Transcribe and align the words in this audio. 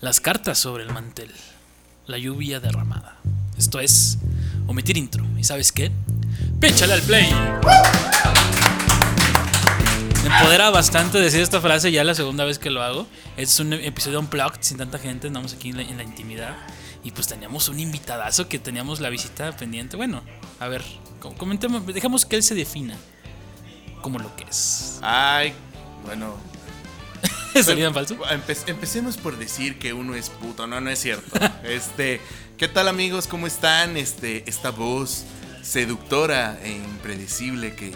Las 0.00 0.20
cartas 0.20 0.58
sobre 0.58 0.84
el 0.84 0.92
mantel. 0.92 1.30
La 2.06 2.18
lluvia 2.18 2.60
derramada. 2.60 3.16
Esto 3.58 3.80
es 3.80 4.18
omitir 4.66 4.96
intro. 4.96 5.24
¿Y 5.38 5.44
sabes 5.44 5.72
qué? 5.72 5.90
¡Píchale 6.60 6.92
al 6.94 7.02
play! 7.02 7.32
Me 10.22 10.34
empodera 10.36 10.70
bastante 10.70 11.18
decir 11.18 11.40
esta 11.40 11.60
frase 11.60 11.90
ya 11.92 12.04
la 12.04 12.14
segunda 12.14 12.44
vez 12.44 12.58
que 12.58 12.70
lo 12.70 12.82
hago. 12.82 13.06
Es 13.36 13.58
un 13.60 13.72
episodio 13.72 14.20
unplugged 14.20 14.58
sin 14.60 14.76
tanta 14.76 14.98
gente, 14.98 15.28
andamos 15.28 15.54
aquí 15.54 15.70
en 15.70 15.96
la, 15.96 16.02
intimidad. 16.02 16.56
Y 17.02 17.12
pues 17.12 17.28
teníamos 17.28 17.68
un 17.68 17.78
invitadazo 17.80 18.48
que 18.48 18.58
teníamos 18.58 19.00
la 19.00 19.08
visita 19.08 19.56
pendiente. 19.56 19.96
Bueno, 19.96 20.22
a 20.58 20.66
ver, 20.68 20.82
co- 21.20 21.34
comentemos, 21.34 21.86
dejemos 21.86 22.26
que 22.26 22.36
él 22.36 22.42
se 22.42 22.54
defina 22.54 22.96
como 24.02 24.18
lo 24.18 24.34
que 24.36 24.44
es. 24.44 24.98
Ay, 25.02 25.54
bueno. 26.04 26.34
¿Sería 27.64 27.92
falso? 27.92 28.16
Empe- 28.24 28.56
empecemos 28.66 29.16
por 29.16 29.36
decir 29.38 29.78
que 29.78 29.92
uno 29.92 30.14
es 30.14 30.30
puto, 30.30 30.66
no, 30.66 30.80
no 30.80 30.90
es 30.90 30.98
cierto. 31.00 31.38
Este, 31.64 32.20
¿qué 32.58 32.68
tal 32.68 32.88
amigos? 32.88 33.26
¿Cómo 33.26 33.46
están? 33.46 33.96
Este, 33.96 34.48
esta 34.48 34.70
voz 34.70 35.24
seductora 35.62 36.58
e 36.62 36.70
impredecible 36.72 37.74
que 37.74 37.92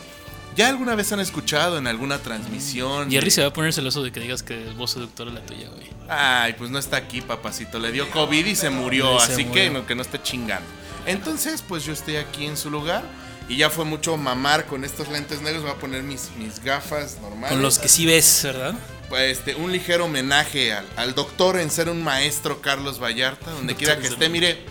ya 0.56 0.68
alguna 0.68 0.96
vez 0.96 1.12
han 1.12 1.20
escuchado 1.20 1.78
en 1.78 1.86
alguna 1.86 2.18
transmisión. 2.18 3.08
Jerry 3.10 3.26
de- 3.26 3.30
se 3.30 3.40
va 3.42 3.48
a 3.48 3.52
poner 3.52 3.72
celoso 3.72 4.02
de 4.02 4.10
que 4.10 4.18
digas 4.20 4.42
que 4.42 4.68
es 4.68 4.76
voz 4.76 4.90
seductora 4.90 5.30
la 5.30 5.40
tuya, 5.46 5.68
güey. 5.68 5.88
Ay, 6.08 6.54
pues 6.54 6.70
no 6.70 6.78
está 6.78 6.96
aquí, 6.96 7.20
papacito. 7.20 7.78
Le 7.78 7.92
dio 7.92 8.10
COVID 8.10 8.44
y 8.46 8.56
se 8.56 8.68
murió, 8.70 9.16
Y 9.16 9.20
se 9.20 9.32
así 9.32 9.44
murió. 9.44 9.62
que 9.62 9.70
no, 9.70 9.86
que 9.86 9.94
no 9.94 10.02
esté 10.02 10.20
chingando. 10.20 10.68
Entonces, 11.06 11.62
pues 11.66 11.84
yo 11.84 11.92
estoy 11.92 12.16
aquí 12.16 12.46
en 12.46 12.56
su 12.56 12.68
lugar. 12.70 13.04
Y 13.48 13.56
ya 13.56 13.70
fue 13.70 13.84
mucho 13.84 14.16
mamar 14.16 14.66
con 14.66 14.84
estos 14.84 15.08
lentes 15.08 15.40
negros. 15.42 15.62
Voy 15.62 15.72
a 15.72 15.76
poner 15.76 16.02
mis, 16.04 16.28
mis 16.38 16.62
gafas 16.62 17.18
normales. 17.20 17.50
Con 17.52 17.62
los 17.62 17.78
que 17.78 17.88
sí 17.88 18.06
ves, 18.06 18.40
¿verdad? 18.44 18.74
Pues, 19.10 19.38
este, 19.38 19.56
un 19.56 19.72
ligero 19.72 20.06
homenaje 20.06 20.72
al, 20.72 20.86
al 20.96 21.14
doctor 21.14 21.58
en 21.58 21.70
ser 21.70 21.90
un 21.90 22.02
maestro 22.02 22.62
Carlos 22.62 22.98
Vallarta. 23.02 23.50
Donde 23.50 23.74
quiera 23.74 23.98
que 23.98 24.06
esté, 24.06 24.28
mire, 24.30 24.64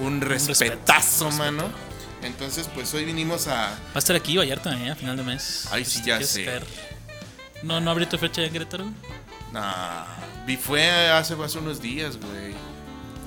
un 0.00 0.20
respetazo, 0.20 1.30
mano. 1.32 1.70
Entonces, 2.22 2.68
pues 2.74 2.92
hoy 2.94 3.04
vinimos 3.04 3.46
a. 3.46 3.68
Va 3.70 3.76
a 3.94 3.98
estar 3.98 4.16
aquí 4.16 4.36
Vallarta, 4.36 4.76
¿eh? 4.82 4.90
A 4.90 4.96
final 4.96 5.16
de 5.16 5.22
mes. 5.22 5.68
Ay, 5.70 5.82
Pues, 5.82 5.92
sí, 5.92 6.02
ya 6.04 6.20
sé. 6.22 6.44
caer. 6.46 6.64
No, 7.62 7.80
no 7.80 7.90
abrió 7.90 8.08
tu 8.08 8.16
fecha 8.18 8.42
en 8.42 8.50
Querétaro. 8.52 8.86
Nah, 9.52 10.04
vi 10.46 10.56
fue 10.56 10.90
hace, 11.10 11.34
hace 11.34 11.58
unos 11.58 11.80
días, 11.80 12.16
güey. 12.16 12.54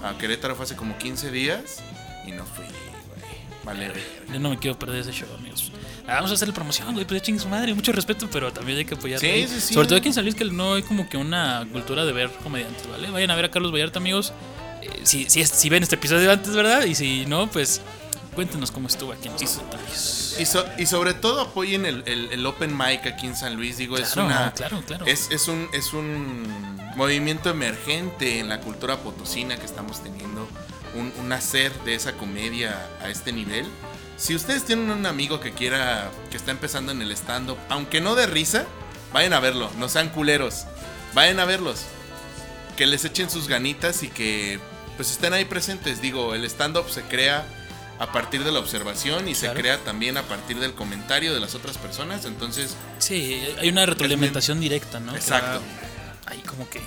A 0.03 0.17
Querétaro 0.17 0.55
fue 0.55 0.65
hace 0.65 0.75
como 0.75 0.97
15 0.97 1.31
días. 1.31 1.77
Y 2.25 2.31
no 2.31 2.43
fui, 2.45 2.65
güey. 2.65 2.77
Vale. 3.63 3.93
Yo 4.33 4.39
no 4.39 4.49
me 4.49 4.57
quiero 4.57 4.77
perder 4.79 5.01
ese 5.01 5.11
show, 5.11 5.27
amigos. 5.37 5.71
Ah, 6.07 6.15
vamos 6.15 6.31
a 6.31 6.35
hacerle 6.35 6.53
promoción, 6.53 6.93
güey. 6.93 7.05
Pues 7.05 7.21
chingue 7.21 7.41
su 7.41 7.49
madre. 7.49 7.73
Mucho 7.73 7.91
respeto, 7.91 8.29
pero 8.31 8.51
también 8.53 8.77
hay 8.77 8.85
que 8.85 8.95
apoyar. 8.95 9.19
Sí, 9.19 9.45
sí, 9.47 9.59
sí. 9.59 9.73
Sobre 9.73 9.87
todo 9.87 9.97
aquí 9.99 10.07
en 10.07 10.13
San 10.13 10.23
Luis, 10.23 10.35
que 10.35 10.45
no 10.45 10.75
hay 10.75 10.83
como 10.83 11.09
que 11.09 11.17
una 11.17 11.67
cultura 11.71 12.05
de 12.05 12.13
ver 12.13 12.29
comediantes, 12.43 12.87
¿vale? 12.89 13.09
Vayan 13.11 13.29
a 13.31 13.35
ver 13.35 13.45
a 13.45 13.51
Carlos 13.51 13.71
Vallarta, 13.73 13.99
amigos. 13.99 14.31
Eh, 14.81 14.89
si, 15.03 15.29
si, 15.29 15.41
es- 15.41 15.49
si 15.49 15.69
ven 15.69 15.83
este 15.83 15.95
episodio 15.95 16.31
antes, 16.31 16.53
¿verdad? 16.55 16.85
Y 16.85 16.95
si 16.95 17.25
no, 17.25 17.47
pues 17.51 17.81
cuéntenos 18.35 18.71
cómo 18.71 18.87
estuvo 18.87 19.11
aquí 19.11 19.27
en 19.27 19.33
los 19.33 19.43
comentarios. 19.43 20.35
Y, 20.39 20.45
so- 20.45 20.65
y 20.77 20.85
sobre 20.85 21.13
todo 21.13 21.41
apoyen 21.41 21.85
el, 21.85 22.03
el- 22.05 22.29
el 22.31 22.45
Open 22.45 22.77
Mic 22.77 23.05
aquí 23.05 23.25
en 23.27 23.35
San 23.35 23.55
Luis. 23.55 23.77
Digo, 23.77 23.97
es 23.97 24.15
una. 24.15 24.53
claro, 24.53 24.81
claro. 24.87 25.05
Es, 25.07 25.29
es 25.31 25.47
un, 25.49 25.67
es 25.73 25.91
un 25.93 26.47
movimiento 26.95 27.49
emergente 27.49 28.39
en 28.39 28.47
la 28.47 28.61
cultura 28.61 28.97
potosina 28.97 29.57
que 29.57 29.65
estamos 29.65 30.01
teniendo. 30.03 30.47
Un, 30.95 31.11
un 31.19 31.31
hacer 31.33 31.73
de 31.83 31.95
esa 31.95 32.13
comedia 32.13 32.87
a 33.03 33.09
este 33.09 33.33
nivel. 33.33 33.65
Si 34.17 34.35
ustedes 34.35 34.65
tienen 34.65 34.89
un 34.89 35.05
amigo 35.05 35.39
que 35.39 35.53
quiera, 35.53 36.09
que 36.31 36.37
está 36.37 36.51
empezando 36.51 36.91
en 36.91 37.01
el 37.01 37.11
stand-up, 37.11 37.57
aunque 37.69 38.01
no 38.01 38.15
de 38.15 38.25
risa, 38.25 38.65
vayan 39.13 39.33
a 39.33 39.39
verlo, 39.39 39.69
no 39.77 39.89
sean 39.89 40.09
culeros. 40.09 40.65
Vayan 41.13 41.39
a 41.39 41.45
verlos. 41.45 41.81
Que 42.75 42.85
les 42.87 43.05
echen 43.05 43.29
sus 43.29 43.47
ganitas 43.47 44.03
y 44.03 44.07
que 44.09 44.59
pues 44.95 45.11
estén 45.11 45.33
ahí 45.33 45.45
presentes. 45.45 46.01
Digo, 46.01 46.33
el 46.33 46.43
stand-up 46.45 46.89
se 46.89 47.03
crea 47.03 47.45
a 47.99 48.11
partir 48.11 48.43
de 48.43 48.51
la 48.51 48.59
observación 48.59 49.27
y 49.27 49.33
Claro. 49.35 49.55
se 49.55 49.59
crea 49.61 49.77
también 49.83 50.17
a 50.17 50.23
partir 50.23 50.59
del 50.59 50.73
comentario 50.73 51.33
de 51.33 51.39
las 51.39 51.53
otras 51.55 51.77
personas. 51.77 52.25
Entonces, 52.25 52.75
Sí, 52.99 53.41
hay 53.59 53.69
una 53.69 53.85
retroalimentación 53.85 54.59
directa, 54.59 54.99
¿no? 54.99 55.15
Exacto. 55.15 55.61
Ahí 56.25 56.39
como 56.41 56.67
que 56.69 56.81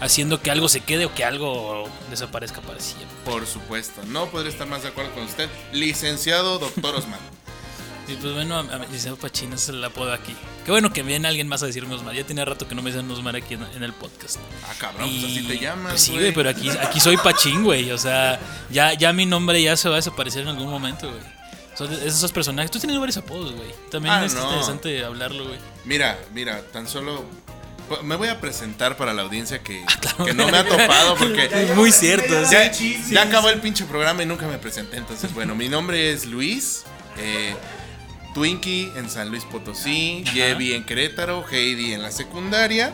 haciendo 0.00 0.40
que 0.42 0.50
algo 0.50 0.68
se 0.68 0.80
quede 0.80 1.06
o 1.06 1.14
que 1.14 1.24
algo 1.24 1.88
desaparezca 2.10 2.60
para 2.60 2.80
siempre. 2.80 3.08
Por 3.24 3.46
supuesto, 3.46 4.02
no 4.06 4.26
podría 4.26 4.50
estar 4.50 4.66
más 4.66 4.82
de 4.82 4.88
acuerdo 4.88 5.12
con 5.12 5.24
usted, 5.24 5.48
licenciado 5.72 6.58
doctor 6.58 6.94
Osman. 6.96 7.20
Y 8.08 8.14
pues 8.14 8.34
bueno, 8.34 8.54
a- 8.54 8.60
a- 8.60 8.78
licenciado 8.78 9.16
Pachín 9.16 9.52
ese 9.52 9.64
es 9.64 9.68
el 9.70 9.82
apodo 9.82 10.12
aquí. 10.12 10.32
Qué 10.64 10.70
bueno 10.70 10.92
que 10.92 11.02
viene 11.02 11.26
alguien 11.26 11.48
más 11.48 11.64
a 11.64 11.66
decirme 11.66 11.96
Osmar. 11.96 12.14
Ya 12.14 12.22
tiene 12.24 12.44
rato 12.44 12.68
que 12.68 12.76
no 12.76 12.80
me 12.80 12.92
dicen 12.92 13.10
Osmar 13.10 13.34
aquí 13.34 13.54
en, 13.54 13.64
en 13.74 13.82
el 13.82 13.92
podcast. 13.92 14.36
Ah, 14.64 14.72
cabrón, 14.78 15.10
pues 15.10 15.24
así 15.24 15.42
te 15.44 15.58
llamas. 15.58 15.90
Pues 15.94 16.02
sí, 16.02 16.12
güey, 16.12 16.32
pero 16.32 16.48
aquí, 16.50 16.70
aquí 16.70 17.00
soy 17.00 17.16
Pachín, 17.16 17.64
güey. 17.64 17.90
O 17.90 17.98
sea, 17.98 18.38
ya, 18.70 18.94
ya 18.94 19.12
mi 19.12 19.26
nombre 19.26 19.60
ya 19.60 19.76
se 19.76 19.88
va 19.88 19.96
a 19.96 19.98
desaparecer 19.98 20.42
en 20.42 20.48
algún 20.50 20.68
momento, 20.70 21.08
güey. 21.10 21.20
Son 21.76 21.92
esos 21.92 22.30
personajes. 22.30 22.70
Tú 22.70 22.78
tienes 22.78 22.96
varios 22.96 23.16
apodos, 23.16 23.52
güey. 23.56 23.74
También 23.90 24.14
Ah, 24.14 24.24
es 24.24 24.34
no. 24.34 24.44
interesante 24.44 25.04
hablarlo, 25.04 25.42
güey. 25.48 25.58
Mira, 25.84 26.16
mira, 26.32 26.62
tan 26.62 26.86
solo. 26.86 27.24
Pues, 27.88 28.02
Me 28.02 28.16
voy 28.16 28.28
a 28.28 28.40
presentar 28.40 28.96
para 28.96 29.12
la 29.14 29.22
audiencia 29.22 29.62
que, 29.62 29.84
claro. 30.00 30.24
que 30.26 30.34
no 30.34 30.48
me 30.48 30.58
ha 30.58 30.64
topado 30.66 31.16
porque. 31.16 31.44
Es 31.52 31.74
muy 31.76 31.92
cierto. 31.92 32.44
sí. 32.46 32.52
Ya, 32.52 32.72
ya 33.10 33.22
acabó 33.22 33.48
el 33.50 33.60
pinche 33.60 33.84
programa 33.84 34.22
y 34.22 34.26
nunca 34.26 34.46
me 34.46 34.58
presenté. 34.58 34.96
Entonces, 34.96 35.32
bueno, 35.34 35.54
mi 35.54 35.68
nombre 35.68 36.12
es 36.12 36.26
Luis. 36.26 36.84
Eh, 37.18 37.54
Twinkie 38.34 38.92
en 38.96 39.08
San 39.08 39.30
Luis 39.30 39.44
Potosí. 39.44 40.22
Ajá. 40.26 40.34
Yevi 40.34 40.74
en 40.74 40.84
Querétaro. 40.84 41.44
Heidi 41.50 41.94
en 41.94 42.02
la 42.02 42.10
secundaria. 42.10 42.92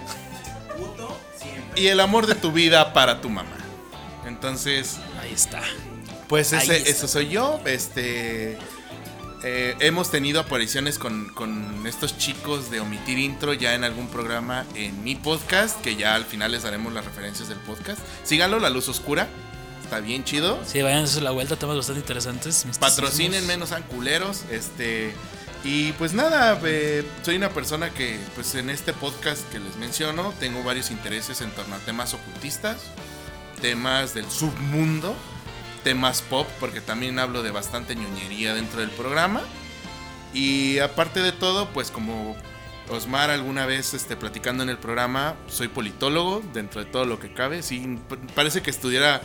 Y 1.74 1.86
el 1.88 2.00
amor 2.00 2.26
de 2.26 2.34
tu 2.34 2.52
vida 2.52 2.92
para 2.92 3.20
tu 3.20 3.28
mamá. 3.30 3.56
Entonces, 4.26 4.98
Ahí 5.20 5.32
está. 5.32 5.62
Pues 6.28 6.52
Ahí 6.52 6.60
ese, 6.62 6.76
está. 6.76 6.90
eso 6.90 7.08
soy 7.08 7.28
yo. 7.30 7.60
Este. 7.64 8.58
Eh, 9.44 9.76
hemos 9.80 10.10
tenido 10.10 10.40
apariciones 10.40 10.98
con, 10.98 11.28
con 11.30 11.86
estos 11.86 12.16
chicos 12.16 12.70
de 12.70 12.80
Omitir 12.80 13.18
Intro 13.18 13.52
ya 13.52 13.74
en 13.74 13.82
algún 13.82 14.08
programa 14.08 14.64
en 14.74 15.02
mi 15.02 15.16
podcast, 15.16 15.80
que 15.80 15.96
ya 15.96 16.14
al 16.14 16.24
final 16.24 16.52
les 16.52 16.62
daremos 16.62 16.92
las 16.92 17.04
referencias 17.04 17.48
del 17.48 17.58
podcast. 17.58 18.00
Síganlo, 18.22 18.60
La 18.60 18.70
Luz 18.70 18.88
Oscura. 18.88 19.28
Está 19.82 20.00
bien 20.00 20.24
chido. 20.24 20.58
Sí, 20.64 20.80
vayan 20.80 21.00
a 21.00 21.04
hacer 21.04 21.22
la 21.22 21.32
vuelta, 21.32 21.56
temas 21.56 21.76
bastante 21.76 22.00
interesantes. 22.00 22.66
Patrocinen 22.78 23.46
menos 23.46 23.70
sean 23.70 23.82
culeros. 23.82 24.44
Este. 24.50 25.12
Y 25.64 25.92
pues 25.92 26.12
nada, 26.12 26.58
eh, 26.64 27.04
soy 27.22 27.36
una 27.36 27.50
persona 27.50 27.90
que 27.90 28.18
pues 28.34 28.54
en 28.54 28.70
este 28.70 28.92
podcast 28.92 29.48
que 29.50 29.60
les 29.60 29.76
menciono 29.76 30.32
tengo 30.40 30.62
varios 30.64 30.90
intereses 30.90 31.40
en 31.40 31.50
torno 31.50 31.76
a 31.76 31.78
temas 31.78 32.14
ocultistas, 32.14 32.78
temas 33.60 34.12
del 34.12 34.28
submundo, 34.28 35.14
temas 35.84 36.22
pop, 36.22 36.46
porque 36.60 36.80
también 36.80 37.18
hablo 37.18 37.42
de 37.42 37.50
bastante 37.50 37.94
ñoñería 37.94 38.54
dentro 38.54 38.80
del 38.80 38.90
programa. 38.90 39.42
Y 40.34 40.78
aparte 40.78 41.20
de 41.20 41.32
todo, 41.32 41.68
pues 41.70 41.90
como 41.90 42.36
Osmar 42.88 43.30
alguna 43.30 43.66
vez 43.66 43.94
este, 43.94 44.16
platicando 44.16 44.62
en 44.62 44.68
el 44.68 44.78
programa, 44.78 45.36
soy 45.48 45.68
politólogo 45.68 46.42
dentro 46.52 46.84
de 46.84 46.90
todo 46.90 47.04
lo 47.04 47.18
que 47.18 47.32
cabe. 47.32 47.62
Sí, 47.62 47.98
parece 48.34 48.62
que 48.62 48.70
estudiara 48.70 49.22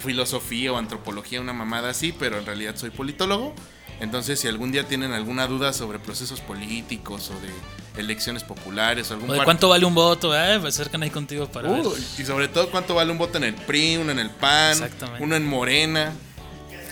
filosofía 0.00 0.72
o 0.72 0.78
antropología, 0.78 1.40
una 1.40 1.52
mamada 1.52 1.90
así, 1.90 2.12
pero 2.12 2.38
en 2.38 2.46
realidad 2.46 2.76
soy 2.76 2.90
politólogo. 2.90 3.54
Entonces, 4.00 4.40
si 4.40 4.48
algún 4.48 4.72
día 4.72 4.88
tienen 4.88 5.12
alguna 5.12 5.46
duda 5.46 5.72
sobre 5.72 5.98
procesos 5.98 6.40
políticos 6.40 7.30
o 7.30 7.40
de 7.40 8.00
elecciones 8.00 8.44
populares 8.44 9.10
o 9.10 9.14
algún 9.14 9.30
O 9.30 9.34
de 9.34 9.44
cuánto 9.44 9.68
vale 9.68 9.84
un 9.84 9.94
voto, 9.94 10.34
eh, 10.34 10.58
pues 10.60 10.74
acercan 10.74 11.02
ahí 11.02 11.10
contigo 11.10 11.46
para 11.48 11.70
ver. 11.70 11.86
Uy, 11.86 12.02
y 12.18 12.24
sobre 12.24 12.48
todo 12.48 12.70
cuánto 12.70 12.94
vale 12.94 13.12
un 13.12 13.18
voto 13.18 13.38
en 13.38 13.44
el 13.44 13.54
PRI, 13.54 13.98
uno 13.98 14.12
en 14.12 14.18
el 14.18 14.30
PAN, 14.30 14.78
uno 15.20 15.36
en 15.36 15.46
Morena. 15.46 16.12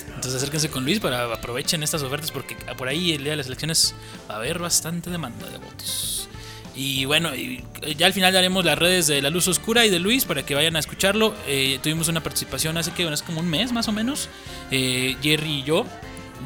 Entonces 0.09 0.35
acérquense 0.35 0.69
con 0.69 0.85
Luis 0.85 0.99
para 0.99 1.33
aprovechen 1.33 1.83
estas 1.83 2.03
ofertas 2.03 2.33
porque 2.33 2.57
por 2.77 2.89
ahí 2.89 3.13
el 3.13 3.23
día 3.23 3.31
de 3.31 3.37
las 3.37 3.47
elecciones 3.47 3.95
va 4.29 4.35
a 4.35 4.39
haber 4.39 4.59
bastante 4.59 5.11
demanda 5.11 5.49
de 5.49 5.59
votos. 5.59 6.29
Y 6.75 7.07
bueno, 7.07 7.35
y 7.35 7.65
ya 7.97 8.07
al 8.07 8.13
final 8.13 8.33
daremos 8.33 8.65
las 8.65 8.79
redes 8.79 9.07
de 9.07 9.23
La 9.23 9.31
Luz 9.31 9.49
Oscura 9.49 9.85
y 9.87 9.91
de 9.91 9.99
Luis 9.99 10.25
para 10.25 10.45
que 10.45 10.55
vayan 10.55 10.77
a 10.77 10.79
escucharlo. 10.79 11.35
Eh, 11.47 11.79
tuvimos 11.83 12.09
una 12.09 12.23
participación 12.23 12.77
hace 12.77 12.93
que 12.93 13.03
bueno, 13.03 13.15
es 13.15 13.23
como 13.23 13.41
un 13.41 13.49
mes 13.49 13.73
más 13.73 13.89
o 13.89 13.93
menos. 13.93 14.29
Eh, 14.71 15.17
Jerry 15.23 15.61
y 15.61 15.63
yo, 15.63 15.85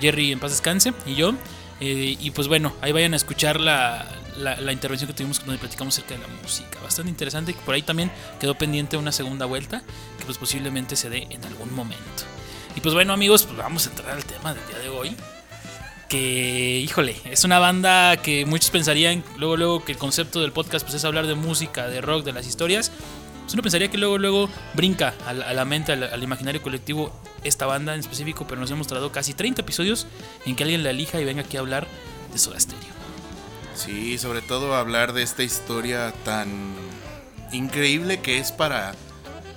Jerry 0.00 0.32
en 0.32 0.40
paz 0.40 0.50
descanse 0.50 0.92
y 1.06 1.14
yo. 1.14 1.34
Eh, 1.80 2.16
y 2.20 2.30
pues 2.30 2.46
bueno, 2.48 2.72
ahí 2.80 2.92
vayan 2.92 3.12
a 3.12 3.16
escuchar 3.16 3.60
la, 3.60 4.06
la- 4.38 4.60
la 4.60 4.72
intervención 4.72 5.08
que 5.08 5.14
tuvimos 5.14 5.44
donde 5.44 5.58
platicamos 5.58 5.94
acerca 5.98 6.14
de 6.14 6.20
la 6.20 6.28
música. 6.42 6.78
Bastante 6.82 7.10
interesante 7.10 7.54
por 7.64 7.74
ahí 7.74 7.82
también 7.82 8.10
quedó 8.38 8.54
pendiente 8.56 8.96
una 8.96 9.10
segunda 9.10 9.46
vuelta 9.46 9.82
que 10.18 10.24
pues 10.24 10.38
posiblemente 10.38 10.94
se 10.94 11.10
dé 11.10 11.26
en 11.30 11.44
algún 11.44 11.74
momento. 11.74 12.22
Y 12.76 12.80
pues 12.80 12.94
bueno 12.94 13.12
amigos, 13.12 13.42
pues 13.44 13.56
vamos 13.58 13.86
a 13.86 13.90
entrar 13.90 14.10
al 14.12 14.24
tema 14.24 14.54
del 14.54 14.64
día 14.68 14.78
de 14.78 14.88
hoy. 14.90 15.16
Que, 16.08 16.78
híjole, 16.84 17.16
es 17.24 17.42
una 17.44 17.58
banda 17.58 18.18
que 18.18 18.44
muchos 18.44 18.68
pensarían 18.70 19.24
luego, 19.38 19.56
luego 19.56 19.84
que 19.84 19.92
el 19.92 19.98
concepto 19.98 20.42
del 20.42 20.52
podcast 20.52 20.84
pues, 20.84 20.94
es 20.96 21.04
hablar 21.06 21.26
de 21.26 21.34
música, 21.34 21.86
de 21.88 22.02
rock, 22.02 22.22
de 22.24 22.32
las 22.34 22.46
historias. 22.46 22.92
Uno 23.52 23.62
pensaría 23.62 23.90
que 23.90 23.98
luego, 23.98 24.18
luego 24.18 24.48
brinca 24.74 25.14
a 25.26 25.32
la, 25.32 25.48
a 25.48 25.52
la 25.52 25.64
mente, 25.64 25.92
al, 25.92 26.04
al 26.04 26.22
imaginario 26.22 26.62
colectivo 26.62 27.12
esta 27.44 27.66
banda 27.66 27.94
en 27.94 28.00
específico, 28.00 28.46
pero 28.46 28.60
nos 28.60 28.70
hemos 28.70 28.78
mostrado 28.78 29.12
casi 29.12 29.34
30 29.34 29.62
episodios 29.62 30.06
en 30.46 30.56
que 30.56 30.62
alguien 30.62 30.82
la 30.82 30.90
elija 30.90 31.20
y 31.20 31.24
venga 31.24 31.42
aquí 31.42 31.56
a 31.56 31.60
hablar 31.60 31.86
de 32.32 32.38
Soda 32.38 32.58
Stereo. 32.58 32.92
Sí, 33.74 34.18
sobre 34.18 34.42
todo 34.42 34.74
hablar 34.74 35.12
de 35.12 35.22
esta 35.22 35.42
historia 35.42 36.12
tan 36.24 36.74
increíble 37.52 38.20
que 38.20 38.38
es 38.38 38.52
para 38.52 38.94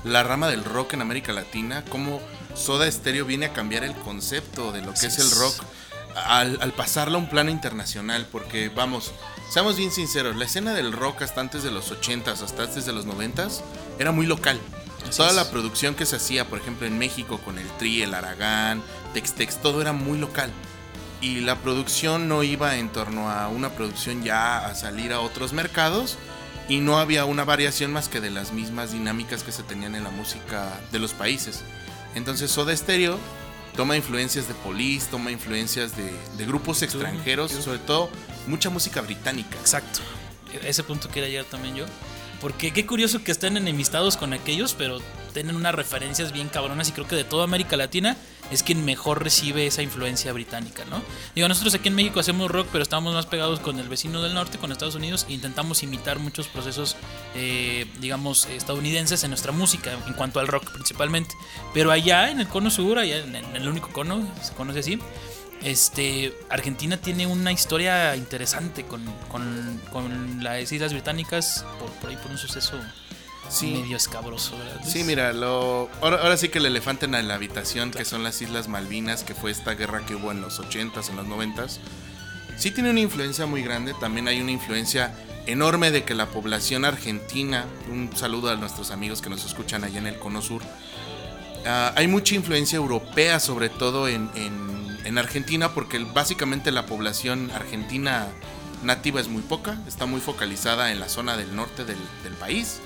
la 0.04 0.24
rama 0.24 0.48
del 0.48 0.64
rock 0.64 0.94
en 0.94 1.02
América 1.02 1.34
Latina, 1.34 1.84
cómo 1.90 2.22
Soda 2.54 2.90
Stereo 2.90 3.26
viene 3.26 3.48
a 3.48 3.54
cambiar 3.54 3.84
el 3.84 3.94
concepto 3.94 4.72
de 4.72 4.82
lo 4.82 4.94
que 4.94 5.08
es 5.08 5.20
el 5.20 5.30
rock 5.32 5.64
al, 6.16 6.58
al 6.62 6.72
pasarlo 6.72 7.18
a 7.18 7.22
un 7.22 7.30
plano 7.30 7.52
internacional, 7.52 8.28
porque 8.32 8.70
vamos, 8.70 9.12
seamos 9.50 9.78
bien 9.78 9.92
sinceros, 9.92 10.36
la 10.36 10.46
escena 10.46 10.74
del 10.74 10.92
rock 10.92 11.22
hasta 11.22 11.42
antes 11.42 11.64
de 11.64 11.72
los 11.72 11.92
80s, 11.92 12.42
hasta 12.42 12.64
antes 12.64 12.86
de 12.86 12.94
los 12.94 13.06
90s, 13.06 13.62
era 14.00 14.12
muy 14.12 14.26
local. 14.26 14.60
Toda 15.16 15.32
la 15.34 15.50
producción 15.50 15.96
que 15.96 16.06
se 16.06 16.16
hacía, 16.16 16.48
por 16.48 16.60
ejemplo, 16.60 16.88
en 16.88 16.98
México 16.98 17.40
con 17.44 17.58
el 17.58 17.68
Tri, 17.78 18.02
el 18.02 18.14
Aragán, 18.14 18.82
Tex-Tex, 19.14 19.62
todo 19.62 19.82
era 19.82 19.94
muy 19.94 20.18
local. 20.18 20.52
Y 21.22 21.42
la 21.42 21.56
producción 21.58 22.28
no 22.28 22.44
iba 22.44 22.76
en 22.78 22.90
torno 22.90 23.30
a 23.30 23.48
una 23.48 23.70
producción 23.70 24.24
ya 24.24 24.66
a 24.66 24.76
salir 24.76 25.14
a 25.14 25.22
otros 25.22 25.54
mercados. 25.54 26.18
Y 26.68 26.80
no 26.80 26.98
había 26.98 27.26
una 27.26 27.46
variación 27.46 27.94
más 27.94 28.10
que 28.10 28.20
de 28.20 28.32
las 28.32 28.52
mismas 28.52 28.92
dinámicas 28.92 29.44
que 29.44 29.52
se 29.52 29.64
tenían 29.64 29.96
en 29.96 30.04
la 30.04 30.10
música 30.10 30.68
de 30.92 31.00
los 31.00 31.14
países. 31.14 31.62
Entonces 32.16 32.50
Soda 32.50 32.76
Stereo 32.76 33.20
toma 33.76 33.96
influencias 33.96 34.48
de 34.48 34.56
Police, 34.56 35.08
toma 35.12 35.32
influencias 35.32 35.96
de, 35.96 36.12
de 36.38 36.46
grupos 36.46 36.82
extranjeros, 36.82 37.52
sobre 37.52 37.80
todo 37.80 38.10
mucha 38.48 38.70
música 38.70 39.02
británica. 39.02 39.58
Exacto. 39.60 40.00
Ese 40.64 40.84
punto 40.84 41.10
quería 41.10 41.30
llegar 41.30 41.46
también 41.46 41.76
yo. 41.76 41.86
Porque 42.42 42.72
qué 42.72 42.86
curioso 42.86 43.24
que 43.24 43.32
estén 43.32 43.58
enemistados 43.58 44.18
con 44.18 44.34
aquellos, 44.34 44.74
pero 44.74 45.00
tienen 45.34 45.56
unas 45.56 45.76
referencias 45.76 46.32
bien 46.32 46.48
cabronas 46.48 46.90
y 46.90 46.92
creo 46.92 47.08
que 47.08 47.16
de 47.16 47.24
toda 47.24 47.44
América 47.44 47.76
Latina 47.76 48.18
es 48.52 48.62
quien 48.62 48.86
mejor 48.86 49.24
recibe 49.24 49.66
esa 49.66 49.82
influencia 49.82 50.32
británica, 50.32 50.86
¿no? 50.86 51.02
Digo, 51.34 51.48
nosotros 51.48 51.74
aquí 51.74 51.88
en 51.88 51.96
México 51.96 52.20
hacemos 52.20 52.52
rock, 52.52 52.68
pero 52.72 52.84
estamos 52.84 53.14
más 53.14 53.26
pegados 53.26 53.60
con 53.60 53.80
el 53.80 53.90
vecino 53.90 54.22
del 54.22 54.34
norte, 54.34 54.58
con 54.58 54.72
Estados 54.72 54.96
Unidos, 54.96 55.26
e 55.28 55.34
intentamos 55.34 55.82
imitar 55.84 56.20
muchos 56.20 56.48
procesos, 56.48 56.96
eh, 57.36 57.88
digamos, 58.00 58.46
estadounidenses 58.46 59.24
en 59.24 59.32
nuestra 59.32 59.52
música, 59.52 59.92
en 60.06 60.14
cuanto 60.14 60.40
al 60.40 60.48
rock 60.48 60.72
principalmente. 60.72 61.36
Pero 61.74 61.92
allá 61.92 62.30
en 62.30 62.40
el 62.40 62.48
cono 62.48 62.70
sur, 62.70 63.00
allá 63.00 63.18
en 63.18 63.36
el 63.36 63.68
único 63.68 63.90
cono, 63.92 64.26
se 64.42 64.54
conoce 64.54 64.80
así, 64.80 65.00
este, 65.66 66.32
Argentina 66.50 66.98
tiene 66.98 67.26
una 67.26 67.52
historia 67.52 68.16
interesante 68.16 68.86
con, 68.86 69.04
con, 69.30 69.82
con 69.92 70.44
las 70.44 70.72
Islas 70.72 70.94
Británicas 70.94 71.66
por, 71.80 71.90
por, 71.94 72.12
ahí 72.12 72.18
por 72.18 72.30
un 72.30 72.38
suceso 72.38 72.80
medio 73.64 73.98
escabroso. 73.98 74.56
¿verdad? 74.60 74.82
Sí, 74.86 75.04
mira, 75.04 75.34
lo, 75.34 75.90
ahora, 76.02 76.18
ahora, 76.18 76.38
sí 76.38 76.50
que 76.50 76.60
el 76.60 76.68
elefante 76.68 77.06
en 77.06 77.28
la 77.28 77.34
habitación, 77.34 77.90
que 77.90 78.06
son 78.06 78.22
las 78.22 78.44
Islas 78.44 78.68
Malvinas, 78.68 79.24
que 79.24 79.34
fue 79.34 79.50
esta 79.50 79.74
guerra 79.74 80.06
que 80.06 80.14
hubo 80.14 80.32
en 80.32 80.40
los 80.40 80.60
80s, 80.60 81.10
en 81.10 81.16
los 81.16 81.26
90s, 81.26 81.80
sí 82.58 82.70
tiene 82.70 82.92
una 82.92 83.00
influencia 83.00 83.48
muy 83.48 83.64
grande. 83.64 83.96
También 84.00 84.28
hay 84.28 84.42
una 84.42 84.52
influencia 84.52 85.16
enorme 85.48 85.90
de 85.90 86.04
que 86.04 86.14
la 86.14 86.28
población 86.28 86.86
argentina, 86.86 87.66
un 87.92 88.16
saludo 88.16 88.52
a 88.52 88.56
nuestros 88.56 88.92
amigos 88.92 89.20
que 89.20 89.32
nos 89.32 89.44
escuchan 89.44 89.84
allá 89.84 89.98
en 89.98 90.06
el 90.06 90.20
Cono 90.20 90.44
Sur, 90.44 90.62
uh, 90.62 91.92
hay 91.96 92.08
mucha 92.08 92.36
influencia 92.36 92.78
europea, 92.78 93.40
sobre 93.40 93.70
todo 93.70 94.08
en, 94.08 94.30
en 94.36 94.85
en 95.06 95.18
Argentina 95.18 95.74
porque 95.74 96.00
básicamente 96.00 96.72
la 96.72 96.86
población 96.86 97.52
argentina 97.52 98.28
nativa 98.84 99.22
es 99.22 99.28
muy 99.28 99.42
poca, 99.42 99.78
está 99.88 100.06
muy 100.06 100.20
focalizada 100.20 100.92
en 100.92 101.00
la 101.00 101.08
zona 101.10 101.38
del 101.38 101.56
norte 101.56 101.86
del, 101.86 101.98
país. 102.40 102.80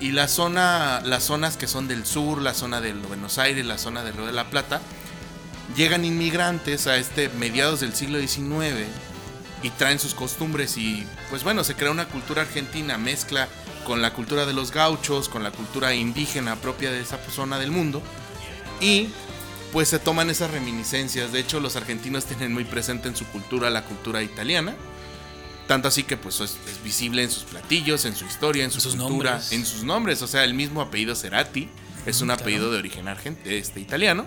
Y 0.00 0.10
la 0.10 0.26
zona, 0.26 1.00
las 1.04 1.22
zonas 1.22 1.56
que 1.56 1.68
son 1.68 1.86
del 1.86 2.04
sur, 2.04 2.42
la 2.42 2.54
zona 2.54 2.80
de 2.80 2.92
Buenos 2.92 3.38
Aires, 3.38 3.64
la 3.64 3.78
zona 3.78 4.02
del 4.02 4.14
Río 4.14 4.26
de 4.26 4.32
la 4.32 4.50
Plata, 4.50 4.80
llegan 5.76 6.04
inmigrantes 6.04 6.88
a 6.88 6.96
este 6.96 7.28
mediados 7.28 7.80
del 7.80 7.94
siglo 7.94 8.18
XIX 8.18 8.88
y 9.62 9.70
traen 9.70 10.00
sus 10.00 10.14
costumbres 10.14 10.76
y 10.76 11.06
pues 11.30 11.44
bueno, 11.44 11.62
se 11.62 11.76
crea 11.76 11.92
una 11.92 12.08
cultura 12.08 12.42
argentina, 12.42 12.98
mezcla 12.98 13.48
con 13.86 14.02
la 14.02 14.12
cultura 14.12 14.44
de 14.44 14.52
los 14.52 14.72
gauchos, 14.72 15.28
con 15.28 15.44
la 15.44 15.52
cultura 15.52 15.94
indígena 15.94 16.56
propia 16.56 16.90
de 16.90 17.00
esa 17.00 17.18
zona 17.30 17.60
del 17.60 17.70
mundo 17.70 18.02
y 18.80 19.08
pues 19.72 19.88
se 19.88 19.98
toman 19.98 20.30
esas 20.30 20.50
reminiscencias. 20.50 21.32
De 21.32 21.40
hecho, 21.40 21.58
los 21.60 21.76
argentinos 21.76 22.26
tienen 22.26 22.52
muy 22.52 22.64
presente 22.64 23.08
en 23.08 23.16
su 23.16 23.24
cultura 23.26 23.70
la 23.70 23.84
cultura 23.84 24.22
italiana. 24.22 24.74
Tanto 25.66 25.88
así 25.88 26.02
que 26.02 26.16
pues 26.16 26.40
es, 26.40 26.56
es 26.68 26.82
visible 26.84 27.22
en 27.22 27.30
sus 27.30 27.44
platillos, 27.44 28.04
en 28.04 28.14
su 28.14 28.26
historia, 28.26 28.64
en 28.64 28.70
su 28.70 28.80
sus 28.80 28.96
cultura, 28.96 29.30
nombres. 29.32 29.52
en 29.52 29.64
sus 29.64 29.82
nombres. 29.84 30.20
O 30.22 30.26
sea, 30.26 30.44
el 30.44 30.54
mismo 30.54 30.82
apellido 30.82 31.14
Cerati 31.14 31.68
es 32.04 32.20
un 32.20 32.26
Claro. 32.28 32.42
apellido 32.42 32.70
de 32.72 32.78
origen 32.78 33.08
argent 33.08 33.38
este, 33.46 33.80
italiano. 33.80 34.26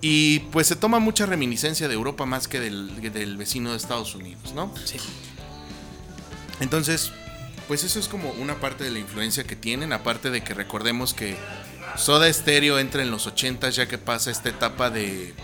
Y 0.00 0.40
pues 0.50 0.66
se 0.66 0.76
toma 0.76 0.98
mucha 0.98 1.26
reminiscencia 1.26 1.88
de 1.88 1.94
Europa 1.94 2.26
más 2.26 2.48
que 2.48 2.58
del, 2.60 3.00
del 3.12 3.36
vecino 3.36 3.70
de 3.70 3.76
Estados 3.76 4.14
Unidos, 4.14 4.52
¿no? 4.54 4.72
Sí. 4.84 4.98
Entonces, 6.60 7.12
pues 7.68 7.84
eso 7.84 7.98
es 7.98 8.08
como 8.08 8.30
una 8.32 8.56
parte 8.60 8.84
de 8.84 8.90
la 8.90 8.98
influencia 8.98 9.44
que 9.44 9.56
tienen, 9.56 9.92
aparte 9.92 10.30
de 10.30 10.42
que 10.42 10.54
recordemos 10.54 11.12
que 11.14 11.36
Soda 11.96 12.32
Stereo 12.32 12.78
entra 12.78 13.02
en 13.02 13.10
los 13.10 13.26
80 13.26 13.70
ya 13.70 13.86
que 13.86 13.98
pasa 13.98 14.30
esta 14.30 14.48
etapa 14.48 14.90
de, 14.90 15.34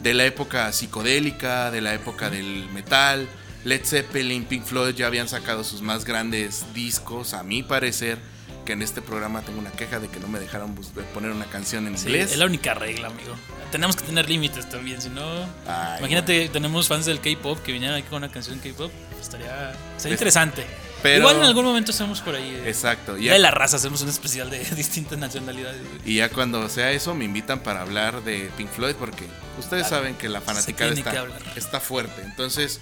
de 0.00 0.14
la 0.14 0.24
época 0.24 0.70
psicodélica, 0.72 1.70
de 1.70 1.80
la 1.80 1.94
época 1.94 2.30
del 2.30 2.68
metal. 2.72 3.28
Led 3.64 3.84
Zeppelin, 3.84 4.44
Pink 4.44 4.64
Floyd 4.64 4.94
ya 4.94 5.06
habían 5.06 5.28
sacado 5.28 5.64
sus 5.64 5.82
más 5.82 6.04
grandes 6.06 6.64
discos, 6.72 7.34
a 7.34 7.42
mi 7.42 7.62
parecer, 7.62 8.16
que 8.64 8.72
en 8.72 8.80
este 8.80 9.02
programa 9.02 9.42
tengo 9.42 9.58
una 9.58 9.70
queja 9.70 10.00
de 10.00 10.08
que 10.08 10.18
no 10.18 10.28
me 10.28 10.40
dejaron 10.40 10.74
poner 11.12 11.30
una 11.30 11.44
canción 11.44 11.86
en 11.86 11.98
Sí, 11.98 12.06
inglés. 12.06 12.32
es 12.32 12.38
la 12.38 12.46
única 12.46 12.72
regla, 12.72 13.08
amigo. 13.08 13.34
Tenemos 13.70 13.96
que 13.96 14.04
tener 14.04 14.28
límites 14.30 14.68
también, 14.70 15.02
si 15.02 15.10
no... 15.10 15.22
Ay, 15.66 15.98
imagínate, 15.98 16.48
tenemos 16.48 16.88
fans 16.88 17.04
del 17.04 17.20
K-pop 17.20 17.58
que 17.62 17.72
vinieran 17.72 17.98
aquí 17.98 18.08
con 18.08 18.16
una 18.24 18.32
canción 18.32 18.58
K-pop. 18.60 18.90
Estaría, 19.20 19.72
estaría 19.96 20.14
interesante. 20.14 20.64
Pero- 21.02 21.18
Igual 21.18 21.36
en 21.36 21.42
algún 21.44 21.64
momento 21.64 21.90
hacemos 21.92 22.20
por 22.20 22.34
ahí... 22.34 22.48
eh, 22.50 22.68
Exacto. 22.68 23.16
Ya 23.18 23.32
de 23.32 23.38
la 23.38 23.50
raza 23.50 23.76
hacemos 23.76 24.02
un 24.02 24.08
especial 24.08 24.50
de 24.50 24.58
distintas 24.76 25.18
nacionalidades. 25.18 25.80
Y 26.04 26.16
ya 26.16 26.28
cuando 26.28 26.68
sea 26.68 26.92
eso, 26.92 27.14
me 27.14 27.24
invitan 27.24 27.60
para 27.60 27.82
hablar 27.82 28.22
de 28.24 28.50
Pink 28.56 28.70
Floyd, 28.70 28.94
porque 28.98 29.24
ustedes 29.58 29.86
Claro, 29.88 30.02
saben 30.04 30.14
que 30.16 30.28
la 30.28 30.40
fanaticada 30.40 30.92
está, 30.92 31.26
está 31.56 31.80
fuerte. 31.80 32.22
Entonces, 32.22 32.80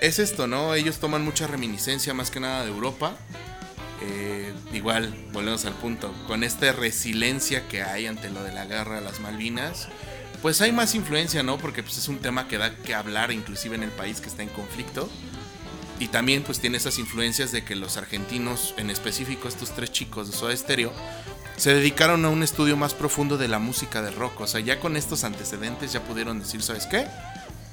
es 0.00 0.18
esto, 0.18 0.46
¿no? 0.46 0.74
Ellos 0.74 0.98
toman 0.98 1.24
mucha 1.24 1.46
reminiscencia, 1.46 2.12
más 2.14 2.30
que 2.30 2.40
nada 2.40 2.62
de 2.64 2.70
Europa. 2.70 3.14
Eh, 4.04 4.52
igual, 4.72 5.14
volvemos 5.32 5.64
al 5.64 5.74
punto, 5.74 6.12
con 6.26 6.42
esta 6.42 6.72
resiliencia 6.72 7.68
que 7.68 7.82
hay 7.82 8.06
ante 8.06 8.30
lo 8.30 8.42
de 8.42 8.52
la 8.52 8.64
guerra 8.64 8.96
de 8.96 9.00
las 9.02 9.20
Malvinas, 9.20 9.86
pues 10.42 10.60
hay 10.60 10.72
más 10.72 10.96
influencia, 10.96 11.44
¿no? 11.44 11.56
Porque 11.58 11.84
pues, 11.84 11.98
es 11.98 12.08
un 12.08 12.18
tema 12.18 12.48
que 12.48 12.58
da 12.58 12.74
que 12.74 12.96
hablar, 12.96 13.30
inclusive 13.30 13.76
en 13.76 13.84
el 13.84 13.90
país 13.90 14.20
que 14.20 14.28
está 14.28 14.42
en 14.42 14.48
conflicto. 14.48 15.08
Y 16.02 16.08
también 16.08 16.42
pues 16.42 16.58
tiene 16.58 16.78
esas 16.78 16.98
influencias 16.98 17.52
de 17.52 17.64
que 17.64 17.76
los 17.76 17.96
argentinos, 17.96 18.74
en 18.76 18.90
específico 18.90 19.46
estos 19.46 19.70
tres 19.70 19.92
chicos 19.92 20.28
de 20.28 20.36
Soda 20.36 20.56
Stereo, 20.56 20.92
se 21.56 21.72
dedicaron 21.72 22.24
a 22.24 22.28
un 22.28 22.42
estudio 22.42 22.76
más 22.76 22.92
profundo 22.92 23.38
de 23.38 23.46
la 23.46 23.60
música 23.60 24.02
de 24.02 24.10
rock. 24.10 24.40
O 24.40 24.48
sea, 24.48 24.58
ya 24.58 24.80
con 24.80 24.96
estos 24.96 25.22
antecedentes 25.22 25.92
ya 25.92 26.02
pudieron 26.02 26.40
decir, 26.40 26.60
¿sabes 26.60 26.86
qué? 26.86 27.06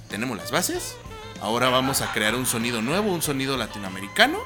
Tenemos 0.09 0.37
las 0.37 0.51
bases. 0.51 0.93
Ahora 1.41 1.69
vamos 1.69 2.01
a 2.01 2.13
crear 2.13 2.35
un 2.35 2.45
sonido 2.45 2.83
nuevo, 2.83 3.11
un 3.11 3.23
sonido 3.23 3.57
latinoamericano. 3.57 4.37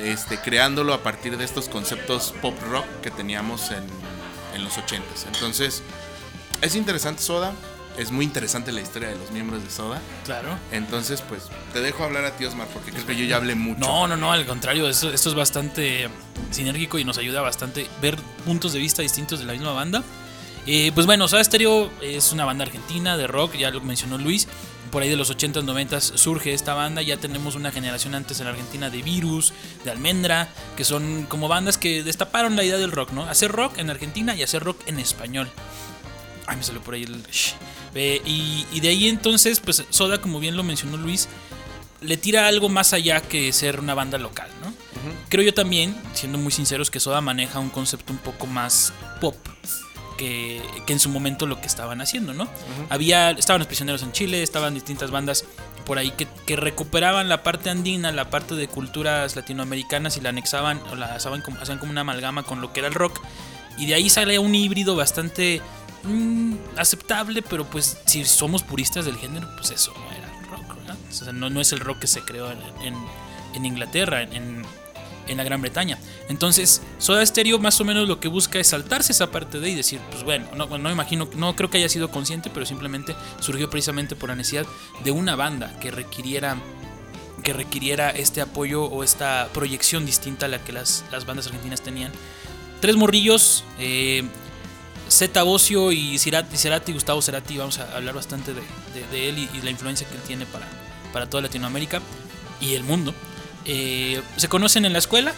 Este, 0.00 0.40
creándolo 0.40 0.92
a 0.92 1.04
partir 1.04 1.36
de 1.36 1.44
estos 1.44 1.68
conceptos 1.68 2.34
pop 2.42 2.58
rock 2.68 2.86
que 3.00 3.12
teníamos 3.12 3.70
en, 3.70 3.84
en 4.56 4.64
los 4.64 4.76
80s. 4.76 5.28
Entonces, 5.32 5.84
es 6.62 6.74
interesante 6.74 7.22
Soda. 7.22 7.52
Es 7.98 8.10
muy 8.10 8.24
interesante 8.24 8.72
la 8.72 8.80
historia 8.80 9.08
de 9.08 9.16
los 9.16 9.30
miembros 9.30 9.62
de 9.62 9.70
Soda. 9.70 10.00
Claro. 10.24 10.58
Entonces, 10.70 11.22
pues, 11.22 11.44
te 11.72 11.80
dejo 11.80 12.04
hablar 12.04 12.24
a 12.24 12.36
ti, 12.36 12.44
Osmar, 12.44 12.68
porque 12.68 12.90
creo 12.90 13.06
que 13.06 13.16
yo 13.16 13.24
ya 13.24 13.36
hablé 13.36 13.54
mucho. 13.54 13.80
No, 13.80 14.08
no, 14.08 14.16
no, 14.16 14.32
al 14.32 14.46
contrario, 14.46 14.88
esto, 14.88 15.12
esto 15.12 15.28
es 15.28 15.34
bastante 15.34 16.08
sinérgico 16.50 16.98
y 16.98 17.04
nos 17.04 17.18
ayuda 17.18 17.40
bastante 17.42 17.86
ver 18.00 18.16
puntos 18.44 18.72
de 18.72 18.78
vista 18.78 19.02
distintos 19.02 19.40
de 19.40 19.46
la 19.46 19.52
misma 19.52 19.72
banda. 19.72 20.02
Eh, 20.66 20.92
pues 20.94 21.06
bueno, 21.06 21.26
Soda 21.26 21.42
Stereo 21.42 21.90
es 22.00 22.32
una 22.32 22.44
banda 22.44 22.64
argentina 22.64 23.16
de 23.16 23.26
rock, 23.26 23.56
ya 23.56 23.70
lo 23.70 23.80
mencionó 23.80 24.18
Luis. 24.18 24.48
Por 24.92 25.02
ahí 25.02 25.08
de 25.08 25.16
los 25.16 25.34
80s, 25.34 25.64
90s 25.64 26.16
surge 26.16 26.52
esta 26.52 26.74
banda. 26.74 27.00
Ya 27.00 27.16
tenemos 27.16 27.54
una 27.54 27.72
generación 27.72 28.14
antes 28.14 28.40
en 28.40 28.46
Argentina 28.46 28.90
de 28.90 29.02
Virus, 29.02 29.54
de 29.84 29.90
Almendra, 29.90 30.48
que 30.76 30.84
son 30.84 31.24
como 31.24 31.48
bandas 31.48 31.78
que 31.78 32.02
destaparon 32.02 32.56
la 32.56 32.64
idea 32.64 32.76
del 32.76 32.92
rock, 32.92 33.12
¿no? 33.12 33.24
Hacer 33.24 33.50
rock 33.50 33.78
en 33.78 33.88
Argentina 33.88 34.36
y 34.36 34.42
hacer 34.42 34.62
rock 34.62 34.80
en 34.86 34.98
español. 34.98 35.50
Ay, 36.46 36.56
me 36.56 36.62
salió 36.62 36.82
por 36.82 36.94
ahí 36.94 37.04
el. 37.04 37.22
Eh, 37.94 38.22
y, 38.24 38.66
y 38.72 38.80
de 38.80 38.88
ahí 38.88 39.08
entonces, 39.08 39.60
pues 39.60 39.84
Soda, 39.90 40.20
como 40.20 40.40
bien 40.40 40.56
lo 40.56 40.62
mencionó 40.62 40.96
Luis, 40.96 41.28
le 42.00 42.16
tira 42.16 42.48
algo 42.48 42.68
más 42.68 42.92
allá 42.92 43.20
que 43.20 43.52
ser 43.52 43.80
una 43.80 43.94
banda 43.94 44.18
local, 44.18 44.48
¿no? 44.62 44.72
Creo 45.28 45.44
yo 45.44 45.54
también, 45.54 45.96
siendo 46.14 46.38
muy 46.38 46.52
sinceros, 46.52 46.90
que 46.90 47.00
Soda 47.00 47.20
maneja 47.20 47.58
un 47.58 47.70
concepto 47.70 48.12
un 48.12 48.18
poco 48.18 48.46
más 48.46 48.92
pop 49.20 49.36
que, 50.16 50.62
que 50.86 50.92
en 50.92 51.00
su 51.00 51.08
momento 51.08 51.46
lo 51.46 51.60
que 51.60 51.66
estaban 51.66 52.00
haciendo, 52.00 52.34
¿no? 52.34 52.48
Había, 52.88 53.30
estaban 53.30 53.58
los 53.58 53.66
prisioneros 53.66 54.02
en 54.02 54.12
Chile, 54.12 54.42
estaban 54.42 54.74
distintas 54.74 55.10
bandas 55.10 55.44
por 55.84 55.98
ahí 55.98 56.12
que, 56.12 56.28
que 56.46 56.56
recuperaban 56.56 57.28
la 57.28 57.42
parte 57.42 57.70
andina, 57.70 58.12
la 58.12 58.30
parte 58.30 58.54
de 58.54 58.68
culturas 58.68 59.34
latinoamericanas 59.34 60.16
y 60.16 60.20
la 60.20 60.28
anexaban 60.28 60.80
o 60.90 60.94
la 60.94 61.14
hacían 61.14 61.40
como, 61.40 61.58
hacían 61.58 61.78
como 61.78 61.90
una 61.90 62.02
amalgama 62.02 62.44
con 62.44 62.60
lo 62.60 62.72
que 62.72 62.80
era 62.80 62.88
el 62.88 62.94
rock. 62.94 63.20
Y 63.78 63.86
de 63.86 63.94
ahí 63.94 64.10
sale 64.10 64.38
un 64.38 64.54
híbrido 64.54 64.94
bastante 64.94 65.60
mm, 66.04 66.54
aceptable, 66.76 67.42
pero 67.42 67.64
pues 67.68 67.98
si 68.06 68.24
somos 68.24 68.62
puristas 68.62 69.04
del 69.04 69.16
género, 69.16 69.48
pues 69.56 69.70
eso 69.70 69.92
no 69.94 70.10
era 70.12 70.28
rock, 70.50 70.76
¿verdad? 70.76 71.32
No, 71.32 71.50
no 71.50 71.60
es 71.60 71.72
el 71.72 71.80
rock 71.80 72.00
que 72.00 72.06
se 72.06 72.22
creó 72.22 72.50
en, 72.50 72.58
en- 73.54 73.64
Inglaterra. 73.64 74.22
En, 74.22 74.62
en 75.28 75.36
la 75.36 75.44
Gran 75.44 75.62
Bretaña. 75.62 75.98
Entonces, 76.28 76.82
Soda 76.98 77.24
Stereo 77.24 77.60
más 77.60 77.80
o 77.80 77.84
menos 77.84 78.08
lo 78.08 78.18
que 78.18 78.26
busca 78.26 78.58
es 78.58 78.66
saltarse 78.66 79.12
esa 79.12 79.30
parte 79.30 79.60
de 79.60 79.70
y 79.70 79.74
decir, 79.76 80.00
pues 80.10 80.24
bueno, 80.24 80.46
no, 80.56 80.66
no 80.78 80.90
imagino, 80.90 81.28
no 81.36 81.54
creo 81.54 81.70
que 81.70 81.78
haya 81.78 81.88
sido 81.88 82.10
consciente, 82.10 82.50
pero 82.52 82.66
simplemente 82.66 83.14
surgió 83.38 83.70
precisamente 83.70 84.16
por 84.16 84.30
la 84.30 84.34
necesidad 84.34 84.66
de 85.04 85.12
una 85.12 85.36
banda 85.36 85.78
que 85.78 85.92
requiriera 85.92 86.56
que 87.44 87.52
requiriera 87.52 88.10
este 88.10 88.40
apoyo 88.40 88.82
o 88.84 89.04
esta 89.04 89.48
proyección 89.54 90.04
distinta 90.04 90.46
a 90.46 90.48
la 90.48 90.58
que 90.64 90.72
las, 90.72 91.04
las 91.12 91.24
bandas 91.24 91.46
argentinas 91.46 91.82
tenían. 91.82 92.10
Tres 92.80 92.96
morrillos, 92.96 93.62
eh, 93.78 94.24
Zeta 95.12 95.42
Bocio 95.42 95.92
y 95.92 96.18
Cerati, 96.18 96.92
Gustavo 96.92 97.20
Cerati, 97.20 97.58
vamos 97.58 97.78
a 97.78 97.94
hablar 97.94 98.14
bastante 98.14 98.54
de, 98.54 99.28
él 99.28 99.38
y, 99.38 99.60
la 99.60 99.70
influencia 99.70 100.08
que 100.08 100.14
él 100.14 100.22
tiene 100.22 100.46
para, 100.46 100.66
para 101.12 101.28
toda 101.28 101.42
Latinoamérica 101.42 102.00
y 102.62 102.74
el 102.74 102.82
mundo. 102.82 103.12
Eh, 103.66 104.22
se 104.36 104.48
conocen 104.48 104.86
en 104.86 104.94
la 104.94 104.98
escuela, 104.98 105.34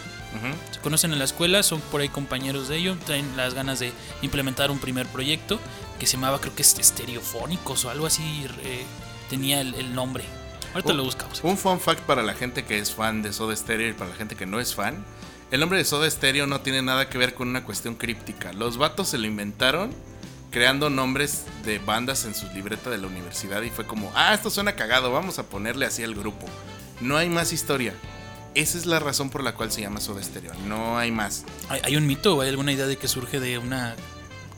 se 0.71 0.79
conocen 0.79 1.11
en 1.11 1.19
la 1.19 1.25
escuela, 1.25 1.61
son 1.61 1.81
por 1.81 1.99
ahí 1.99 2.09
compañeros 2.09 2.69
de 2.69 2.77
ellos, 2.77 2.97
traen 3.05 3.35
las 3.35 3.53
ganas 3.53 3.79
de 3.79 3.91
implementar 4.21 4.71
un 4.71 4.79
primer 4.79 5.07
proyecto 5.07 5.59
que 5.99 6.07
se 6.07 6.13
llamaba, 6.13 6.39
creo 6.39 6.55
que 6.55 6.61
es 6.61 6.79
Estereofónicos 6.79 7.83
o 7.83 7.89
algo 7.89 8.05
así, 8.05 8.47
tenía 9.29 9.59
el, 9.59 9.93
nombre. 9.93 10.23
Ahorita 10.73 10.93
lo 10.93 11.03
buscamos. 11.03 11.41
Un 11.43 11.57
fun 11.57 11.81
fact 11.81 12.01
para 12.01 12.23
la 12.23 12.33
gente 12.33 12.63
que 12.63 12.79
es 12.79 12.93
fan 12.93 13.21
de 13.21 13.33
Soda 13.33 13.55
Stereo 13.55 13.89
y 13.89 13.93
para 13.93 14.09
la 14.09 14.15
gente 14.15 14.35
que 14.35 14.45
no 14.45 14.59
es 14.59 14.73
fan. 14.73 15.03
El 15.51 15.59
nombre 15.59 15.77
de 15.77 15.85
Soda 15.85 16.09
Stereo 16.09 16.47
no 16.47 16.61
tiene 16.61 16.81
nada 16.81 17.09
que 17.09 17.17
ver 17.17 17.33
con 17.33 17.47
una 17.47 17.63
cuestión 17.63 17.95
críptica. 17.95 18.51
Los 18.53 18.77
vatos 18.77 19.09
se 19.09 19.17
lo 19.17 19.27
inventaron 19.27 19.91
creando 20.55 20.89
nombres 20.89 21.43
de 21.65 21.79
bandas 21.79 22.23
en 22.23 22.33
su 22.33 22.47
libreta 22.53 22.89
de 22.89 22.97
la 22.97 23.07
universidad 23.07 23.61
y 23.61 23.69
fue 23.69 23.85
como, 23.85 24.09
ah, 24.15 24.33
esto 24.33 24.49
suena 24.49 24.75
cagado, 24.75 25.11
vamos 25.11 25.37
a 25.37 25.43
ponerle 25.49 25.85
así 25.85 26.01
al 26.01 26.15
grupo. 26.15 26.45
No 27.01 27.17
hay 27.17 27.29
más 27.29 27.51
historia. 27.51 27.93
Esa 28.53 28.77
es 28.77 28.85
la 28.85 28.99
razón 28.99 29.29
por 29.29 29.43
la 29.43 29.53
cual 29.53 29.69
se 29.71 29.81
llama 29.81 29.99
Soda 29.99 30.23
Stereo. 30.23 30.53
No 30.65 30.97
hay 30.97 31.11
más. 31.11 31.43
¿Hay, 31.67 31.97
un 31.97 32.07
mito 32.07 32.37
o 32.37 32.41
hay 32.41 32.47
alguna 32.47 32.71
idea 32.71 32.85
de 32.85 32.95
que 32.95 33.09
surge 33.09 33.41
de 33.41 33.57
una 33.57 33.95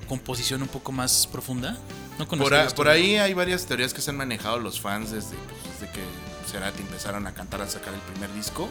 composición 0.07 0.61
un 0.61 0.67
poco 0.67 0.91
más 0.91 1.25
profunda? 1.25 1.75
No 2.19 2.27
por, 2.27 2.75
por 2.75 2.89
ahí 2.89 3.15
hay 3.15 3.33
varias 3.33 3.65
teorías 3.65 3.93
que 3.93 4.01
se 4.01 4.11
han 4.11 4.17
manejado 4.17 4.59
los 4.59 4.79
fans 4.79 5.09
desde, 5.09 5.35
pues, 5.35 5.79
desde 5.79 5.91
que 5.93 6.01
Cerati 6.47 6.81
empezaron 6.81 7.25
a 7.25 7.33
cantar 7.33 7.61
al 7.61 7.69
sacar 7.69 7.93
el 7.95 7.99
primer 8.01 8.31
disco. 8.35 8.69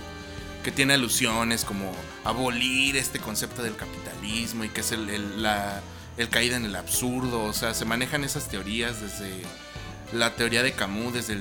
Que 0.67 0.73
tiene 0.73 0.95
alusiones 0.95 1.65
como 1.65 1.93
abolir 2.25 2.97
este 2.97 3.21
concepto 3.21 3.63
del 3.63 3.77
capitalismo 3.77 4.65
y 4.65 4.69
que 4.69 4.81
es 4.81 4.91
el, 4.91 5.09
el 5.09 6.29
caída 6.29 6.57
en 6.57 6.65
el 6.65 6.75
absurdo. 6.75 7.45
O 7.45 7.53
sea, 7.53 7.73
se 7.73 7.85
manejan 7.85 8.25
esas 8.25 8.49
teorías 8.49 9.01
desde 9.01 9.43
la 10.13 10.35
teoría 10.35 10.65
de 10.65 10.73
Camus, 10.73 11.13
desde 11.13 11.39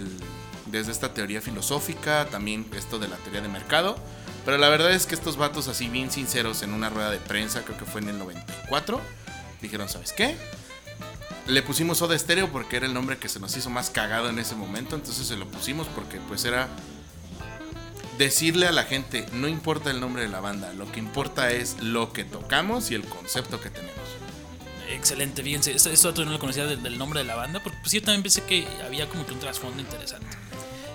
desde 0.68 0.92
esta 0.92 1.14
teoría 1.14 1.42
filosófica, 1.42 2.28
también 2.30 2.68
esto 2.76 3.00
de 3.00 3.08
la 3.08 3.18
teoría 3.18 3.42
de 3.42 3.48
mercado. 3.48 3.98
Pero 4.46 4.60
la 4.60 4.70
verdad 4.70 4.92
es 4.92 5.08
que 5.08 5.16
estos 5.16 5.38
vatos 5.38 5.68
así 5.68 5.90
bien 5.90 6.12
sinceros 6.12 6.62
en 6.62 6.74
una 6.74 6.90
rueda 6.92 7.10
de 7.10 7.18
prensa, 7.18 7.64
creo 7.64 7.78
que 7.78 7.86
fue 7.86 8.02
en 8.02 8.10
el 8.10 8.20
94, 8.20 9.02
dijeron, 9.62 9.90
¿sabes 9.90 10.14
qué? 10.14 10.38
Le 11.48 11.64
pusimos 11.64 12.00
Soda 12.00 12.18
Stereo 12.18 12.52
porque 12.52 12.78
era 12.78 12.86
el 12.86 12.94
nombre 12.94 13.18
que 13.18 13.30
se 13.30 13.40
nos 13.40 13.56
hizo 13.58 13.70
más 13.70 13.90
cagado 13.90 14.30
en 14.30 14.40
ese 14.40 14.56
momento, 14.56 14.96
entonces 14.96 15.28
se 15.28 15.36
lo 15.36 15.48
pusimos 15.48 15.88
porque 15.88 16.20
pues 16.28 16.46
era 16.46 16.68
decirle 18.18 18.68
a 18.68 18.72
la 18.72 18.84
gente, 18.84 19.26
no 19.34 19.48
importa 19.48 19.92
el 19.92 20.00
nombre 20.00 20.24
de 20.24 20.30
la 20.30 20.40
banda, 20.40 20.74
lo 20.74 20.92
que 20.92 21.00
importa 21.00 21.52
es 21.52 21.78
lo 21.82 22.14
que 22.14 22.24
tocamos 22.24 22.92
y 22.92 22.96
el 22.96 23.04
concepto 23.06 23.60
que 23.60 23.70
tenemos. 23.70 23.96
Excelente, 24.90 25.44
fíjense, 25.44 25.74
esto, 25.74 25.90
esto 25.90 26.14
no 26.26 26.32
lo 26.32 26.40
conocía 26.40 26.66
del, 26.66 26.98
nombre 26.98 27.20
de 27.20 27.26
la 27.26 27.36
banda, 27.36 27.62
porque 27.62 27.78
pues 27.82 27.92
yo 27.92 28.02
también 28.02 28.22
pensé 28.22 28.44
que 28.44 28.68
había 28.86 29.08
como 29.08 29.26
que 29.26 29.34
un 29.34 29.40
trasfondo 29.40 29.82
interesante. 29.82 30.38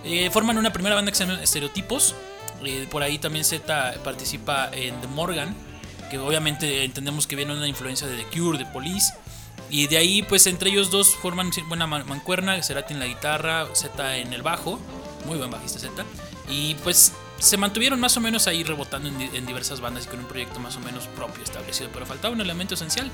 Eh, 0.05 0.31
forman 0.31 0.57
una 0.59 0.73
primera 0.73 0.95
banda 0.95 1.11
que 1.11 1.19
se 1.19 1.27
llama 1.27 1.43
Estereotipos. 1.43 2.15
Eh, 2.65 2.87
por 2.91 3.03
ahí 3.03 3.19
también 3.19 3.45
Z 3.45 3.95
participa 4.05 4.71
en 4.73 5.01
The 5.01 5.09
Morgan, 5.09 5.55
que 6.11 6.19
obviamente 6.19 6.85
entendemos 6.85 7.27
que 7.27 7.37
viene 7.37 7.55
una 7.55 7.67
influencia 7.69 8.07
de 8.07 8.17
The 8.17 8.39
Cure, 8.39 8.59
de 8.59 8.67
Police. 8.67 9.13
Y 9.71 9.87
de 9.87 9.99
ahí, 9.99 10.23
pues 10.23 10.47
entre 10.47 10.71
ellos 10.71 10.91
dos 10.91 11.15
forman 11.15 11.51
buena 11.69 11.87
mancuerna, 11.87 12.61
Cerati 12.63 12.95
en 12.95 13.01
la 13.01 13.07
guitarra, 13.07 13.67
Z 13.75 14.17
en 14.17 14.33
el 14.33 14.43
bajo, 14.43 14.81
muy 15.27 15.39
buen 15.39 15.51
bajista 15.51 15.79
Z. 15.79 16.05
Y 16.51 16.75
pues 16.77 17.13
se 17.41 17.57
mantuvieron 17.57 17.99
más 17.99 18.17
o 18.17 18.21
menos 18.21 18.47
ahí 18.47 18.63
rebotando 18.63 19.09
en, 19.09 19.47
diversas 19.47 19.81
bandas 19.81 20.05
y 20.05 20.09
con 20.09 20.21
un 20.21 20.27
proyecto 20.27 20.61
más 20.61 20.77
o 20.77 20.81
menos 20.81 21.07
propio 21.09 21.43
establecido, 21.43 21.89
pero 21.93 22.05
faltaba 22.05 22.35
un 22.35 22.41
elemento 22.41 22.75
esencial 22.75 23.11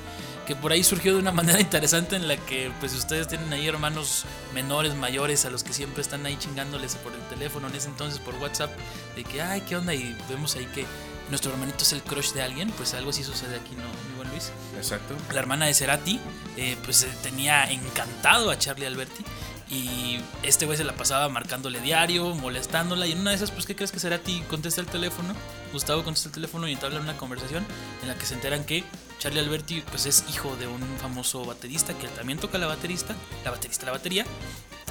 que 0.47 0.57
por 0.57 0.73
ahí 0.73 0.83
surgió 0.83 1.15
de 1.15 1.21
una 1.21 1.33
manera 1.33 1.61
interesante 1.61 2.17
en 2.17 2.27
la 2.27 2.37
que 2.37 2.73
pues 2.81 2.93
ustedes 2.95 3.29
tienen 3.29 3.53
ahí 3.53 3.69
hermanos 3.69 4.25
menores, 4.53 4.95
mayores, 4.95 5.45
a 5.45 5.51
los 5.51 5.63
que 5.63 5.73
siempre 5.73 6.03
están 6.03 6.27
ahí 6.27 6.37
chingándoles 6.37 6.97
por 6.97 7.13
el 7.13 7.21
teléfono, 7.29 7.69
en 7.69 7.77
ese 7.77 7.89
entonces 7.89 8.19
por 8.19 8.35
WhatsApp, 8.37 8.71
de 9.15 9.23
que, 9.23 9.41
ay, 9.41 9.63
¿qué 9.63 9.77
onda? 9.77 9.95
Y 9.95 10.17
vemos 10.29 10.57
ahí 10.57 10.67
que 10.75 10.87
nuestro 11.31 11.53
hermanito 11.53 11.83
es 11.83 11.93
el 11.93 12.03
crush 12.03 12.33
de 12.33 12.43
alguien, 12.43 12.71
pues 12.73 12.95
algo 12.95 13.11
así 13.11 13.23
sucede 13.23 13.57
aquí, 13.57 13.75
¿no, 13.77 13.83
mi 14.11 14.17
buen 14.17 14.29
Luis? 14.31 14.51
Exacto. 14.77 15.15
La 15.33 15.39
hermana 15.39 15.67
de 15.67 15.75
Cerati, 15.75 16.21
eh, 16.57 16.77
pues 16.85 17.07
tenía 17.23 17.65
encantado 17.71 18.51
a 18.51 18.59
Charlie 18.59 18.87
Alberti 18.87 19.25
y 19.69 20.21
este 20.43 20.65
güey 20.65 20.79
se 20.79 20.85
la 20.85 20.95
pasaba 20.95 21.29
marcándole 21.29 21.81
diario, 21.81 22.35
molestándola. 22.37 23.07
Y 23.07 23.13
en 23.13 23.21
una 23.21 23.31
de 23.31 23.37
esas, 23.37 23.51
pues, 23.51 23.67
¿qué 23.67 23.75
crees 23.75 23.91
que 23.91 23.99
será 23.99 24.17
a 24.17 24.19
ti? 24.21 24.43
Contesta 24.49 24.81
el 24.81 24.87
teléfono. 24.87 25.35
Gustavo 25.73 26.05
contesta 26.05 26.29
el 26.29 26.35
teléfono 26.35 26.69
y 26.69 26.73
entablan 26.73 27.03
una 27.03 27.17
conversación 27.17 27.65
en 28.03 28.09
la 28.09 28.15
que 28.15 28.27
se 28.27 28.35
enteran 28.35 28.65
que 28.65 28.85
Charlie 29.19 29.41
Alberti, 29.41 29.83
pues, 29.91 30.07
es 30.07 30.25
hijo 30.31 30.55
de 30.57 30.69
un 30.69 30.81
famoso 31.01 31.45
baterista 31.45 31.95
que 31.99 32.07
también 32.09 32.39
toca 32.39 32.59
la 32.59 32.67
baterista, 32.67 33.15
la 33.45 33.51
baterista, 33.51 33.87
la 33.87 33.93
batería. 33.93 34.25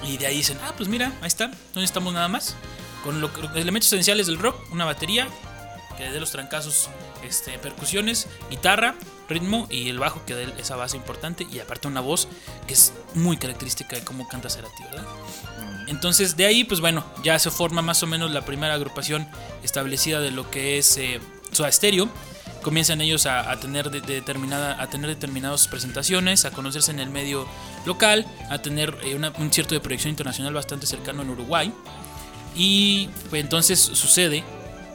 Y 0.03 0.17
de 0.17 0.27
ahí 0.27 0.37
dicen, 0.37 0.57
ah, 0.63 0.73
pues 0.75 0.89
mira, 0.89 1.13
ahí 1.21 1.27
está, 1.27 1.47
no 1.47 1.55
necesitamos 1.75 2.13
nada 2.13 2.27
más. 2.27 2.55
Con 3.03 3.21
los 3.21 3.31
elementos 3.55 3.87
esenciales 3.87 4.27
del 4.27 4.39
rock, 4.39 4.59
una 4.71 4.83
batería 4.83 5.27
que 5.97 6.11
dé 6.11 6.19
los 6.19 6.31
trancazos, 6.31 6.89
este, 7.23 7.57
percusiones, 7.59 8.27
guitarra, 8.49 8.95
ritmo 9.27 9.67
y 9.69 9.89
el 9.89 9.99
bajo 9.99 10.23
que 10.25 10.35
dé 10.35 10.53
esa 10.57 10.75
base 10.75 10.97
importante 10.97 11.47
y 11.51 11.59
aparte 11.59 11.87
una 11.87 12.01
voz 12.01 12.27
que 12.67 12.73
es 12.73 12.93
muy 13.13 13.37
característica 13.37 13.95
de 13.95 14.03
cómo 14.03 14.27
canta 14.27 14.49
Cerati, 14.49 14.83
¿verdad? 14.83 15.05
Entonces 15.87 16.35
de 16.35 16.45
ahí 16.45 16.63
pues 16.63 16.81
bueno, 16.81 17.03
ya 17.23 17.37
se 17.39 17.51
forma 17.51 17.81
más 17.81 18.01
o 18.03 18.07
menos 18.07 18.31
la 18.31 18.43
primera 18.43 18.73
agrupación 18.73 19.27
establecida 19.63 20.19
de 20.19 20.31
lo 20.31 20.49
que 20.49 20.77
es 20.77 20.97
eh, 20.97 21.19
Soda 21.51 21.71
Stereo. 21.71 22.09
Comienzan 22.61 22.99
ellos 22.99 23.27
a, 23.27 23.55
tener 23.59 23.91
determinada, 23.91 24.81
a 24.81 24.89
tener 24.89 25.07
determinadas 25.07 25.67
presentaciones, 25.67 26.45
a 26.45 26.51
conocerse 26.51 26.89
en 26.89 26.99
el 26.99 27.11
medio 27.11 27.47
local, 27.85 28.25
a 28.49 28.57
tener 28.57 28.97
eh, 29.03 29.15
un 29.37 29.53
cierto 29.53 29.75
de 29.75 29.81
proyección 29.81 30.09
internacional 30.09 30.51
bastante 30.51 30.87
cercano 30.87 31.21
en 31.21 31.29
Uruguay. 31.29 31.71
Y 32.55 33.09
pues, 33.29 33.43
entonces 33.43 33.79
sucede 33.79 34.43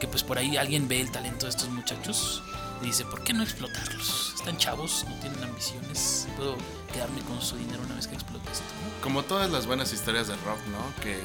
que 0.01 0.07
pues 0.07 0.23
por 0.23 0.37
ahí 0.37 0.57
alguien 0.57 0.89
ve 0.89 0.99
el 0.99 1.11
talento 1.11 1.45
de 1.45 1.51
estos 1.51 1.69
muchachos 1.69 2.43
dice, 2.87 3.05
¿por 3.05 3.23
qué 3.23 3.33
no 3.33 3.43
explotarlos? 3.43 4.33
Están 4.35 4.57
chavos, 4.57 5.05
no 5.07 5.15
tienen 5.19 5.43
ambiciones, 5.43 6.27
puedo 6.35 6.57
quedarme 6.93 7.21
con 7.21 7.41
su 7.41 7.55
dinero 7.57 7.81
una 7.85 7.95
vez 7.95 8.07
que 8.07 8.15
explote 8.15 8.51
esto. 8.51 8.63
Como 9.01 9.23
todas 9.23 9.51
las 9.51 9.65
buenas 9.65 9.93
historias 9.93 10.27
de 10.27 10.35
rock, 10.37 10.59
¿no? 10.71 11.03
Que 11.03 11.19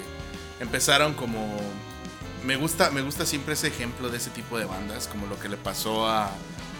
empezaron 0.60 1.14
como... 1.14 1.56
Me 2.44 2.56
gusta, 2.56 2.90
me 2.90 3.02
gusta 3.02 3.26
siempre 3.26 3.54
ese 3.54 3.68
ejemplo 3.68 4.08
de 4.08 4.18
ese 4.18 4.30
tipo 4.30 4.58
de 4.58 4.66
bandas, 4.66 5.08
como 5.08 5.26
lo 5.26 5.38
que 5.40 5.48
le 5.48 5.56
pasó 5.56 6.06
a, 6.06 6.30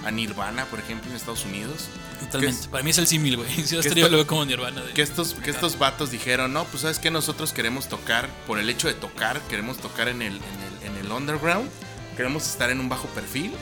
a 0.04 0.11
Nirvana, 0.11 0.64
por 0.66 0.78
ejemplo, 0.78 1.11
en 1.11 1.16
Estados 1.16 1.45
Unidos. 1.45 1.88
Totalmente. 2.21 2.68
Para 2.68 2.85
mí 2.85 2.90
es 2.90 2.99
el 2.99 3.06
símil, 3.06 3.37
güey. 3.37 3.50
Si 3.64 3.75
lo 3.75 4.11
veo 4.11 4.26
como 4.26 4.45
Nirvana. 4.45 4.83
que 4.95 5.02
estos, 5.02 5.35
que 5.35 5.50
estos 5.50 5.78
vatos 5.78 6.11
dijeron, 6.11 6.52
no, 6.52 6.64
pues 6.66 6.83
sabes 6.83 6.99
que 7.00 7.11
nosotros 7.11 7.52
queremos 7.52 7.88
tocar, 7.88 8.28
por 8.47 8.61
el 8.61 8.71
hecho 8.71 8.87
de 8.87 8.95
tocar, 8.95 9.40
queremos 9.49 9.78
tocar 9.78 10.09
en 10.09 10.23
el, 10.23 10.37
en 10.37 10.90
el, 10.90 10.99
en 10.99 11.04
el 11.04 11.11
underground 11.11 11.68
queremos 12.16 12.49
estar 12.49 12.71
en 12.71 12.80
un 12.80 12.88
bajo 12.88 13.06
perfil. 13.09 13.52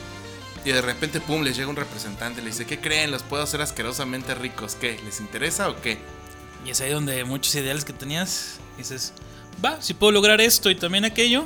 Y 0.65 0.71
de 0.71 0.81
repente, 0.81 1.21
pum, 1.21 1.43
les 1.43 1.55
llega 1.55 1.69
un 1.69 1.75
representante 1.75 2.41
y 2.41 2.43
le 2.43 2.49
dice, 2.49 2.65
¿qué 2.65 2.79
creen? 2.79 3.11
¿Los 3.11 3.21
puedo 3.21 3.43
hacer 3.43 3.61
asquerosamente 3.61 4.33
ricos? 4.33 4.75
¿Qué? 4.75 4.99
¿Les 5.05 5.19
interesa 5.19 5.69
o 5.69 5.79
qué? 5.79 5.99
Y 6.65 6.71
es 6.71 6.81
ahí 6.81 6.91
donde 6.91 7.23
muchos 7.23 7.53
ideales 7.53 7.85
que 7.85 7.93
tenías, 7.93 8.59
dices, 8.75 9.13
va, 9.63 9.79
si 9.81 9.93
puedo 9.93 10.11
lograr 10.11 10.41
esto 10.41 10.71
y 10.71 10.75
también 10.75 11.05
aquello, 11.05 11.45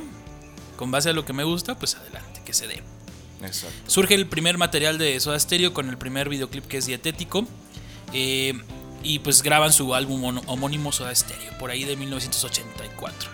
con 0.76 0.90
base 0.90 1.10
a 1.10 1.12
lo 1.12 1.26
que 1.26 1.34
me 1.34 1.44
gusta, 1.44 1.78
pues 1.78 1.96
adelante, 1.96 2.40
que 2.46 2.54
se 2.54 2.66
dé. 2.66 2.82
Exacto. 3.42 3.76
Surge 3.86 4.14
el 4.14 4.26
primer 4.26 4.56
material 4.56 4.96
de 4.96 5.20
Soda 5.20 5.38
Stereo 5.38 5.74
con 5.74 5.90
el 5.90 5.98
primer 5.98 6.30
videoclip 6.30 6.66
que 6.66 6.78
es 6.78 6.86
dietético. 6.86 7.46
Eh, 8.14 8.54
y 9.02 9.18
pues 9.20 9.42
graban 9.42 9.72
su 9.72 9.94
álbum 9.94 10.40
homónimo 10.46 10.92
Soda 10.92 11.14
Stereo, 11.14 11.56
por 11.58 11.70
ahí 11.70 11.84
de 11.84 11.96
1984. 11.96 13.30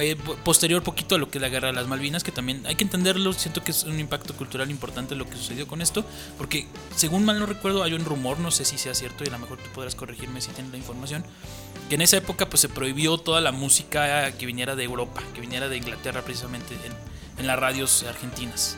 Eh, 0.00 0.16
posterior 0.44 0.82
poquito 0.82 1.14
a 1.14 1.18
lo 1.18 1.30
que 1.30 1.38
es 1.38 1.42
la 1.42 1.48
guerra 1.48 1.68
de 1.68 1.74
las 1.74 1.86
Malvinas, 1.86 2.22
que 2.22 2.32
también 2.32 2.64
hay 2.66 2.76
que 2.76 2.84
entenderlo, 2.84 3.32
siento 3.32 3.64
que 3.64 3.72
es 3.72 3.84
un 3.84 3.98
impacto 3.98 4.34
cultural 4.34 4.70
importante 4.70 5.14
lo 5.14 5.28
que 5.28 5.36
sucedió 5.36 5.66
con 5.66 5.80
esto, 5.80 6.04
porque 6.36 6.66
según 6.94 7.24
mal 7.24 7.38
no 7.38 7.46
recuerdo 7.46 7.82
hay 7.82 7.94
un 7.94 8.04
rumor, 8.04 8.38
no 8.38 8.50
sé 8.50 8.64
si 8.64 8.78
sea 8.78 8.94
cierto 8.94 9.24
y 9.24 9.28
a 9.28 9.32
lo 9.32 9.38
mejor 9.38 9.58
tú 9.58 9.70
podrás 9.74 9.94
corregirme 9.94 10.40
si 10.40 10.50
tienes 10.50 10.70
la 10.72 10.78
información, 10.78 11.24
que 11.88 11.96
en 11.96 12.02
esa 12.02 12.16
época 12.16 12.48
pues 12.48 12.60
se 12.60 12.68
prohibió 12.68 13.18
toda 13.18 13.40
la 13.40 13.52
música 13.52 14.30
que 14.32 14.46
viniera 14.46 14.76
de 14.76 14.84
Europa, 14.84 15.22
que 15.34 15.40
viniera 15.40 15.68
de 15.68 15.76
Inglaterra 15.76 16.22
precisamente 16.22 16.74
en, 17.38 17.46
las 17.46 17.58
radios 17.58 18.02
argentinas. 18.02 18.76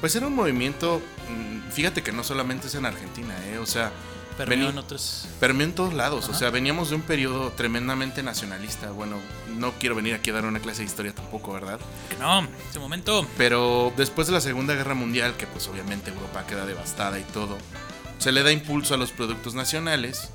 Pues 0.00 0.14
era 0.14 0.26
un 0.26 0.34
movimiento, 0.34 1.02
mm, 1.28 1.70
fíjate 1.70 2.02
que 2.02 2.12
no 2.12 2.22
solamente 2.24 2.68
es 2.68 2.74
en 2.76 2.86
Argentina, 2.86 3.34
¿eh? 3.48 3.58
o 3.58 3.66
sea, 3.66 3.92
Permeó 4.36 4.68
en 4.70 4.78
otros. 4.78 5.26
permeó 5.38 5.66
en 5.66 5.74
todos 5.74 5.94
lados. 5.94 6.26
O 6.26 6.30
Ajá. 6.30 6.38
sea, 6.38 6.50
veníamos 6.50 6.90
de 6.90 6.96
un 6.96 7.02
periodo 7.02 7.52
tremendamente 7.52 8.22
nacionalista. 8.22 8.90
Bueno, 8.90 9.18
no 9.56 9.72
quiero 9.74 9.94
venir 9.94 10.14
aquí 10.14 10.30
a 10.30 10.34
dar 10.34 10.44
una 10.44 10.58
clase 10.60 10.80
de 10.80 10.86
historia 10.86 11.14
tampoco, 11.14 11.52
¿verdad? 11.52 11.78
Que 12.08 12.16
no, 12.16 12.46
ese 12.68 12.78
momento. 12.78 13.26
Pero 13.38 13.92
después 13.96 14.26
de 14.26 14.32
la 14.32 14.40
Segunda 14.40 14.74
Guerra 14.74 14.94
Mundial, 14.94 15.36
que 15.36 15.46
pues 15.46 15.68
obviamente 15.68 16.10
Europa 16.10 16.46
queda 16.46 16.66
devastada 16.66 17.18
y 17.18 17.24
todo, 17.24 17.56
se 18.18 18.32
le 18.32 18.42
da 18.42 18.50
impulso 18.52 18.94
a 18.94 18.96
los 18.96 19.12
productos 19.12 19.54
nacionales. 19.54 20.30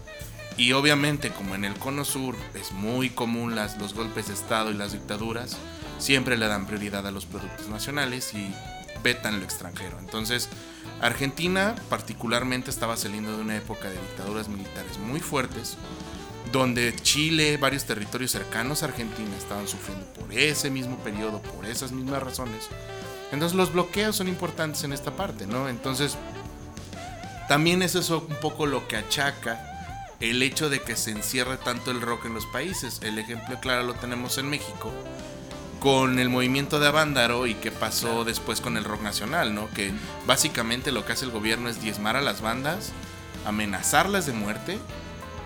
Y 0.58 0.74
obviamente, 0.74 1.30
como 1.32 1.56
en 1.56 1.64
el 1.64 1.74
cono 1.76 2.04
sur 2.04 2.36
es 2.54 2.72
muy 2.74 3.10
común 3.10 3.56
las, 3.56 3.78
los 3.78 3.94
golpes 3.94 4.28
de 4.28 4.34
Estado 4.34 4.72
y 4.72 4.74
las 4.74 4.92
dictaduras, 4.92 5.56
siempre 6.00 6.38
le 6.38 6.48
dan 6.48 6.66
prioridad 6.68 7.08
a 7.08 7.12
los 7.12 7.26
productos 7.26 7.68
nacionales 7.70 8.34
y 8.34 8.54
vetan 9.02 9.40
lo 9.40 9.46
extranjero. 9.46 9.98
Entonces, 10.00 10.50
Argentina 11.02 11.76
particularmente 11.90 12.70
estaba 12.70 12.98
saliendo 12.98 13.36
de 13.36 13.42
una 13.42 13.58
época 13.58 13.90
de 13.90 13.96
dictaduras 13.96 14.50
militares 14.50 14.98
muy 14.98 15.20
fuertes, 15.20 15.78
donde 16.52 16.96
Chile, 16.96 17.58
varios 17.58 17.86
territorios 17.86 18.32
cercanos 18.32 18.84
a 18.84 18.88
Argentina 18.88 19.30
estaban 19.38 19.68
sufriendo 19.68 20.06
por 20.14 20.34
ese 20.34 20.70
mismo 20.70 20.98
periodo, 20.98 21.42
por 21.42 21.66
esas 21.66 21.92
mismas 21.92 22.22
razones. 22.22 22.68
Entonces 23.32 23.56
los 23.56 23.72
bloqueos 23.72 24.16
son 24.16 24.28
importantes 24.28 24.84
en 24.84 24.92
esta 24.92 25.16
parte, 25.16 25.46
¿no? 25.46 25.70
Entonces 25.70 26.18
también 27.48 27.82
es 27.82 27.96
eso 27.96 28.26
un 28.28 28.36
poco 28.38 28.66
lo 28.66 28.88
que 28.88 28.98
achaca 28.98 29.66
el 30.20 30.42
hecho 30.44 30.70
de 30.70 30.82
que 30.82 30.96
se 30.96 31.12
encierre 31.12 31.58
tanto 31.58 31.92
el 31.92 32.02
rock 32.02 32.26
en 32.26 32.34
los 32.34 32.46
países. 32.48 33.00
El 33.04 33.20
ejemplo 33.20 33.60
claro 33.62 33.84
lo 33.84 33.94
tenemos 33.94 34.38
en 34.38 34.50
México 34.50 34.92
con 35.80 36.20
el 36.20 36.30
movimiento 36.30 36.80
de 36.80 36.88
Avándaro 36.88 37.48
y 37.48 37.56
qué 37.56 37.72
pasó 37.72 38.26
después 38.26 38.60
con 38.62 38.76
el 38.78 38.84
rock 38.84 39.02
nacional, 39.02 39.56
¿no? 39.56 39.70
Que 39.72 39.92
básicamente 40.28 40.92
lo 40.92 41.06
que 41.06 41.14
hace 41.14 41.26
el 41.26 41.32
gobierno 41.32 41.70
es 41.70 41.82
diezmar 41.82 42.16
a 42.16 42.22
las 42.22 42.42
bandas, 42.42 42.92
amenazarlas 43.46 44.26
de 44.26 44.34
muerte. 44.34 44.80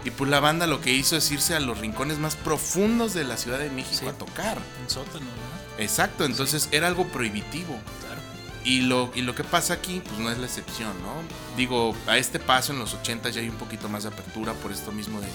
Y 0.05 0.11
pues 0.11 0.29
la 0.29 0.39
banda 0.41 0.67
lo 0.67 0.81
que 0.81 0.91
hizo 0.91 1.15
es 1.15 1.31
irse 1.31 1.55
a 1.55 1.59
los 1.61 1.77
rincones 1.79 2.17
más 2.19 2.35
profundos 2.35 3.13
de 3.13 3.23
la 3.23 3.37
Ciudad 3.37 3.59
de 3.59 3.69
México 3.69 3.99
Sí. 4.01 4.07
a 4.07 4.13
tocar. 4.13 4.57
En 4.81 4.89
sótano, 4.89 5.19
¿verdad? 5.25 5.79
Exacto, 5.79 6.25
entonces 6.25 6.67
era 6.71 6.87
algo 6.87 7.07
prohibitivo. 7.07 7.79
Claro. 8.01 8.21
Y 8.65 8.81
lo, 8.81 9.11
y 9.15 9.21
lo 9.21 9.33
que 9.33 9.43
pasa 9.45 9.75
aquí, 9.75 10.01
pues 10.05 10.19
no 10.19 10.29
es 10.29 10.37
la 10.39 10.45
excepción, 10.45 10.91
¿no? 11.03 11.13
Digo, 11.55 11.95
a 12.07 12.17
este 12.17 12.39
paso 12.39 12.73
en 12.73 12.79
los 12.79 12.93
80 12.93 13.29
ya 13.29 13.39
hay 13.41 13.49
un 13.49 13.55
poquito 13.55 13.87
más 13.87 14.03
de 14.03 14.09
apertura 14.09 14.53
por 14.55 14.71
esto 14.73 14.91
mismo 14.91 15.21
de, 15.21 15.27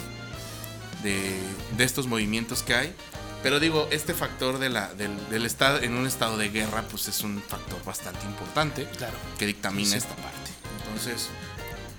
de, 1.02 1.40
de 1.76 1.84
estos 1.84 2.06
movimientos 2.06 2.62
que 2.62 2.74
hay. 2.74 2.94
Pero 3.42 3.60
digo, 3.60 3.88
este 3.92 4.14
factor 4.14 4.58
de 4.58 4.68
la, 4.68 4.92
del, 4.94 5.12
del 5.30 5.46
estado, 5.46 5.78
en 5.80 5.94
un 5.94 6.06
estado 6.06 6.36
de 6.36 6.48
guerra, 6.48 6.82
pues 6.90 7.06
es 7.08 7.20
un 7.20 7.40
factor 7.42 7.82
bastante 7.84 8.24
importante 8.26 8.84
Claro. 8.96 9.14
que 9.38 9.46
dictamina 9.46 9.90
Sí. 9.90 9.96
esta 9.98 10.14
parte. 10.16 10.50
Entonces, 10.88 11.28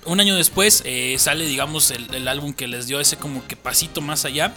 Un 0.05 0.19
año 0.19 0.36
después 0.36 0.81
eh, 0.86 1.15
sale, 1.19 1.46
digamos, 1.46 1.91
el, 1.91 2.13
el 2.15 2.27
álbum 2.27 2.53
que 2.53 2.67
les 2.67 2.88
dio 2.88 3.00
ese 3.00 3.17
como 3.17 3.46
que 3.48 3.55
pasito 3.55 4.01
más 4.01 4.25
allá. 4.25 4.53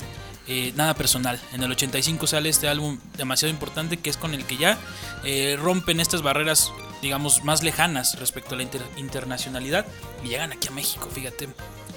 eh, 0.49 0.73
nada 0.75 0.95
personal. 0.95 1.41
En 1.53 1.63
el 1.63 1.71
85 1.71 2.27
sale 2.27 2.49
este 2.49 2.67
álbum 2.69 2.99
demasiado 3.17 3.53
importante 3.55 3.97
que 3.99 4.11
es 4.11 4.17
con 4.17 4.35
el 4.35 4.45
que 4.45 4.57
ya 4.57 4.77
eh, 5.23 5.57
rompen 5.61 6.01
estas 6.01 6.23
barreras, 6.23 6.73
digamos, 7.01 7.45
más 7.45 7.63
lejanas 7.63 8.19
respecto 8.19 8.55
a 8.55 8.59
la 8.59 8.65
inter- 8.65 8.83
internacionalidad 8.97 9.87
y 10.25 10.29
llegan 10.31 10.51
aquí 10.53 10.67
a 10.67 10.73
México, 10.73 11.09
fíjate. 11.15 11.49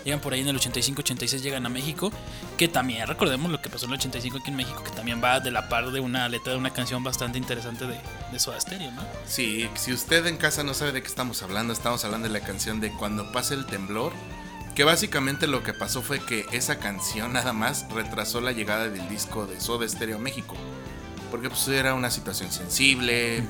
Llegan 0.06 0.20
por 0.20 0.34
ahí 0.34 0.42
en 0.42 0.48
el 0.48 0.60
85-86, 0.60 1.42
llegan 1.42 1.66
a 1.66 1.70
México, 1.70 2.12
que 2.58 2.68
también, 2.68 3.08
recordemos 3.08 3.52
lo 3.52 3.60
que 3.60 3.70
pasó 3.70 3.88
en 3.88 3.94
el 3.94 3.98
85 3.98 4.38
aquí 4.38 4.52
en 4.52 4.56
México, 4.56 4.84
que 4.84 4.92
también 4.92 5.20
va 5.22 5.40
de 5.40 5.50
la 5.50 5.68
par 5.68 5.92
de 5.92 6.00
una 6.00 6.30
letra 6.30 6.54
de 6.54 6.60
una 6.60 6.70
canción 6.70 7.04
bastante 7.04 7.40
interesante 7.40 7.88
de, 7.88 8.00
de 8.32 8.40
Soda 8.40 8.62
Stereo, 8.62 8.92
¿no? 8.92 9.02
sí, 9.26 9.68
si 9.74 9.92
usted 9.92 10.28
en 10.28 10.38
casa 10.38 10.64
no 10.64 10.76
sabe 10.76 10.92
de 10.92 11.02
qué 11.02 11.08
estamos 11.08 11.42
hablando, 11.42 11.74
estamos 11.74 12.06
hablando 12.06 12.28
de 12.28 12.34
la 12.40 12.46
canción 12.46 12.80
de 12.80 12.92
Cuando 12.92 13.32
pase 13.32 13.56
el 13.56 13.66
temblor. 13.66 14.14
Que 14.76 14.84
básicamente 14.84 15.48
lo 15.48 15.64
que 15.64 15.74
pasó 15.74 16.02
fue 16.02 16.20
que 16.20 16.46
esa 16.52 16.80
canción 16.80 17.32
nada 17.32 17.54
más 17.54 17.90
retrasó 17.94 18.42
la 18.42 18.52
llegada 18.52 18.90
del 18.90 19.08
disco 19.08 19.48
de 19.48 19.62
Soda 19.62 19.88
Stereo 19.88 20.18
a 20.18 20.20
México. 20.20 20.58
Porque 21.32 21.50
pues 21.50 21.66
era 21.70 21.94
una 21.94 22.12
situación 22.12 22.52
sensible. 22.52 23.42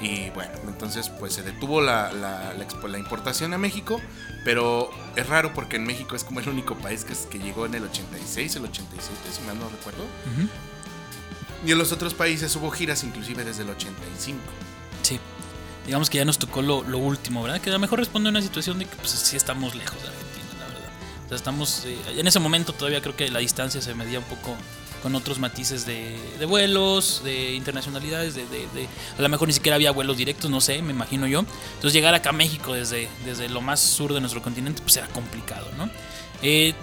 Y 0.00 0.30
bueno, 0.30 0.52
entonces 0.68 1.08
pues 1.08 1.32
se 1.34 1.42
detuvo 1.42 1.80
la, 1.80 2.12
la- 2.12 2.54
la 2.54 2.98
importación 2.98 3.52
a 3.54 3.58
México. 3.58 4.00
Pero 4.44 4.90
es 5.16 5.26
raro 5.28 5.52
porque 5.52 5.76
en 5.76 5.84
México 5.84 6.14
es 6.16 6.24
como 6.24 6.40
el 6.40 6.48
único 6.48 6.76
país 6.76 7.04
que, 7.04 7.12
es- 7.12 7.26
que 7.26 7.38
llegó 7.38 7.66
en 7.66 7.74
el 7.74 7.84
86, 7.84 8.56
el 8.56 8.64
87, 8.64 9.18
si 9.32 9.42
mal 9.42 9.58
no 9.58 9.68
recuerdo. 9.68 10.04
Y 11.66 11.72
en 11.72 11.78
los 11.78 11.90
otros 11.92 12.14
países 12.14 12.54
hubo 12.56 12.70
giras 12.70 13.02
inclusive 13.02 13.44
desde 13.44 13.62
el 13.64 13.70
85. 13.70 14.38
Sí. 15.02 15.18
Digamos 15.86 16.08
que 16.10 16.18
ya 16.18 16.24
nos 16.24 16.38
tocó 16.38 16.62
lo, 16.62 16.82
lo 16.84 16.98
último, 16.98 17.42
¿verdad? 17.42 17.60
Que 17.60 17.70
a 17.70 17.72
lo 17.72 17.78
mejor 17.78 17.98
responde 17.98 18.28
a 18.28 18.30
una 18.30 18.42
situación 18.42 18.78
de 18.78 18.84
que 18.84 18.94
pues 18.96 19.10
sí 19.10 19.36
estamos 19.36 19.74
lejos 19.74 20.00
de 20.00 20.08
Argentina, 20.08 20.60
la 20.60 20.66
verdad. 20.66 20.90
O 21.24 21.28
sea, 21.28 21.36
estamos... 21.36 21.84
eh, 21.86 21.98
en 22.18 22.26
ese 22.28 22.38
momento 22.38 22.72
todavía 22.72 23.00
creo 23.00 23.16
que 23.16 23.28
la 23.30 23.40
distancia 23.40 23.80
se 23.82 23.94
medía 23.94 24.20
un 24.20 24.24
poco 24.26 24.54
con 25.02 25.14
otros 25.14 25.38
matices 25.38 25.86
de, 25.86 26.16
de 26.38 26.46
vuelos, 26.46 27.22
de 27.24 27.54
internacionalidades, 27.54 28.34
de, 28.34 28.46
de- 28.46 28.66
de- 28.74 28.88
A 29.18 29.22
lo 29.22 29.28
mejor 29.28 29.48
ni 29.48 29.54
siquiera 29.54 29.76
había 29.76 29.90
vuelos 29.90 30.16
directos, 30.16 30.50
no 30.50 30.60
sé, 30.60 30.82
me 30.82 30.92
imagino 30.92 31.26
yo. 31.26 31.40
Entonces 31.74 31.92
llegar 31.92 32.14
acá 32.14 32.30
a 32.30 32.32
México 32.32 32.72
desde, 32.74 33.08
desde 33.24 33.48
lo 33.48 33.60
más 33.60 33.80
sur 33.80 34.12
de 34.14 34.20
nuestro 34.20 34.42
continente 34.42 34.82
pues 34.82 34.96
era 34.96 35.06
complicado, 35.08 35.66
¿no? 35.76 35.88
Eh, 36.42 36.74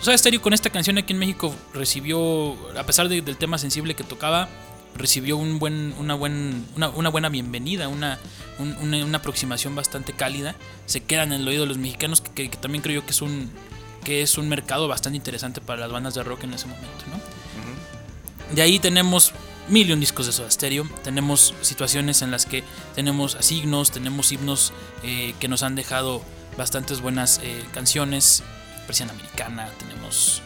Soda 0.00 0.16
Stereo 0.18 0.42
con 0.42 0.52
esta 0.52 0.68
canción 0.70 0.98
aquí 0.98 1.12
en 1.14 1.18
México 1.18 1.54
recibió, 1.72 2.56
a 2.78 2.84
pesar 2.84 3.08
de- 3.08 3.22
del 3.22 3.36
tema 3.36 3.58
sensible 3.58 3.94
que 3.94 4.04
tocaba, 4.04 4.48
recibió 4.94 5.36
un 5.36 5.58
buen, 5.58 5.94
una, 5.98 6.14
buen, 6.14 6.66
una, 6.76 6.88
una 6.90 7.08
buena 7.10 7.28
bienvenida, 7.28 7.88
una, 7.88 8.18
un- 8.58 8.76
una, 8.80 9.04
una 9.04 9.18
aproximación 9.18 9.74
bastante 9.74 10.12
cálida. 10.12 10.54
Se 10.86 11.02
queda 11.02 11.22
en 11.22 11.32
el 11.32 11.46
oído 11.48 11.62
de 11.62 11.68
los 11.68 11.78
mexicanos, 11.78 12.20
que, 12.20 12.30
que- 12.32 12.50
que 12.50 12.56
también 12.56 12.82
creo 12.82 13.00
yo 13.00 13.06
que 13.06 13.12
es 13.12 13.22
un 13.22 13.50
que 14.04 14.22
es 14.22 14.38
un 14.38 14.48
mercado 14.48 14.86
bastante 14.86 15.16
interesante 15.16 15.60
para 15.60 15.80
las 15.80 15.90
bandas 15.90 16.14
de 16.14 16.22
rock 16.22 16.44
en 16.44 16.54
ese 16.54 16.66
momento, 16.68 17.04
¿no? 17.10 17.16
De 18.52 18.62
ahí 18.62 18.78
tenemos 18.78 19.32
millón 19.68 20.00
discos 20.00 20.26
de 20.26 20.32
Soda 20.32 20.50
Stereo, 20.50 20.88
tenemos 21.02 21.54
situaciones 21.60 22.22
en 22.22 22.30
las 22.30 22.46
que 22.46 22.62
tenemos 22.94 23.34
asignos, 23.34 23.90
tenemos 23.90 24.30
himnos 24.32 24.72
eh, 25.02 25.34
que 25.40 25.48
nos 25.48 25.62
han 25.62 25.74
dejado 25.74 26.22
bastantes 26.56 27.00
buenas 27.00 27.40
eh, 27.42 27.64
canciones, 27.72 28.42
Persiana 28.86 29.12
Americana, 29.12 29.68
tenemos 29.78 30.42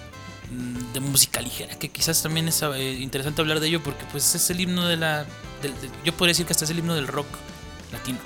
mm, 0.51 0.93
de 0.93 1.01
música 1.01 1.43
ligera, 1.43 1.79
que 1.79 1.91
quizás 1.91 2.23
también 2.23 2.49
es 2.49 2.63
eh, 2.63 2.93
interesante 3.01 3.43
hablar 3.43 3.61
de 3.61 3.69
ello 3.69 3.83
porque 3.83 4.05
pues 4.11 4.35
es 4.35 4.51
el 4.51 4.61
himno 4.61 4.89
de 4.89 4.97
la... 4.97 5.27
yo 6.05 6.15
podría 6.15 6.31
decir 6.31 6.47
que 6.47 6.53
hasta 6.53 6.65
es 6.65 6.71
el 6.71 6.79
himno 6.79 6.95
del 6.95 7.07
rock 7.07 7.29
latino. 7.93 8.19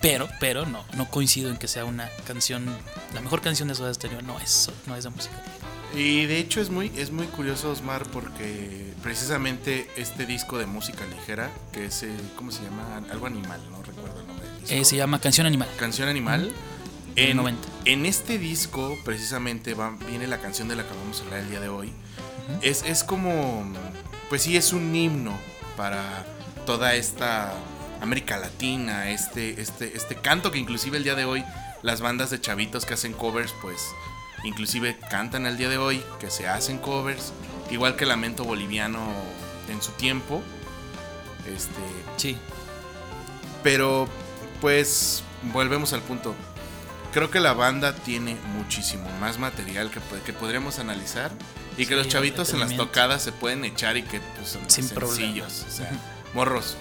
Pero, 0.00 0.28
pero 0.40 0.66
no, 0.66 0.84
no 0.96 1.08
coincido 1.08 1.48
en 1.48 1.58
que 1.58 1.68
sea 1.68 1.84
una 1.84 2.10
canción, 2.26 2.66
la 3.14 3.20
mejor 3.20 3.40
canción 3.40 3.68
de 3.68 3.76
Soda 3.76 3.94
Stereo 3.94 4.20
no 4.22 4.40
es, 4.40 4.68
no 4.86 4.96
es 4.96 5.04
de 5.04 5.10
música 5.10 5.36
ligera. 5.36 5.71
Y 5.94 6.26
de 6.26 6.38
hecho 6.38 6.60
es 6.60 6.70
muy, 6.70 6.90
es 6.96 7.10
muy 7.10 7.26
curioso, 7.26 7.70
Osmar, 7.70 8.04
porque 8.06 8.92
precisamente 9.02 9.88
este 9.96 10.24
disco 10.24 10.58
de 10.58 10.66
música 10.66 11.04
ligera, 11.06 11.50
que 11.72 11.86
es, 11.86 12.02
eh, 12.02 12.10
¿cómo 12.36 12.50
se 12.50 12.62
llama? 12.62 13.02
Algo 13.10 13.26
animal, 13.26 13.60
no 13.70 13.82
recuerdo 13.82 14.20
el 14.20 14.26
nombre 14.26 14.46
del 14.46 14.60
disco. 14.60 14.74
Eh, 14.74 14.84
se 14.84 14.96
llama 14.96 15.18
Canción 15.18 15.46
Animal. 15.46 15.68
Canción 15.78 16.08
Animal. 16.08 16.52
En, 17.14 17.36
90. 17.36 17.68
en 17.84 18.06
este 18.06 18.38
disco, 18.38 18.96
precisamente, 19.04 19.74
va, 19.74 19.94
viene 20.08 20.26
la 20.26 20.38
canción 20.38 20.68
de 20.68 20.76
la 20.76 20.82
que 20.82 20.94
vamos 20.94 21.20
a 21.20 21.24
hablar 21.24 21.40
el 21.40 21.50
día 21.50 21.60
de 21.60 21.68
hoy. 21.68 21.92
es, 22.62 22.84
es 22.86 23.04
como, 23.04 23.70
pues 24.30 24.42
sí, 24.42 24.56
es 24.56 24.72
un 24.72 24.94
himno 24.94 25.38
para 25.76 26.24
toda 26.64 26.94
esta 26.94 27.52
América 28.00 28.38
Latina, 28.38 29.10
este, 29.10 29.60
este, 29.60 29.96
este 29.96 30.16
canto 30.16 30.50
que 30.50 30.58
inclusive 30.58 30.96
el 30.96 31.04
día 31.04 31.14
de 31.14 31.26
hoy 31.26 31.44
las 31.82 32.00
bandas 32.00 32.30
de 32.30 32.40
chavitos 32.40 32.86
que 32.86 32.94
hacen 32.94 33.12
covers, 33.12 33.54
pues 33.60 33.88
inclusive 34.44 34.96
cantan 35.10 35.46
el 35.46 35.56
día 35.56 35.68
de 35.68 35.78
hoy, 35.78 36.02
que 36.20 36.30
se 36.30 36.48
hacen 36.48 36.78
covers, 36.78 37.32
igual 37.70 37.96
que 37.96 38.06
Lamento 38.06 38.44
Boliviano 38.44 39.00
en 39.68 39.82
su 39.82 39.92
tiempo. 39.92 40.42
Este, 41.46 41.72
Sí, 42.16 42.36
pero 43.62 44.08
pues 44.60 45.22
volvemos 45.52 45.92
al 45.92 46.02
punto. 46.02 46.34
Creo 47.12 47.30
que 47.30 47.40
la 47.40 47.52
banda 47.52 47.94
tiene 47.94 48.36
muchísimo 48.56 49.10
más 49.20 49.38
material 49.38 49.90
que, 49.90 50.00
que 50.24 50.32
podríamos 50.32 50.78
analizar 50.78 51.30
y 51.76 51.84
que 51.86 51.94
Sí, 51.94 51.94
los 51.94 52.08
chavitos 52.08 52.52
en 52.54 52.60
las 52.60 52.74
tocadas 52.76 53.22
se 53.22 53.32
pueden 53.32 53.64
echar 53.64 53.96
y 53.96 54.02
que 54.02 54.20
pues, 54.36 54.48
son 54.48 54.68
Sin 54.68 54.84
sencillos. 54.84 55.66
O 55.68 55.70
sea, 55.70 55.90
morros, 56.34 56.76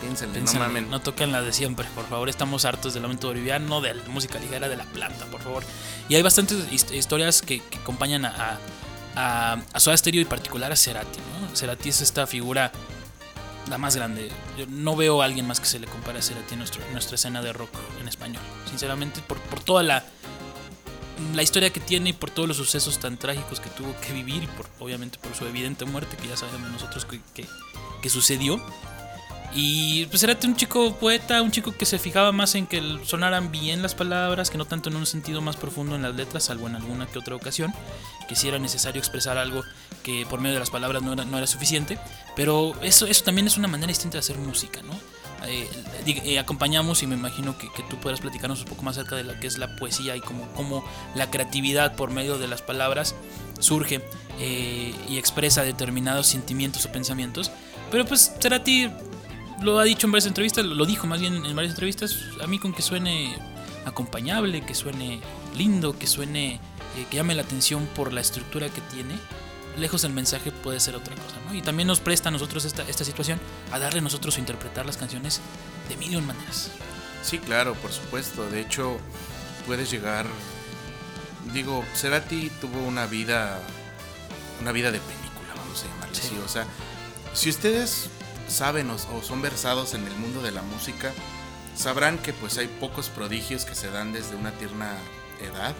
piénsenle, 0.00 0.34
Piénsenle, 0.34 0.60
no 0.60 0.66
mamen. 0.68 0.90
no 0.90 1.00
toquen 1.00 1.32
la 1.32 1.42
de 1.42 1.52
siempre, 1.52 1.86
por 1.94 2.06
favor. 2.06 2.28
Estamos 2.28 2.64
hartos 2.64 2.94
del 2.94 3.02
lamento 3.02 3.28
boliviano, 3.28 3.80
de 3.80 3.94
la 3.94 4.04
música 4.08 4.38
ligera, 4.38 4.68
de 4.68 4.76
la 4.76 4.84
planta, 4.84 5.24
por 5.26 5.40
favor. 5.40 5.62
Y 6.08 6.14
hay 6.14 6.22
bastantes 6.22 6.70
his- 6.72 6.90
historias 6.92 7.42
que, 7.42 7.60
que 7.60 7.78
acompañan 7.78 8.24
a, 8.24 8.58
a, 9.14 9.52
a, 9.54 9.58
a 9.72 9.80
Soda 9.80 9.96
Stereo 9.96 10.20
y 10.20 10.24
particular 10.24 10.70
a 10.72 10.76
Cerati. 10.76 11.18
¿no? 11.40 11.56
Cerati 11.56 11.88
es 11.88 12.00
esta 12.00 12.26
figura 12.26 12.70
la 13.68 13.78
más 13.78 13.96
grande. 13.96 14.30
Yo 14.56 14.66
no 14.68 14.94
veo 14.94 15.22
a 15.22 15.24
alguien 15.24 15.46
más 15.46 15.58
que 15.58 15.66
se 15.66 15.78
le 15.78 15.86
compare 15.86 16.18
a 16.20 16.22
Cerati 16.22 16.54
en, 16.54 16.58
nuestro- 16.60 16.84
en 16.84 16.92
nuestra 16.92 17.16
escena 17.16 17.42
de 17.42 17.52
rock 17.52 17.70
en 18.00 18.06
español. 18.08 18.42
Sinceramente, 18.68 19.20
por, 19.26 19.38
por 19.40 19.60
toda 19.60 19.82
la, 19.82 20.04
la 21.34 21.42
historia 21.42 21.70
que 21.70 21.80
tiene 21.80 22.10
y 22.10 22.12
por 22.12 22.30
todos 22.30 22.46
los 22.46 22.56
sucesos 22.58 22.98
tan 22.98 23.16
trágicos 23.16 23.58
que 23.58 23.70
tuvo 23.70 23.94
que 24.00 24.12
vivir 24.12 24.44
y 24.44 24.46
por, 24.46 24.66
obviamente 24.78 25.18
por 25.18 25.34
su 25.34 25.46
evidente 25.46 25.84
muerte 25.84 26.16
que 26.16 26.28
ya 26.28 26.36
sabemos 26.36 26.70
nosotros 26.70 27.04
que, 27.06 27.20
que- 27.34 27.46
que 28.02 28.08
sucedió. 28.10 28.62
Y 29.54 30.06
pues 30.06 30.22
era 30.22 30.36
un 30.44 30.56
chico 30.56 30.94
poeta, 30.96 31.40
un 31.40 31.50
chico 31.50 31.72
que 31.72 31.86
se 31.86 31.98
fijaba 31.98 32.32
más 32.32 32.54
en 32.54 32.66
que 32.66 32.82
sonaran 33.04 33.50
bien 33.50 33.82
las 33.82 33.94
palabras, 33.94 34.50
que 34.50 34.58
no 34.58 34.66
tanto 34.66 34.90
en 34.90 34.96
un 34.96 35.06
sentido 35.06 35.40
más 35.40 35.56
profundo 35.56 35.96
en 35.96 36.02
las 36.02 36.14
letras, 36.14 36.44
salvo 36.44 36.66
en 36.66 36.76
alguna 36.76 37.06
que 37.06 37.18
otra 37.18 37.34
ocasión, 37.34 37.72
que 38.28 38.36
si 38.36 38.48
era 38.48 38.58
necesario 38.58 38.98
expresar 38.98 39.38
algo 39.38 39.62
que 40.02 40.26
por 40.28 40.40
medio 40.40 40.54
de 40.54 40.60
las 40.60 40.70
palabras 40.70 41.02
no 41.02 41.12
era, 41.12 41.24
no 41.24 41.38
era 41.38 41.46
suficiente. 41.46 41.98
Pero 42.34 42.74
eso, 42.82 43.06
eso 43.06 43.24
también 43.24 43.46
es 43.46 43.56
una 43.56 43.68
manera 43.68 43.88
distinta 43.88 44.14
de 44.14 44.20
hacer 44.20 44.38
música, 44.38 44.82
¿no? 44.82 44.94
Eh, 45.44 45.68
eh, 46.06 46.38
acompañamos 46.38 47.02
y 47.02 47.06
me 47.06 47.14
imagino 47.14 47.56
que, 47.58 47.68
tú 47.88 47.98
puedas 48.00 48.20
platicarnos 48.20 48.60
un 48.62 48.66
poco 48.66 48.82
más 48.82 48.96
acerca 48.96 49.16
de 49.16 49.24
lo 49.24 49.38
que 49.38 49.46
es 49.46 49.58
la 49.58 49.76
poesía 49.76 50.16
y 50.16 50.20
cómo, 50.20 50.48
cómo 50.54 50.84
la 51.14 51.30
creatividad 51.30 51.94
por 51.94 52.10
medio 52.10 52.38
de 52.38 52.48
las 52.48 52.62
palabras 52.62 53.14
surge 53.60 54.00
eh, 54.40 54.94
y 55.08 55.18
expresa 55.18 55.62
determinados 55.62 56.26
sentimientos 56.26 56.84
o 56.86 56.92
pensamientos. 56.92 57.50
Pero 57.90 58.04
pues 58.04 58.32
Cerati 58.40 58.90
lo 59.62 59.78
ha 59.78 59.84
dicho 59.84 60.06
en 60.06 60.12
varias 60.12 60.26
entrevistas, 60.26 60.64
lo 60.64 60.84
dijo 60.86 61.06
más 61.06 61.20
bien 61.20 61.44
en 61.44 61.56
varias 61.56 61.72
entrevistas, 61.72 62.24
a 62.42 62.46
mí 62.46 62.58
con 62.58 62.72
que 62.72 62.82
suene 62.82 63.36
acompañable, 63.84 64.64
que 64.64 64.74
suene 64.74 65.20
lindo, 65.56 65.98
que 65.98 66.06
suene, 66.06 66.60
que 67.10 67.16
llame 67.16 67.34
la 67.34 67.42
atención 67.42 67.86
por 67.94 68.12
la 68.12 68.20
estructura 68.20 68.68
que 68.68 68.80
tiene, 68.82 69.14
lejos 69.78 70.02
del 70.02 70.12
mensaje 70.12 70.50
puede 70.52 70.80
ser 70.80 70.96
otra 70.96 71.14
cosa, 71.14 71.36
¿no? 71.46 71.54
Y 71.54 71.62
también 71.62 71.86
nos 71.86 72.00
presta 72.00 72.28
a 72.28 72.32
nosotros 72.32 72.64
esta, 72.64 72.82
esta 72.82 73.04
situación 73.04 73.38
a 73.72 73.78
darle 73.78 74.00
a 74.00 74.02
nosotros 74.02 74.36
a 74.36 74.40
interpretar 74.40 74.86
las 74.86 74.96
canciones 74.96 75.40
de 75.88 75.96
mil 75.96 76.12
y 76.12 76.16
un 76.16 76.26
maneras. 76.26 76.70
Sí, 77.22 77.38
claro, 77.38 77.74
por 77.74 77.92
supuesto. 77.92 78.48
De 78.50 78.60
hecho, 78.60 78.98
puedes 79.66 79.90
llegar. 79.90 80.26
Digo, 81.52 81.84
Cerati 81.94 82.50
tuvo 82.60 82.80
una 82.80 83.06
vida. 83.06 83.60
Una 84.60 84.72
vida 84.72 84.90
de 84.90 85.00
película, 85.00 85.54
vamos 85.54 85.82
a 85.82 85.86
llamarle 85.86 86.18
así. 86.18 86.34
O 86.44 86.48
sea, 86.48 86.66
si 87.34 87.50
ustedes 87.50 88.08
saben 88.48 88.90
o, 88.90 88.98
son 88.98 89.42
versados 89.42 89.94
en 89.94 90.06
el 90.06 90.14
mundo 90.16 90.42
de 90.42 90.52
la 90.52 90.62
música, 90.62 91.12
sabrán 91.74 92.18
que 92.18 92.32
pues 92.32 92.58
hay 92.58 92.68
pocos 92.68 93.08
prodigios 93.08 93.64
que 93.64 93.74
se 93.74 93.90
dan 93.90 94.12
desde 94.12 94.36
una 94.36 94.52
tierna 94.52 94.92
edad 95.40 95.74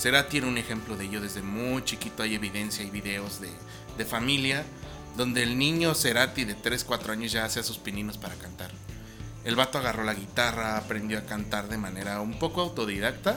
Será 0.00 0.28
tiene 0.28 0.46
un 0.46 0.56
ejemplo 0.56 0.96
de 0.96 1.04
ello 1.04 1.20
desde 1.20 1.42
muy 1.42 1.84
chiquito. 1.84 2.22
Hay 2.22 2.34
evidencia 2.34 2.82
y 2.82 2.88
videos 2.88 3.38
de, 3.38 3.50
de 3.98 4.04
familia 4.06 4.64
donde 5.14 5.42
el 5.42 5.58
niño 5.58 5.94
Cerati 5.94 6.44
de 6.44 6.54
3, 6.54 6.84
4 6.84 7.12
años 7.12 7.32
ya 7.32 7.44
hacía 7.44 7.62
sus 7.62 7.76
pininos 7.76 8.16
para 8.16 8.34
cantar. 8.36 8.70
El 9.44 9.56
vato 9.56 9.76
agarró 9.76 10.02
la 10.04 10.14
guitarra, 10.14 10.78
aprendió 10.78 11.18
a 11.18 11.26
cantar 11.26 11.68
de 11.68 11.76
manera 11.76 12.22
un 12.22 12.38
poco 12.38 12.62
autodidacta. 12.62 13.36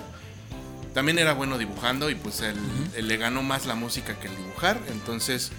También 0.94 1.20
era 1.20 1.34
bueno 1.34 1.58
dibujando 1.58 2.10
y 2.10 2.16
pues 2.16 2.40
él, 2.40 2.58
le 2.96 3.18
ganó 3.18 3.44
más 3.44 3.66
la 3.66 3.76
música 3.76 4.18
que 4.18 4.28
el 4.28 4.38
dibujar. 4.38 4.80
Entonces... 4.88 5.52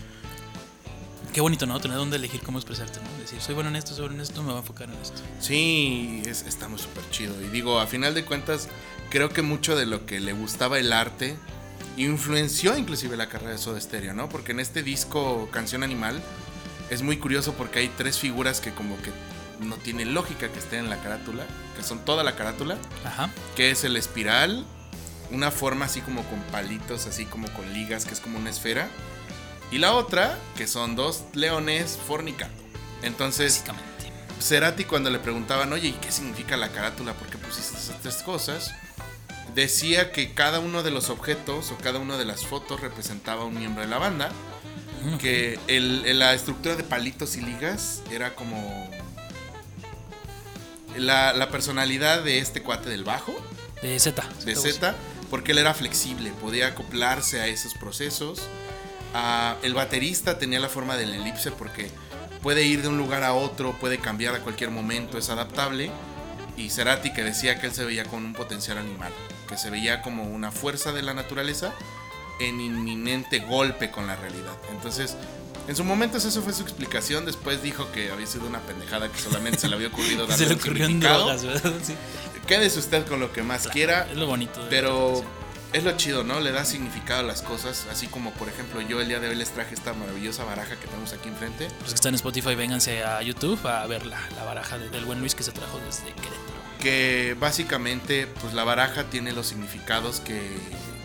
Qué 1.34 1.40
bonito, 1.40 1.66
¿no? 1.66 1.80
Tener 1.80 1.96
dónde 1.96 2.16
elegir 2.16 2.42
cómo 2.42 2.58
expresarte, 2.58 3.00
¿no? 3.00 3.18
Decir, 3.18 3.40
soy 3.40 3.56
bueno 3.56 3.68
en 3.68 3.74
esto, 3.74 3.90
soy 3.90 4.02
bueno 4.02 4.14
en 4.14 4.20
esto, 4.20 4.40
me 4.40 4.50
voy 4.50 4.54
a 4.54 4.60
enfocar 4.60 4.88
en 4.88 4.94
esto. 5.02 5.20
Sí, 5.40 6.22
es, 6.26 6.42
estamos 6.42 6.82
súper 6.82 7.02
chido. 7.10 7.34
Y 7.42 7.48
digo, 7.48 7.80
a 7.80 7.88
final 7.88 8.14
de 8.14 8.24
cuentas, 8.24 8.68
creo 9.10 9.30
que 9.30 9.42
mucho 9.42 9.74
de 9.74 9.84
lo 9.84 10.06
que 10.06 10.20
le 10.20 10.32
gustaba 10.32 10.78
el 10.78 10.92
arte 10.92 11.36
influenció 11.96 12.78
inclusive 12.78 13.16
la 13.16 13.28
carrera 13.28 13.50
de 13.50 13.58
Soda 13.58 13.80
Stereo, 13.80 14.14
¿no? 14.14 14.28
Porque 14.28 14.52
en 14.52 14.60
este 14.60 14.84
disco 14.84 15.48
Canción 15.50 15.82
Animal 15.82 16.22
es 16.88 17.02
muy 17.02 17.16
curioso 17.16 17.54
porque 17.54 17.80
hay 17.80 17.88
tres 17.88 18.20
figuras 18.20 18.60
que 18.60 18.70
como 18.70 18.96
que 19.02 19.10
no 19.58 19.74
tiene 19.74 20.04
lógica 20.04 20.48
que 20.52 20.60
estén 20.60 20.84
en 20.84 20.90
la 20.90 21.02
carátula, 21.02 21.46
que 21.76 21.82
son 21.82 22.04
toda 22.04 22.22
la 22.22 22.36
carátula, 22.36 22.78
Ajá. 23.04 23.28
que 23.56 23.72
es 23.72 23.82
el 23.82 23.96
espiral, 23.96 24.64
una 25.32 25.50
forma 25.50 25.86
así 25.86 26.00
como 26.00 26.22
con 26.26 26.40
palitos, 26.52 27.08
así 27.08 27.24
como 27.26 27.48
con 27.54 27.72
ligas, 27.72 28.04
que 28.04 28.14
es 28.14 28.20
como 28.20 28.38
una 28.38 28.50
esfera, 28.50 28.88
y 29.74 29.78
la 29.78 29.94
otra, 29.94 30.38
que 30.56 30.68
son 30.68 30.94
dos 30.94 31.24
leones 31.34 31.98
fornicando. 32.06 32.62
Entonces. 33.02 33.64
Cerati 34.40 34.84
cuando 34.84 35.10
le 35.10 35.18
preguntaban, 35.18 35.72
oye, 35.72 35.88
¿y 35.88 35.92
qué 35.92 36.12
significa 36.12 36.56
la 36.56 36.70
carátula? 36.70 37.14
¿Por 37.14 37.28
qué 37.28 37.38
pusiste 37.38 37.76
esas 37.76 38.00
tres 38.00 38.16
cosas? 38.16 38.72
decía 39.54 40.12
que 40.12 40.32
cada 40.34 40.60
uno 40.60 40.82
de 40.82 40.90
los 40.90 41.10
objetos 41.10 41.70
o 41.70 41.76
cada 41.78 41.98
una 41.98 42.16
de 42.16 42.24
las 42.24 42.44
fotos 42.44 42.80
representaba 42.80 43.44
un 43.44 43.56
miembro 43.56 43.82
de 43.82 43.88
la 43.88 43.98
banda. 43.98 44.30
Que 45.20 45.58
la 46.14 46.32
estructura 46.34 46.76
de 46.76 46.84
palitos 46.84 47.36
y 47.36 47.42
ligas 47.42 48.00
era 48.10 48.34
como 48.34 48.90
la, 50.96 51.48
personalidad 51.50 52.22
de 52.22 52.38
este 52.38 52.62
cuate 52.62 52.88
del 52.88 53.04
bajo. 53.04 53.34
De 53.82 53.98
Z. 53.98 54.22
De 54.46 54.54
Z, 54.54 54.94
porque 55.30 55.52
él 55.52 55.58
era 55.58 55.74
flexible, 55.74 56.32
podía 56.40 56.68
acoplarse 56.68 57.40
a 57.40 57.48
esos 57.48 57.74
procesos. 57.74 58.42
Ah, 59.14 59.56
el 59.62 59.74
baterista 59.74 60.38
tenía 60.38 60.60
la 60.60 60.68
forma 60.68 60.96
del 60.96 61.14
elipse 61.14 61.52
porque 61.52 61.88
puede 62.42 62.64
ir 62.64 62.82
de 62.82 62.88
un 62.88 62.98
lugar 62.98 63.22
a 63.22 63.32
otro, 63.32 63.72
puede 63.78 63.98
cambiar 63.98 64.34
a 64.34 64.40
cualquier 64.40 64.70
momento, 64.70 65.16
es 65.16 65.30
adaptable. 65.30 65.90
Y 66.56 66.70
Cerati 66.70 67.12
que 67.12 67.24
decía 67.24 67.58
que 67.60 67.66
él 67.66 67.72
se 67.72 67.84
veía 67.84 68.04
con 68.04 68.24
un 68.24 68.32
potencial 68.32 68.78
animal 68.78 69.12
que 69.48 69.56
se 69.56 69.70
veía 69.70 70.02
como 70.02 70.24
una 70.24 70.50
fuerza 70.50 70.92
de 70.92 71.02
la 71.02 71.14
naturaleza 71.14 71.72
en 72.40 72.60
inminente 72.60 73.40
golpe 73.40 73.90
con 73.90 74.06
la 74.06 74.16
realidad. 74.16 74.56
Entonces, 74.70 75.16
en 75.68 75.76
su 75.76 75.84
momento 75.84 76.18
eso 76.18 76.42
fue 76.42 76.52
su 76.52 76.62
explicación, 76.62 77.24
después 77.24 77.62
dijo 77.62 77.90
que 77.92 78.10
había 78.10 78.26
sido 78.26 78.46
una 78.46 78.60
pendejada 78.60 79.10
que 79.10 79.18
solamente 79.18 79.58
se 79.58 79.68
le 79.68 79.76
había 79.76 79.88
ocurrido 79.88 80.26
darle 80.26 80.44
se 80.44 80.54
le 80.54 80.60
ocurrió 80.60 80.86
en 80.86 81.00
drogas, 81.00 81.44
¿verdad? 81.44 81.72
Quédese 82.46 82.78
usted 82.78 83.06
con 83.06 83.20
lo 83.20 83.32
que 83.32 83.42
más 83.42 83.68
quiera. 83.68 84.06
Es 84.10 84.16
lo 84.16 84.26
bonito. 84.26 84.60
pero 84.68 85.24
es 85.74 85.84
lo 85.84 85.92
chido, 85.96 86.24
¿no? 86.24 86.40
Le 86.40 86.52
da 86.52 86.64
significado 86.64 87.20
a 87.20 87.22
las 87.24 87.42
cosas, 87.42 87.86
así 87.90 88.06
como 88.06 88.30
por 88.32 88.48
ejemplo 88.48 88.80
yo 88.80 89.00
el 89.00 89.08
día 89.08 89.20
de 89.20 89.28
hoy 89.28 89.34
les 89.34 89.50
traje 89.50 89.74
esta 89.74 89.92
maravillosa 89.92 90.44
baraja 90.44 90.76
que 90.76 90.86
tenemos 90.86 91.12
aquí 91.12 91.28
enfrente. 91.28 91.68
Los 91.80 91.90
que 91.90 91.94
están 91.96 92.10
en 92.10 92.16
Spotify, 92.16 92.54
vénganse 92.54 93.02
a 93.04 93.20
YouTube 93.20 93.66
a 93.66 93.84
ver 93.86 94.06
la, 94.06 94.20
la 94.36 94.44
baraja 94.44 94.78
del 94.78 95.04
buen 95.04 95.18
Luis 95.18 95.34
que 95.34 95.42
se 95.42 95.52
trajo 95.52 95.78
desde 95.84 96.12
Querétaro 96.14 96.54
que 96.84 97.34
básicamente 97.40 98.26
pues 98.42 98.52
la 98.52 98.62
baraja 98.62 99.04
tiene 99.04 99.32
los 99.32 99.46
significados 99.46 100.20
que 100.20 100.38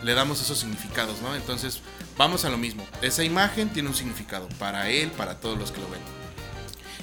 le 0.04 0.14
damos 0.14 0.42
esos 0.42 0.60
significados, 0.60 1.22
¿no? 1.22 1.36
Entonces 1.38 1.82
vamos 2.18 2.44
a 2.44 2.50
lo 2.50 2.58
mismo. 2.58 2.86
Esa 3.02 3.24
imagen 3.24 3.70
tiene 3.70 3.88
un 3.88 3.96
significado 3.96 4.50
para 4.60 4.90
él, 4.90 5.10
para 5.12 5.40
todos 5.40 5.58
los 5.58 5.72
que 5.72 5.80
lo 5.80 5.90
ven. 5.90 6.19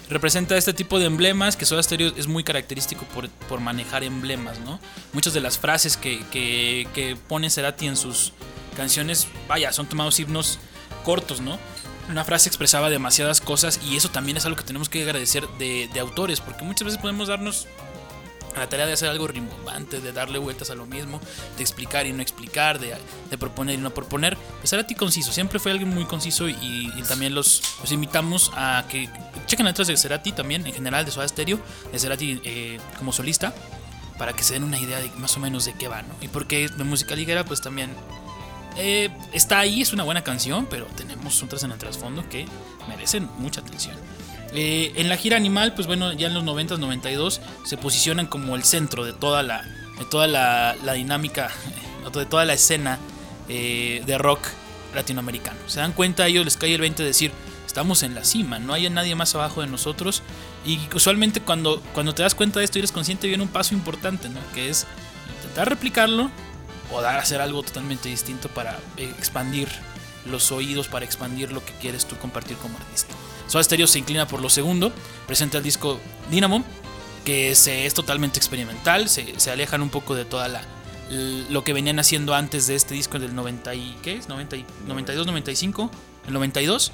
Representa 0.09 0.57
este 0.57 0.73
tipo 0.73 1.01
de 1.01 1.07
emblemas 1.07 1.57
que 1.57 1.67
Soda 1.67 1.83
Stereo 1.83 2.13
es 2.17 2.29
muy 2.29 2.45
característico 2.45 3.05
por, 3.49 3.61
manejar 3.61 4.05
emblemas, 4.05 4.61
¿no? 4.61 4.79
Muchas 5.13 5.35
de 5.35 5.41
las 5.41 5.59
frases 5.59 5.97
que, 5.97 6.25
que, 6.31 7.17
pone 7.29 7.51
Cerati 7.51 7.87
en 7.87 7.97
sus 7.97 8.33
canciones, 8.77 9.27
vaya, 9.49 9.73
son 9.73 9.87
tomados 9.87 10.21
himnos 10.21 10.61
cortos, 11.05 11.41
¿no? 11.41 11.59
Una 12.09 12.25
frase 12.25 12.49
expresaba 12.49 12.89
demasiadas 12.89 13.41
cosas 13.41 13.81
y 13.85 13.97
eso 13.97 14.09
también 14.11 14.37
es 14.37 14.47
algo 14.47 14.57
que 14.57 14.63
tenemos 14.63 14.89
que 14.89 15.03
agradecer 15.03 15.49
de, 15.59 15.89
de 15.93 16.01
autores, 16.01 16.41
porque 16.41 16.63
muchas 16.63 16.85
veces 16.85 17.01
podemos 17.01 17.27
darnos 17.27 17.67
la 18.61 18.69
tarea 18.69 18.87
de 18.87 18.93
hacer 18.93 19.09
algo 19.09 19.27
rimbombante, 19.27 20.01
de 20.01 20.13
darle 20.13 20.39
vueltas 20.39 20.71
a 20.71 20.75
lo 20.75 20.87
mismo, 20.87 21.21
de 21.57 21.63
explicar 21.63 22.07
y 22.07 22.13
no 22.13 22.23
explicar, 22.23 22.79
de, 22.79 22.97
proponer 23.39 23.75
y 23.75 23.79
no 23.79 23.93
proponer. 23.93 24.37
Pues 24.61 24.75
ti 24.87 24.95
conciso, 24.95 25.33
siempre 25.33 25.59
fue 25.59 25.73
alguien 25.73 25.91
muy 25.91 26.05
conciso 26.05 26.49
y, 26.49 26.93
también 27.09 27.35
los, 27.35 27.63
invitamos 27.91 28.51
a 28.55 28.85
que 28.89 29.09
chequen 29.47 29.67
letras 29.67 29.89
de 29.89 29.97
Cerati 29.97 30.33
también, 30.33 30.67
en 30.67 30.73
general 30.73 31.05
de 31.05 31.11
Soda 31.11 31.29
Stereo, 31.29 31.61
de 31.93 31.99
Cerati 31.99 32.41
eh, 32.45 32.81
como 32.99 33.13
solista, 33.13 33.55
para 34.19 34.33
que 34.33 34.43
se 34.43 34.55
den 34.55 34.65
una 34.65 34.79
idea 34.79 34.99
de 34.99 35.11
más 35.19 35.37
o 35.37 35.41
menos 35.41 35.65
de 35.65 35.75
qué 35.75 35.89
va, 35.89 36.03
¿no? 36.03 36.15
Y 36.21 36.29
porque 36.29 36.69
de 36.69 36.85
música 36.85 37.15
liguera, 37.15 37.45
pues 37.45 37.61
también 37.61 37.91
eh, 38.77 39.11
está 39.33 39.61
ahí, 39.61 39.83
es 39.83 39.93
una 39.93 40.05
buena 40.05 40.23
canción, 40.23 40.67
pero 40.69 40.87
tenemos 40.97 41.43
otras 41.43 41.63
en 41.63 41.73
el 41.73 41.79
trasfondo 41.79 42.29
que 42.29 42.47
merecen 42.89 43.29
mucha 43.39 43.61
atención. 43.61 43.97
Eh, 44.53 44.93
en 44.97 45.09
la 45.09 45.17
gira 45.17 45.37
Animal, 45.37 45.75
pues 45.75 45.87
bueno, 45.87 46.13
ya 46.13 46.29
en 46.29 46.35
los 46.35 46.45
90s, 46.45 46.79
92 46.79 47.41
se 47.65 47.77
posicionan 47.77 48.27
como 48.27 48.57
el 48.57 48.65
centro 48.65 49.05
de 49.05 49.13
toda 49.13 49.43
la, 49.43 49.63
de 49.99 50.05
toda 50.05 50.27
la, 50.27 50.75
dinámica, 50.95 51.51
de 52.13 52.27
toda 52.27 52.45
la 52.45 52.55
escena 52.55 52.99
eh, 53.49 54.03
de 54.07 54.19
rock 54.19 54.41
latinoamericano. 54.95 55.59
Se 55.67 55.81
dan 55.81 55.93
cuenta, 55.93 56.25
a 56.25 56.27
ellos 56.27 56.45
les 56.45 56.57
cae 56.57 56.75
el 56.75 56.81
20 56.81 57.03
de 57.03 57.09
decir, 57.09 57.33
estamos 57.67 58.03
en 58.03 58.15
la 58.15 58.25
cima, 58.25 58.59
no 58.59 58.73
hay 58.73 58.89
nadie 58.89 59.15
más 59.15 59.35
abajo 59.35 59.61
de 59.61 59.67
nosotros. 59.67 60.23
Y 60.65 60.81
usualmente 60.95 61.41
cuando, 61.41 61.83
cuando 61.93 62.15
te 62.15 62.23
das 62.23 62.35
cuenta 62.35 62.59
de 62.59 62.65
esto 62.65 62.79
eres 62.79 62.93
consciente, 62.93 63.29
viene 63.29 63.43
un 63.43 63.51
paso 63.51 63.75
importante, 63.75 64.29
¿no? 64.29 64.41
Que 64.55 64.71
es 64.71 64.87
intentar 65.37 65.69
replicarlo 65.69 66.31
o 66.91 67.01
dar 67.03 67.19
hacer 67.19 67.41
algo 67.41 67.63
totalmente 67.63 68.09
distinto 68.09 68.49
para 68.49 68.79
expandir 68.97 69.69
los 70.25 70.51
oídos, 70.53 70.89
para 70.89 71.05
expandir 71.05 71.53
lo 71.53 71.65
que 71.65 71.73
quieres 71.75 72.07
tú 72.07 72.17
compartir 72.17 72.57
como 72.57 72.77
artista. 72.79 73.15
Soda 73.47 73.63
Stereo 73.63 73.87
se 73.87 73.99
inclina 73.99 74.27
por 74.27 74.41
lo 74.41 74.51
segundo, 74.51 74.93
presenta 75.27 75.59
el 75.59 75.65
disco 75.65 76.01
Dynamo, 76.31 76.65
que 77.25 77.55
se, 77.55 77.87
es 77.87 77.95
totalmente 77.95 78.39
experimental, 78.39 79.09
se, 79.09 79.39
se, 79.39 79.51
alejan 79.51 79.83
un 79.83 79.91
poco 79.91 80.15
de 80.15 80.25
toda 80.25 80.49
la 80.49 80.63
lo 81.09 81.63
que 81.63 81.73
venían 81.73 81.99
haciendo 81.99 82.35
antes 82.35 82.67
de 82.67 82.75
este 82.75 82.95
disco 82.95 83.19
del 83.19 83.35
90 83.35 83.75
y 83.75 83.97
¿qué 84.03 84.17
es? 84.17 84.29
90 84.29 84.57
92, 84.87 85.27
95, 85.27 85.91
el 86.27 86.33
92. 86.33 86.93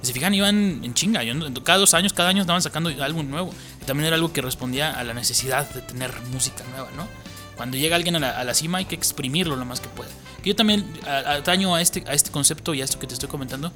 Si 0.00 0.08
se 0.08 0.12
fijan, 0.12 0.34
iban 0.34 0.84
en 0.84 0.92
chinga. 0.92 1.22
Cada 1.62 1.78
dos 1.78 1.94
años, 1.94 2.12
cada 2.12 2.28
año 2.28 2.42
estaban 2.42 2.60
sacando 2.60 2.90
algo 3.02 3.22
nuevo. 3.22 3.54
Y 3.80 3.86
también 3.86 4.06
era 4.06 4.16
algo 4.16 4.34
que 4.34 4.42
respondía 4.42 4.90
a 4.90 5.02
la 5.02 5.14
necesidad 5.14 5.68
de 5.70 5.80
tener 5.80 6.12
música 6.30 6.62
nueva, 6.72 6.90
¿no? 6.94 7.08
Cuando 7.56 7.78
llega 7.78 7.96
alguien 7.96 8.16
a 8.16 8.18
la, 8.18 8.38
a 8.38 8.44
la 8.44 8.52
cima 8.52 8.78
hay 8.78 8.84
que 8.84 8.96
exprimirlo 8.96 9.56
lo 9.56 9.64
más 9.64 9.80
que 9.80 9.88
pueda. 9.88 10.10
Yo 10.44 10.54
también 10.54 10.84
ataño 11.06 11.74
a 11.74 11.80
este, 11.80 12.04
a 12.06 12.12
este 12.12 12.30
concepto 12.30 12.74
y 12.74 12.82
a 12.82 12.84
esto 12.84 12.98
que 12.98 13.06
te 13.06 13.14
estoy 13.14 13.30
comentando 13.30 13.72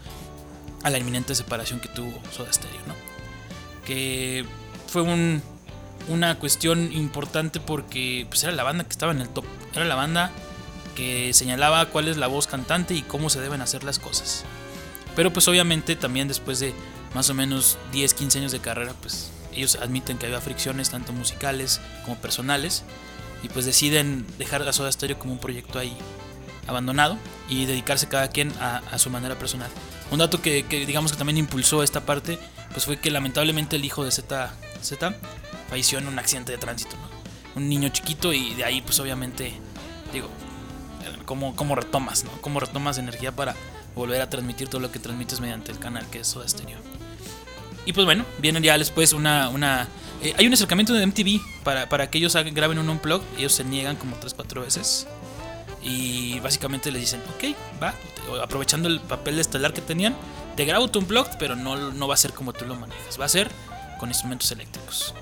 a 0.89 0.91
la 0.91 0.99
inminente 0.99 1.35
separación 1.35 1.81
que 1.81 1.89
tuvo 1.89 2.21
Soda 2.33 2.53
Stereo, 2.53 2.81
¿no? 2.87 2.95
Que 3.85 4.45
fue 4.87 5.03
un, 5.03 5.43
una 6.09 6.39
cuestión 6.39 6.93
importante 6.93 7.61
porque 7.61 8.27
pues 8.29 8.43
era 8.43 8.53
la 8.53 8.63
banda 8.63 8.85
que 8.85 8.91
estaba 8.91 9.13
en 9.13 9.21
el 9.21 9.29
top. 9.29 9.45
Era 9.75 9.85
la 9.85 9.95
banda 9.95 10.33
que 10.95 11.33
señalaba 11.33 11.87
cuál 11.87 12.09
es 12.09 12.17
la 12.17 12.27
voz 12.27 12.47
cantante 12.47 12.95
y 12.95 13.03
cómo 13.03 13.31
se 13.31 13.41
deben 13.41 13.61
hacer 13.61 13.85
las 13.85 13.99
cosas. 13.99 14.45
Pero 15.15 15.33
pues 15.33 15.47
obviamente 15.49 15.97
también 15.97 16.29
después 16.29 16.61
de 16.61 16.75
más 17.15 17.31
o 17.31 17.35
menos 17.35 17.79
10, 17.93 18.15
15 18.15 18.39
años 18.39 18.53
de 18.53 18.61
carrera, 18.61 18.95
pues 19.01 19.31
ellos 19.55 19.79
admiten 19.81 20.19
que 20.19 20.27
había 20.27 20.41
fricciones 20.41 20.91
tanto 20.91 21.13
musicales 21.13 21.81
como 22.05 22.17
personales 22.17 22.85
y 23.43 23.49
pues 23.49 23.65
deciden 23.65 24.27
dejar 24.39 24.67
a 24.67 24.73
Soda 24.73 24.91
Stereo 24.91 25.19
como 25.19 25.33
un 25.33 25.39
proyecto 25.39 25.79
ahí 25.79 25.97
abandonado 26.67 27.17
y 27.49 27.65
dedicarse 27.65 28.09
cada 28.09 28.29
quien 28.29 28.53
a, 28.61 28.99
su 28.99 29.11
manera 29.11 29.39
personal. 29.39 29.71
Un 30.11 30.19
dato 30.19 30.41
que, 30.41 30.63
digamos 30.63 31.13
que 31.13 31.19
también 31.19 31.37
impulsó 31.37 31.83
esta 31.83 32.07
parte 32.07 32.39
pues 32.73 32.85
fue 32.85 32.99
que 32.99 33.11
lamentablemente 33.11 33.77
el 33.77 33.85
hijo 33.85 34.05
de 34.05 34.11
Z, 34.11 34.55
falleció 35.69 35.99
en 35.99 36.07
un 36.07 36.19
accidente 36.19 36.53
de 36.53 36.59
tránsito, 36.59 36.97
un 37.57 37.69
niño 37.69 37.89
chiquito 37.91 38.33
y 38.33 38.55
de 38.55 38.65
ahí 38.65 38.81
pues 38.81 38.99
obviamente 39.01 39.53
digo 40.13 40.29
cómo, 41.25 41.57
cómo 41.57 41.75
retomas, 41.75 42.25
¿no? 42.25 42.31
Cómo 42.41 42.61
retomas 42.61 42.99
energía 42.99 43.33
para 43.33 43.55
volver 43.95 44.21
a 44.23 44.31
transmitir 44.31 44.69
todo 44.69 44.81
lo 44.81 44.93
que 44.93 44.99
transmites 44.99 45.41
mediante 45.41 45.73
el 45.73 45.79
canal 45.79 46.09
que 46.11 46.21
es 46.21 46.29
Soda 46.29 46.49
Stereo. 46.49 46.79
Y 47.89 47.93
pues 47.93 48.05
bueno, 48.05 48.25
viene 48.39 48.61
ya 48.61 48.77
después 48.77 49.15
una... 49.15 49.49
una 49.49 49.89
eh, 50.23 50.35
hay 50.37 50.47
un 50.47 50.53
acercamiento 50.53 50.93
de 50.93 51.07
MTV 51.07 51.41
para, 51.65 51.89
para 51.89 52.11
que 52.11 52.19
ellos 52.19 52.37
graben 52.53 52.79
un 52.79 52.91
unplug. 52.91 53.23
Ellos 53.39 53.55
se 53.55 53.65
niegan 53.65 53.97
como 53.97 54.15
3-4 54.21 54.61
veces. 54.61 55.07
Y 55.83 56.41
básicamente 56.41 56.91
les 56.91 57.03
dicen, 57.03 57.23
ok, 57.37 57.57
va, 57.83 57.95
aprovechando 58.43 58.89
el 58.89 59.01
papel 59.01 59.39
estelar 59.39 59.73
que 59.73 59.81
tenían, 59.81 60.17
te 60.57 60.65
grabo 60.65 60.89
tu 60.89 60.99
unplugged, 60.99 61.39
pero 61.39 61.57
no, 61.57 61.77
no 61.77 62.09
va 62.09 62.15
a 62.15 62.17
ser 62.17 62.33
como 62.33 62.53
tú 62.53 62.67
lo 62.67 62.75
manejas. 62.75 63.21
Va 63.21 63.25
a 63.25 63.29
ser 63.29 63.51
con 63.99 64.09
instrumentos 64.09 64.51
eléctricos. 64.51 65.15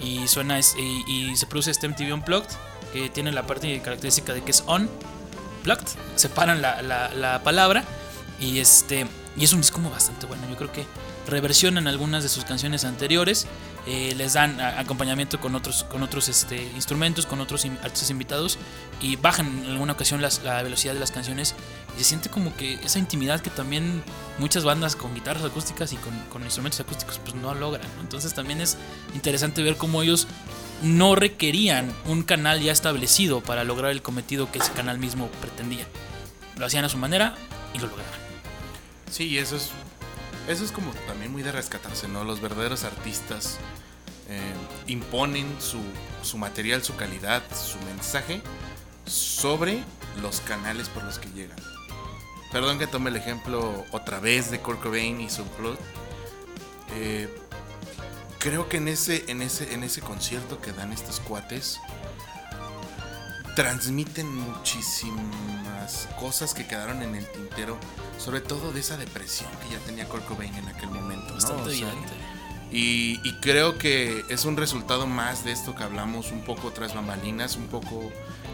Y 0.00 0.26
suena 0.28 0.58
y, 0.58 1.04
y 1.06 1.36
se 1.36 1.46
produce 1.46 1.70
este 1.70 1.88
MTV 1.88 2.14
Unplugged, 2.14 2.50
que 2.92 3.08
tiene 3.10 3.32
la 3.32 3.46
parte 3.46 3.80
característica 3.82 4.32
de 4.32 4.42
que 4.42 4.50
es 4.50 4.64
on, 4.66 4.88
plugged, 5.62 5.86
separan 6.16 6.62
la, 6.62 6.82
la, 6.82 7.10
la 7.14 7.42
palabra. 7.42 7.84
Y 8.40 8.58
este 8.58 9.06
y 9.36 9.44
es 9.44 9.52
un 9.52 9.60
disco 9.60 9.80
bastante 9.80 10.26
bueno. 10.26 10.42
Yo 10.48 10.56
creo 10.56 10.72
que 10.72 10.84
reversionan 11.26 11.86
algunas 11.86 12.22
de 12.22 12.28
sus 12.28 12.44
canciones 12.44 12.84
anteriores, 12.84 13.46
eh, 13.86 14.14
les 14.16 14.34
dan 14.34 14.60
acompañamiento 14.60 15.40
con 15.40 15.54
otros, 15.54 15.84
con 15.84 16.02
otros 16.02 16.28
este, 16.28 16.62
instrumentos, 16.74 17.26
con 17.26 17.40
otros 17.40 17.64
artistas 17.64 18.10
invitados 18.10 18.58
y 19.00 19.16
bajan 19.16 19.64
en 19.64 19.70
alguna 19.70 19.94
ocasión 19.94 20.20
la 20.20 20.62
velocidad 20.62 20.94
de 20.94 21.00
las 21.00 21.10
canciones 21.10 21.54
y 21.96 21.98
se 21.98 22.04
siente 22.04 22.28
como 22.28 22.54
que 22.56 22.74
esa 22.74 22.98
intimidad 22.98 23.40
que 23.40 23.50
también 23.50 24.02
muchas 24.38 24.64
bandas 24.64 24.96
con 24.96 25.14
guitarras 25.14 25.44
acústicas 25.44 25.92
y 25.92 25.96
con, 25.96 26.42
instrumentos 26.42 26.80
acústicos 26.80 27.18
pues 27.18 27.34
no 27.34 27.54
logran. 27.54 27.86
Entonces 28.00 28.34
también 28.34 28.60
es 28.60 28.76
interesante 29.14 29.62
ver 29.62 29.76
cómo 29.76 30.02
ellos 30.02 30.26
no 30.82 31.14
requerían 31.14 31.92
un 32.06 32.22
canal 32.22 32.60
ya 32.60 32.72
establecido 32.72 33.40
para 33.40 33.64
lograr 33.64 33.90
el 33.90 34.02
cometido 34.02 34.50
que 34.50 34.58
ese 34.58 34.72
canal 34.72 34.98
mismo 34.98 35.28
pretendía. 35.40 35.86
Lo 36.56 36.66
hacían 36.66 36.84
a 36.84 36.88
su 36.88 36.98
manera 36.98 37.34
y 37.74 37.78
lo 37.78 37.86
lograron. 37.88 38.20
Sí, 39.10 39.38
eso 39.38 39.56
es 39.56 39.70
eso 40.50 40.64
es 40.64 40.72
como 40.72 40.92
también 41.06 41.30
muy 41.30 41.42
de 41.42 41.52
rescatarse, 41.52 42.08
¿no? 42.08 42.24
Los 42.24 42.40
verdaderos 42.40 42.82
artistas 42.82 43.58
eh, 44.28 44.52
imponen 44.88 45.46
su, 45.60 46.36
material, 46.38 46.82
su 46.82 46.96
calidad, 46.96 47.42
su 47.54 47.78
mensaje 47.86 48.40
sobre 49.06 49.82
los 50.20 50.40
canales 50.40 50.88
por 50.88 51.04
los 51.04 51.18
que 51.20 51.28
llegan. 51.30 51.58
Perdón 52.50 52.80
que 52.80 52.88
tome 52.88 53.10
el 53.10 53.16
ejemplo 53.16 53.84
otra 53.92 54.18
vez 54.18 54.50
de 54.50 54.58
Kurt 54.58 54.82
Cobain 54.82 55.20
y 55.20 55.30
su 55.30 55.44
plot. 55.44 55.78
Eh, 56.96 57.28
creo 58.40 58.68
que 58.68 58.78
en 58.78 58.88
ese, 58.88 59.24
en, 59.28 59.42
ese, 59.42 59.72
en 59.72 59.84
ese 59.84 60.00
concierto 60.00 60.60
que 60.60 60.72
dan 60.72 60.92
estos 60.92 61.20
cuates, 61.20 61.78
transmiten 63.54 64.34
muchísimas 64.34 66.08
cosas 66.18 66.54
que 66.54 66.66
quedaron 66.66 67.02
en 67.02 67.14
el 67.14 67.30
tintero, 67.30 67.78
sobre 68.18 68.40
todo 68.40 68.72
de 68.72 68.80
esa 68.80 68.96
depresión 68.96 69.50
que 69.62 69.74
ya 69.74 69.80
tenía 69.80 70.08
Kurt 70.08 70.24
Cobain 70.26 70.54
en 70.54 70.68
aquel 70.68 70.90
momento. 70.90 71.34
¿no? 71.34 71.70
y, 72.72 73.18
creo 73.40 73.78
que 73.78 74.24
es 74.28 74.44
un 74.44 74.56
resultado 74.56 75.06
más 75.06 75.44
de 75.44 75.52
esto 75.52 75.74
que 75.74 75.82
hablamos 75.82 76.30
un 76.30 76.44
poco 76.44 76.70
tras 76.70 76.94
bambalinas, 76.94 77.56
un 77.56 77.66
poco 77.66 78.12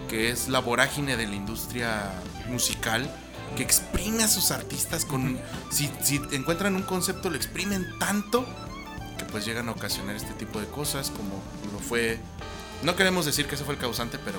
que 0.09 0.31
es 0.31 0.49
la 0.49 0.61
vorágine 0.61 1.17
de 1.17 1.27
la 1.27 1.35
industria 1.35 2.13
musical 2.49 3.11
que 3.57 3.63
exprime 3.63 4.23
a 4.23 4.29
sus 4.29 4.51
artistas 4.51 5.05
con 5.05 5.39
si, 5.71 5.91
si 6.03 6.21
encuentran 6.33 6.75
un 6.75 6.83
concepto 6.83 7.31
lo 7.31 7.37
exprimen 7.37 7.87
tanto 7.99 8.45
que 9.19 9.25
pues 9.25 9.45
llegan 9.45 9.69
a 9.69 9.73
ocasionar 9.73 10.17
este 10.17 10.35
tipo 10.35 10.61
de 10.61 10.67
cosas 10.67 11.11
como 11.11 11.43
lo 11.73 11.79
fue 11.79 12.19
no 12.83 12.97
queremos 12.97 13.25
decir 13.25 13.47
que 13.47 13.55
eso 13.55 13.65
fue 13.65 13.75
el 13.75 13.81
causante 13.81 14.19
pero 14.19 14.39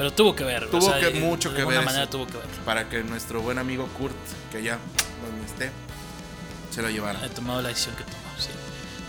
pero 0.00 0.14
tuvo 0.14 0.34
que 0.34 0.44
ver. 0.44 0.66
Tuvo 0.70 0.94
que, 0.98 1.10
mucho 1.10 1.52
que 1.52 1.62
ver. 1.62 1.84
manera 1.84 2.08
tuvo 2.08 2.26
que 2.26 2.38
ver. 2.38 2.46
Para 2.64 2.88
que 2.88 3.02
nuestro 3.02 3.42
buen 3.42 3.58
amigo 3.58 3.86
Kurt, 3.98 4.16
que 4.50 4.62
ya 4.62 4.78
donde 5.26 5.44
esté, 5.44 5.70
se 6.70 6.80
lo 6.80 6.88
llevara. 6.88 7.20
Ha 7.22 7.28
tomado 7.28 7.60
la 7.60 7.68
decisión 7.68 7.94
que 7.96 8.04
tomó, 8.04 8.14
sí. 8.38 8.48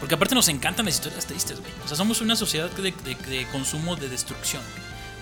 Porque 0.02 0.16
aparte 0.16 0.36
nos 0.36 0.50
encantan 0.50 0.86
las 0.88 0.96
historias 0.96 1.26
tristes, 1.26 1.62
güey. 1.62 1.72
O 1.86 1.88
sea, 1.88 1.96
somos 1.96 2.20
una 2.20 2.36
sociedad 2.36 2.70
de, 2.72 2.92
de, 2.92 3.48
consumo 3.54 3.96
de 3.96 4.10
destrucción. 4.10 4.62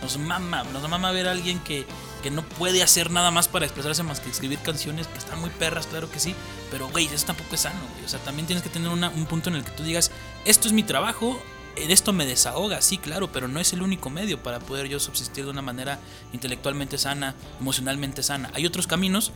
Nos 0.02 0.18
mama, 0.18 0.64
nos 0.74 0.90
mama 0.90 1.12
ver 1.12 1.28
a 1.28 1.34
alguien 1.34 1.60
que, 1.60 1.86
que 2.24 2.32
no 2.32 2.42
puede 2.42 2.82
hacer 2.82 3.12
nada 3.12 3.30
más 3.30 3.48
para 3.48 3.66
expresarse 3.66 4.02
más 4.02 4.22
que 4.22 4.32
escribir 4.32 4.58
canciones 4.64 5.06
que 5.06 5.20
están 5.20 5.40
muy 5.40 5.52
perras, 5.52 5.86
claro 5.86 6.10
que 6.10 6.20
sí. 6.20 6.34
Pero, 6.72 6.90
güey, 6.90 7.06
eso 7.06 7.28
tampoco 7.28 7.54
es 7.54 7.62
sano, 7.62 7.80
güey. 7.94 8.06
O 8.06 8.10
sea, 8.10 8.20
también 8.22 8.48
tienes 8.48 8.64
que 8.64 8.70
tener 8.72 8.90
un 8.90 9.26
punto 9.28 9.52
en 9.52 9.58
el 9.58 9.64
que 9.64 9.70
tú 9.70 9.84
digas, 9.84 10.10
esto 10.46 10.68
es 10.68 10.74
mi 10.74 10.82
trabajo, 10.82 11.40
esto 11.88 12.14
me 12.14 12.26
desahoga, 12.26 12.82
sí, 12.82 12.98
claro, 12.98 13.32
pero 13.32 13.48
no 13.48 13.60
es 13.60 13.74
el 13.74 13.82
único 13.82 14.10
medio 14.10 14.42
para 14.42 14.60
poder 14.60 14.88
yo 14.88 15.00
subsistir 15.00 15.46
de 15.46 15.52
una 15.52 15.62
manera 15.62 16.00
intelectualmente 16.34 16.98
sana, 16.98 17.36
emocionalmente 17.60 18.24
sana. 18.24 18.52
Hay 18.54 18.66
otros 18.66 18.88
caminos 18.88 19.32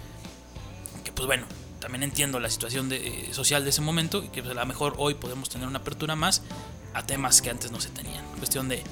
que, 1.04 1.12
pues 1.12 1.26
bueno, 1.26 1.46
también 1.80 2.04
entiendo 2.04 2.40
la 2.40 2.50
situación 2.50 2.88
de, 2.88 3.08
eh, 3.08 3.34
social 3.34 3.64
de 3.64 3.72
ese 3.72 3.82
momento 3.82 4.24
y 4.24 4.30
que 4.30 4.42
pues, 4.42 4.56
a 4.56 4.60
lo 4.60 4.66
mejor 4.66 4.96
hoy 4.98 5.16
podemos 5.16 5.50
tener 5.50 5.68
una 5.68 5.80
apertura 5.80 6.16
más 6.16 6.42
a 6.94 7.06
temas 7.06 7.42
que 7.42 7.50
antes 7.50 7.72
no 7.72 7.82
se 7.82 7.90
tenían. 7.90 8.24
Cuestión 8.38 8.70
de 8.70 8.84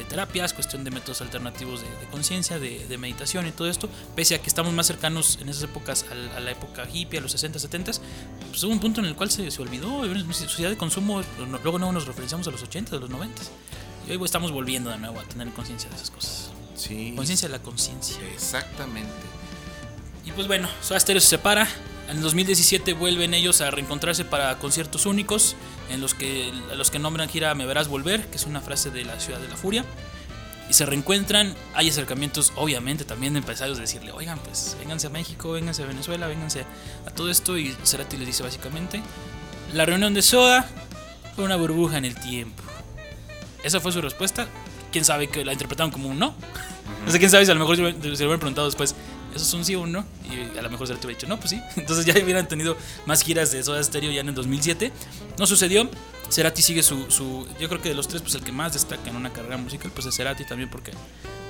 de 0.00 0.06
terapias, 0.06 0.54
cuestión 0.54 0.82
de 0.82 0.90
métodos 0.90 1.20
alternativos 1.20 1.82
de, 1.82 2.06
conciencia, 2.10 2.58
de, 2.58 2.98
meditación 2.98 3.46
y 3.46 3.52
todo 3.52 3.68
esto, 3.68 3.88
pese 4.16 4.34
a 4.34 4.42
que 4.42 4.48
estamos 4.48 4.72
más 4.72 4.86
cercanos 4.86 5.38
en 5.40 5.48
esas 5.48 5.64
épocas 5.64 6.06
a, 6.10 6.40
la 6.40 6.50
época 6.50 6.88
hippie, 6.90 7.18
a 7.18 7.22
los 7.22 7.32
60, 7.32 7.58
70, 7.58 7.92
pues 8.48 8.64
hubo 8.64 8.72
un 8.72 8.80
punto 8.80 9.00
en 9.00 9.06
el 9.06 9.14
cual 9.14 9.30
se, 9.30 9.50
se 9.50 9.62
olvidó, 9.62 10.04
en 10.04 10.32
sociedad 10.32 10.70
de 10.70 10.76
consumo, 10.76 11.22
luego 11.62 11.78
no 11.78 11.92
nos 11.92 12.06
referenciamos 12.06 12.48
a 12.48 12.50
los 12.50 12.62
80, 12.62 12.96
a 12.96 12.98
los 12.98 13.10
90, 13.10 13.42
y 14.08 14.12
hoy 14.12 14.24
estamos 14.24 14.52
volviendo 14.52 14.90
de 14.90 14.98
nuevo 14.98 15.20
a 15.20 15.24
tener 15.24 15.50
conciencia 15.50 15.88
de 15.90 15.96
esas 15.96 16.10
cosas. 16.10 16.50
Sí. 16.74 17.12
Conciencia 17.14 17.48
de 17.48 17.52
la 17.52 17.62
conciencia. 17.62 18.16
Exactamente. 18.32 19.12
Y 20.24 20.32
pues 20.32 20.46
bueno, 20.46 20.68
Soda 20.82 20.98
Stereo 20.98 21.20
se 21.20 21.28
separa, 21.28 21.68
en 22.10 22.20
2017 22.22 22.92
vuelven 22.94 23.34
ellos 23.34 23.60
a 23.60 23.70
reencontrarse 23.70 24.24
para 24.24 24.58
conciertos 24.58 25.06
únicos, 25.06 25.56
en 25.90 26.00
los 26.00 26.14
que, 26.14 26.52
los 26.76 26.90
que 26.90 26.98
nombran 26.98 27.28
gira 27.28 27.54
Me 27.54 27.66
Verás 27.66 27.88
Volver, 27.88 28.26
que 28.26 28.36
es 28.36 28.46
una 28.46 28.60
frase 28.60 28.90
de 28.90 29.04
la 29.04 29.18
Ciudad 29.20 29.38
de 29.40 29.48
la 29.48 29.56
Furia. 29.56 29.84
Y 30.68 30.72
se 30.72 30.86
reencuentran, 30.86 31.54
hay 31.74 31.88
acercamientos 31.88 32.52
obviamente 32.54 33.04
también 33.04 33.32
de 33.32 33.40
empresarios 33.40 33.76
de 33.76 33.82
decirle, 33.82 34.12
oigan, 34.12 34.38
pues 34.38 34.76
vénganse 34.78 35.08
a 35.08 35.10
México, 35.10 35.52
vénganse 35.52 35.82
a 35.82 35.86
Venezuela, 35.86 36.26
vénganse 36.28 36.64
a 37.06 37.10
todo 37.10 37.30
esto. 37.30 37.58
Y 37.58 37.76
Cerati 37.84 38.16
les 38.16 38.26
dice 38.26 38.42
básicamente, 38.42 39.02
la 39.72 39.84
reunión 39.84 40.14
de 40.14 40.22
Soda 40.22 40.68
fue 41.34 41.44
una 41.44 41.56
burbuja 41.56 41.98
en 41.98 42.04
el 42.04 42.14
tiempo. 42.14 42.62
Esa 43.64 43.80
fue 43.80 43.92
su 43.92 44.00
respuesta. 44.00 44.48
Quién 44.92 45.04
sabe 45.04 45.28
que 45.28 45.44
la 45.44 45.52
interpretaron 45.52 45.90
como 45.90 46.08
un 46.08 46.18
no. 46.18 46.34
No 47.04 47.12
sé 47.12 47.18
quién 47.18 47.30
sabe 47.30 47.44
si 47.44 47.50
a 47.50 47.54
lo 47.54 47.60
mejor 47.60 47.76
se 47.76 47.82
lo 47.82 48.14
hubieran 48.14 48.38
preguntado 48.38 48.66
después, 48.66 48.94
eso 49.34 49.44
es 49.44 49.54
un 49.54 49.64
sí 49.64 49.74
o 49.74 49.82
un 49.82 49.92
no. 49.92 50.04
Y 50.24 50.58
a 50.58 50.62
lo 50.62 50.70
mejor 50.70 50.86
se 50.86 50.92
le 50.92 50.98
hubiera 50.98 51.16
dicho, 51.16 51.26
no, 51.26 51.38
pues 51.38 51.50
sí. 51.50 51.60
Entonces 51.76 52.04
ya 52.04 52.14
hubieran 52.22 52.48
tenido 52.48 52.76
más 53.06 53.22
giras 53.22 53.52
de 53.52 53.62
Soda 53.62 53.82
Stereo 53.82 54.10
ya 54.10 54.20
en 54.20 54.28
el 54.28 54.34
2007. 54.34 54.92
No 55.38 55.46
sucedió. 55.46 55.88
Cerati 56.30 56.62
sigue 56.62 56.82
su, 56.82 57.10
su, 57.10 57.46
Yo 57.58 57.68
creo 57.68 57.82
que 57.82 57.88
de 57.88 57.94
los 57.94 58.06
tres, 58.06 58.22
pues 58.22 58.34
el 58.36 58.42
que 58.42 58.52
más 58.52 58.72
destaca 58.72 59.10
en 59.10 59.16
una 59.16 59.32
carrera 59.32 59.56
musical, 59.56 59.90
pues 59.92 60.06
es 60.06 60.14
Cerati 60.14 60.44
también, 60.44 60.70
porque 60.70 60.92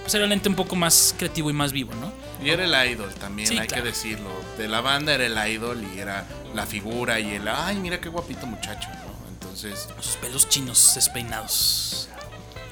pues 0.03 0.15
era 0.15 0.25
un 0.25 0.33
un 0.33 0.55
poco 0.55 0.75
más 0.75 1.15
creativo 1.19 1.51
y 1.51 1.53
más 1.53 1.73
vivo, 1.73 1.93
¿no? 1.95 2.13
Y 2.43 2.51
era 2.51 2.65
el 2.65 2.93
idol 2.93 3.13
también, 3.15 3.59
hay 3.59 3.69
que 3.69 3.83
decirlo. 3.83 4.31
De 4.57 4.69
la 4.69 4.81
banda 4.81 5.15
era 5.15 5.27
el 5.27 5.53
idol 5.53 5.85
y 5.95 5.99
era 5.99 6.27
la 6.55 6.67
figura 6.67 7.21
y 7.21 7.35
el, 7.35 7.47
ay, 7.47 7.77
mira 7.77 8.01
qué 8.01 8.09
guapito 8.09 8.47
muchacho, 8.47 8.89
¿no? 8.89 9.29
Entonces. 9.29 9.89
Sus 10.01 10.17
pelos 10.17 10.49
chinos 10.49 10.93
despeinados. 10.95 12.09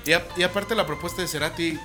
Y, 0.07 0.40
y 0.40 0.42
aparte 0.42 0.75
la 0.75 0.87
propuesta 0.87 1.21
de 1.21 1.29
Cerati 1.29 1.79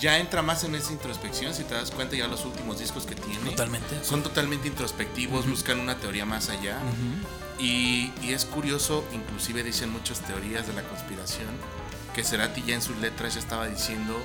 ya 0.00 0.18
entra 0.18 0.42
más 0.42 0.64
en 0.64 0.74
esa 0.74 0.92
introspección, 0.92 1.54
si 1.54 1.62
te 1.64 1.74
das 1.74 1.90
cuenta 1.90 2.16
ya 2.16 2.26
los 2.26 2.44
últimos 2.44 2.78
discos 2.78 3.04
que 3.04 3.14
tiene. 3.14 3.50
Totalmente. 3.50 4.02
Son 4.02 4.22
totalmente 4.22 4.66
introspectivos, 4.66 5.48
buscan 5.48 5.78
una 5.78 5.96
teoría 5.96 6.24
más 6.24 6.48
allá. 6.48 6.78
y, 7.58 8.10
es 8.26 8.46
curioso, 8.46 9.04
inclusive 9.12 9.62
dicen 9.62 9.90
muchas 9.90 10.20
teorías 10.20 10.66
de 10.66 10.72
la 10.72 10.82
conspiración, 10.82 11.48
que 12.14 12.24
Cerati 12.24 12.62
ya 12.62 12.74
en 12.74 12.82
sus 12.82 12.96
letras 12.96 13.34
ya 13.34 13.40
estaba 13.40 13.68
diciendo 13.68 14.16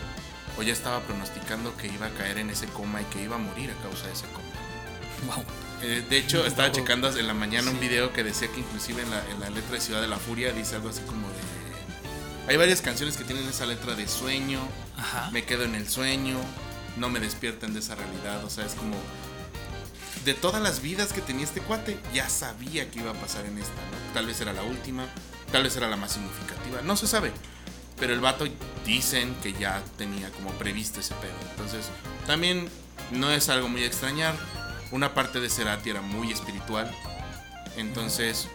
o 0.58 0.64
ya 0.64 0.72
estaba 0.72 1.02
pronosticando 1.02 1.76
que 1.76 1.88
iba 1.88 2.06
a 2.06 2.10
caer 2.12 2.38
en 2.38 2.50
ese 2.50 2.68
coma 2.68 3.02
y 3.02 3.06
que 3.06 3.22
iba 3.24 3.36
a 3.36 3.40
morir 3.40 3.72
a 3.72 3.84
causa 3.84 4.08
de 4.08 4.14
ese 4.14 4.26
coma. 4.28 5.36
Wow. 5.36 5.46
Eh, 5.82 6.06
de 6.10 6.18
hecho, 6.18 6.46
estaba 6.46 6.72
checando 6.72 7.10
en 7.10 7.28
la 7.28 7.34
mañana 7.34 7.70
un 7.70 7.80
video 7.80 8.14
que 8.14 8.24
decía 8.24 8.48
que 8.48 8.62
inclusive 8.62 9.02
en 9.02 9.10
la, 9.10 9.30
en 9.30 9.40
la 9.42 9.50
letra 9.50 9.74
de 9.74 9.82
Ciudad 9.82 10.02
de 10.02 10.08
la 10.08 10.18
Furia 10.18 10.54
dice 10.54 10.76
algo 10.76 10.90
así 10.90 11.02
como 11.02 11.28
de 11.28 11.65
Hay 12.48 12.58
varias 12.58 12.82
canciones 12.82 13.18
que 13.18 13.24
tienen 13.24 13.48
esa 13.48 13.66
letra 13.66 13.96
de 13.96 14.08
sueño, 14.08 14.60
Ajá. 14.98 15.32
me 15.32 15.44
quedo 15.46 15.64
en 15.64 15.74
el 15.74 15.90
sueño, 15.90 16.38
no 16.98 17.10
me 17.10 17.20
despierten 17.20 17.74
de 17.74 17.80
esa 17.80 17.96
realidad, 17.96 18.44
o 18.46 18.50
sea, 18.50 18.66
es 18.66 18.74
como 18.74 18.96
de 20.24 20.34
todas 20.34 20.62
las 20.62 20.82
vidas 20.82 21.12
que 21.12 21.22
tenía 21.22 21.44
este 21.44 21.62
cuate, 21.62 22.00
ya 22.14 22.30
sabía 22.30 22.90
que 22.90 23.00
iba 23.00 23.12
a 23.12 23.16
pasar 23.16 23.46
en 23.46 23.58
esta, 23.58 23.74
¿no? 23.74 24.14
Tal 24.14 24.28
vez 24.28 24.40
era 24.42 24.54
la 24.54 24.64
última, 24.64 25.06
tal 25.52 25.64
vez 25.64 25.76
era 25.76 25.88
la 25.88 25.98
más 25.98 26.14
significativa, 26.14 26.82
no 26.82 26.96
se 26.96 27.08
sabe. 27.08 27.32
Pero 28.00 28.14
el 28.14 28.20
vato 28.20 28.46
dicen 28.86 29.36
que 29.42 29.54
ya 29.54 29.82
tenía 29.98 30.30
como 30.32 30.52
previsto 30.52 31.00
ese 31.00 31.14
pedo. 31.16 31.34
Entonces, 31.52 31.86
también 32.28 32.68
no 33.12 33.32
es 33.32 33.48
algo 33.48 33.70
muy 33.70 33.84
extrañar. 33.84 34.36
Una 34.92 35.14
parte 35.14 35.40
de 35.40 35.50
Cerati 35.50 35.92
era 35.92 36.02
muy 36.02 36.32
espiritual. 36.32 36.94
Entonces, 37.78 38.48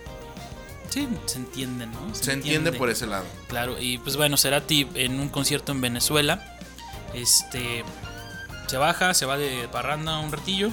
Sí, 0.91 1.09
se 1.27 1.39
entiende, 1.39 1.87
¿no? 1.87 2.15
se 2.15 2.33
entiende 2.33 2.73
por 2.73 2.91
ese 2.91 3.07
lado. 3.07 3.25
Claro, 3.49 3.81
y 3.81 3.99
pues 3.99 4.17
bueno, 4.17 4.37
Cerati 4.37 4.87
en 4.95 5.19
un 5.21 5.29
concierto 5.29 5.73
en 5.73 5.81
Venezuela, 5.81 6.59
este, 7.15 7.85
se 8.67 8.77
baja, 8.77 9.15
se 9.15 9.25
va 9.27 9.39
de 9.39 9.69
parranda 9.73 10.19
un 10.19 10.33
ratillo 10.33 10.71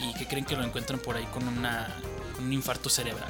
y 0.00 0.14
que 0.14 0.26
creen 0.26 0.44
que 0.44 0.56
lo 0.56 0.64
encuentran 0.64 0.98
por 0.98 1.16
ahí 1.16 1.24
con, 1.32 1.46
una, 1.46 1.88
con 2.34 2.44
un 2.46 2.52
infarto 2.52 2.88
cerebral. 2.88 3.28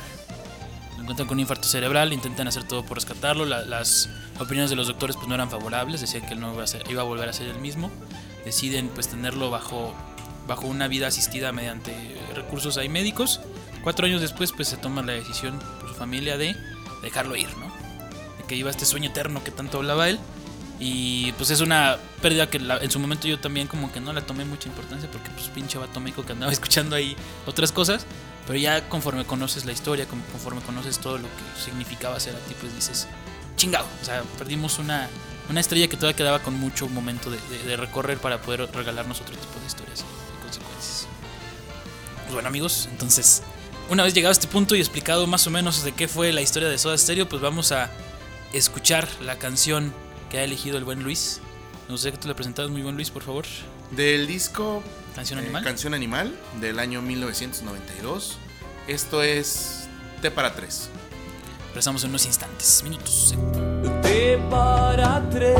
Lo 0.96 1.02
encuentran 1.02 1.26
con 1.28 1.36
un 1.36 1.40
infarto 1.40 1.66
cerebral, 1.68 2.12
intentan 2.12 2.46
hacer 2.48 2.62
todo 2.64 2.84
por 2.84 2.96
rescatarlo, 2.96 3.44
la- 3.44 3.62
las 3.62 4.08
opiniones 4.38 4.70
de 4.70 4.76
los 4.76 4.86
doctores 4.86 5.16
pues 5.16 5.28
no 5.28 5.34
eran 5.34 5.50
favorables, 5.50 6.00
decían 6.00 6.26
que 6.26 6.34
él 6.34 6.40
no 6.40 6.52
iba 6.54 6.62
a, 6.64 6.66
ser- 6.66 6.84
iba 6.90 7.02
a 7.02 7.04
volver 7.04 7.28
a 7.28 7.32
ser 7.32 7.48
el 7.48 7.58
mismo, 7.58 7.90
deciden 8.44 8.88
pues 8.88 9.08
tenerlo 9.08 9.50
bajo, 9.50 9.92
bajo 10.46 10.66
una 10.66 10.86
vida 10.88 11.08
asistida 11.08 11.50
mediante 11.52 11.92
recursos 12.34 12.76
ahí 12.78 12.88
médicos. 12.88 13.40
Cuatro 13.84 14.06
años 14.06 14.20
después 14.20 14.50
pues 14.52 14.66
se 14.68 14.76
toma 14.76 15.02
la 15.02 15.12
decisión 15.12 15.58
por 15.80 15.88
su 15.90 15.94
familia 15.94 16.36
de 16.36 16.56
dejarlo 17.02 17.36
ir, 17.36 17.48
¿no? 17.58 17.66
de 18.38 18.44
que 18.48 18.56
iba 18.56 18.70
este 18.70 18.84
sueño 18.86 19.10
eterno 19.10 19.44
que 19.44 19.50
tanto 19.52 19.78
hablaba 19.78 20.08
él. 20.08 20.18
Y 20.80 21.30
pues 21.32 21.50
es 21.50 21.60
una 21.60 21.98
pérdida 22.20 22.50
que 22.50 22.58
la- 22.58 22.78
en 22.78 22.90
su 22.90 22.98
momento 22.98 23.28
yo 23.28 23.38
también 23.38 23.68
como 23.68 23.92
que 23.92 24.00
no 24.00 24.12
la 24.12 24.22
tomé 24.22 24.44
mucha 24.44 24.68
importancia 24.68 25.08
porque 25.10 25.30
pues 25.30 25.46
pinche 25.48 25.78
vato 25.78 26.02
que 26.26 26.32
andaba 26.32 26.50
escuchando 26.58 26.96
ahí 26.96 27.16
otras 27.46 27.70
cosas. 27.70 28.06
Pero 28.46 28.58
ya 28.58 28.88
conforme 28.88 29.24
conoces 29.24 29.64
la 29.64 29.72
historia, 29.72 30.06
conforme 30.06 30.60
conoces 30.62 30.98
todo 30.98 31.16
lo 31.18 31.28
que 31.28 31.62
significaba 31.64 32.18
ser 32.20 32.34
a 32.34 32.38
ti, 32.40 32.54
pues 32.60 32.74
dices, 32.74 33.06
chingado. 33.56 33.86
O 34.02 34.04
sea, 34.04 34.22
perdimos 34.36 34.78
una, 34.78 35.08
una 35.48 35.60
estrella 35.60 35.88
que 35.88 35.96
todavía 35.96 36.16
quedaba 36.16 36.40
con 36.40 36.54
mucho 36.58 36.88
momento 36.88 37.30
de, 37.30 37.38
de- 37.50 37.62
de 37.62 37.76
recorrer 37.76 38.18
para 38.18 38.40
poder 38.42 38.68
regalarnos 38.72 39.20
otro 39.20 39.34
tipo 39.36 39.60
de 39.60 39.66
historias 39.66 40.00
y 40.00 40.42
consecuencias. 40.42 41.06
Pues 42.22 42.32
bueno 42.34 42.48
amigos, 42.48 42.88
entonces 42.90 43.42
una 43.90 44.02
vez 44.02 44.14
llegado 44.14 44.30
a 44.30 44.32
este 44.32 44.46
punto 44.48 44.74
y 44.74 44.80
explicado 44.80 45.26
más 45.26 45.46
o 45.46 45.50
menos 45.50 45.84
de 45.84 45.92
qué 45.92 46.08
fue 46.08 46.32
la 46.32 46.40
historia 46.40 46.68
de 46.68 46.78
Soda 46.78 46.96
Stereo, 46.98 47.28
pues 47.28 47.42
vamos 47.42 47.72
a 47.72 47.90
escuchar 48.52 49.08
la 49.22 49.36
canción 49.38 49.92
que 50.30 50.38
ha 50.38 50.44
elegido 50.44 50.78
el 50.78 50.84
buen 50.84 51.02
Luis. 51.02 51.40
No 51.88 51.98
sé 51.98 52.10
que 52.10 52.16
tú 52.18 52.28
le 52.28 52.34
presentabas 52.34 52.70
muy 52.70 52.82
buen 52.82 52.94
Luis, 52.96 53.10
por 53.10 53.22
favor. 53.22 53.44
Del 53.90 54.26
disco 54.26 54.82
Canción 55.14 55.38
eh, 55.38 55.42
animal. 55.42 55.62
Canción 55.64 55.94
Animal 55.94 56.34
del 56.60 56.78
año 56.78 57.02
1992. 57.02 58.38
Esto 58.88 59.22
es 59.22 59.86
T 60.22 60.30
para 60.30 60.54
3. 60.54 60.88
Regresamos 61.68 62.04
en 62.04 62.10
unos 62.10 62.24
instantes, 62.26 62.82
minutos. 62.84 63.34
T 64.02 64.38
para 64.50 65.28
tres. 65.28 65.56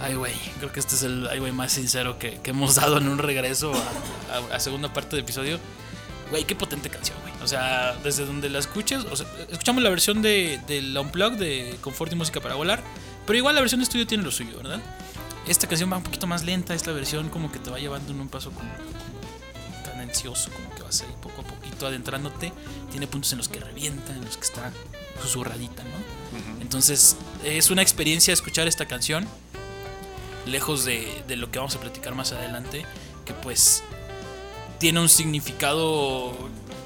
Ay, 0.00 0.14
güey, 0.14 0.32
creo 0.58 0.72
que 0.72 0.78
este 0.80 0.94
es 0.94 1.02
el 1.02 1.26
ay, 1.28 1.40
güey 1.40 1.50
más 1.52 1.72
sincero 1.72 2.18
que, 2.18 2.38
que 2.40 2.50
hemos 2.50 2.76
dado 2.76 2.98
en 2.98 3.08
un 3.08 3.18
regreso 3.18 3.72
a, 3.74 4.36
a- 4.36 4.56
a 4.56 4.60
segunda 4.60 4.92
parte 4.92 5.16
del 5.16 5.24
episodio. 5.24 5.58
Güey, 6.30 6.44
qué 6.44 6.54
potente 6.54 6.88
canción, 6.88 7.18
güey. 7.20 7.32
O 7.42 7.46
sea, 7.46 7.96
desde 8.02 8.24
donde 8.24 8.48
la 8.48 8.58
escuches, 8.58 9.04
o 9.04 9.16
sea, 9.16 9.26
escuchamos 9.50 9.82
la 9.82 9.90
versión 9.90 10.22
de, 10.22 10.60
del 10.66 10.96
Unplugged 10.96 11.38
de 11.38 11.76
Confort 11.80 12.12
y 12.12 12.14
Música 12.14 12.40
para 12.40 12.54
Volar, 12.54 12.82
pero 13.26 13.36
igual 13.36 13.54
la 13.54 13.60
versión 13.60 13.80
de 13.80 13.84
estudio 13.84 14.06
tiene 14.06 14.24
lo 14.24 14.30
suyo, 14.30 14.56
¿verdad? 14.56 14.80
Esta 15.46 15.66
canción 15.66 15.92
va 15.92 15.96
un 15.96 16.04
poquito 16.04 16.26
más 16.26 16.44
lenta, 16.44 16.74
esta 16.74 16.92
versión 16.92 17.28
como 17.28 17.50
que 17.50 17.58
te 17.58 17.70
va 17.70 17.78
llevando 17.78 18.12
en 18.12 18.20
un 18.20 18.28
paso 18.28 18.50
como, 18.52 18.70
como 18.70 19.82
cadencioso, 19.84 20.50
como 20.52 20.72
que 20.74 20.82
vas 20.82 21.02
ahí 21.02 21.14
poco 21.20 21.42
a 21.42 21.44
poquito 21.44 21.86
adentrándote. 21.86 22.52
Tiene 22.90 23.06
puntos 23.08 23.32
en 23.32 23.38
los 23.38 23.48
que 23.48 23.58
revienta, 23.58 24.12
en 24.12 24.24
los 24.24 24.36
que 24.36 24.44
está 24.44 24.70
susurradita, 25.20 25.82
¿no? 25.82 26.60
Entonces, 26.60 27.16
es 27.44 27.70
una 27.70 27.82
experiencia 27.82 28.32
escuchar 28.32 28.68
esta 28.68 28.86
canción 28.86 29.26
lejos 30.46 30.84
de, 30.84 31.22
de 31.28 31.36
lo 31.36 31.50
que 31.50 31.58
vamos 31.58 31.74
a 31.76 31.80
platicar 31.80 32.14
más 32.14 32.32
adelante, 32.32 32.84
que 33.24 33.34
pues 33.34 33.82
tiene 34.82 34.98
un 34.98 35.08
significado 35.08 36.36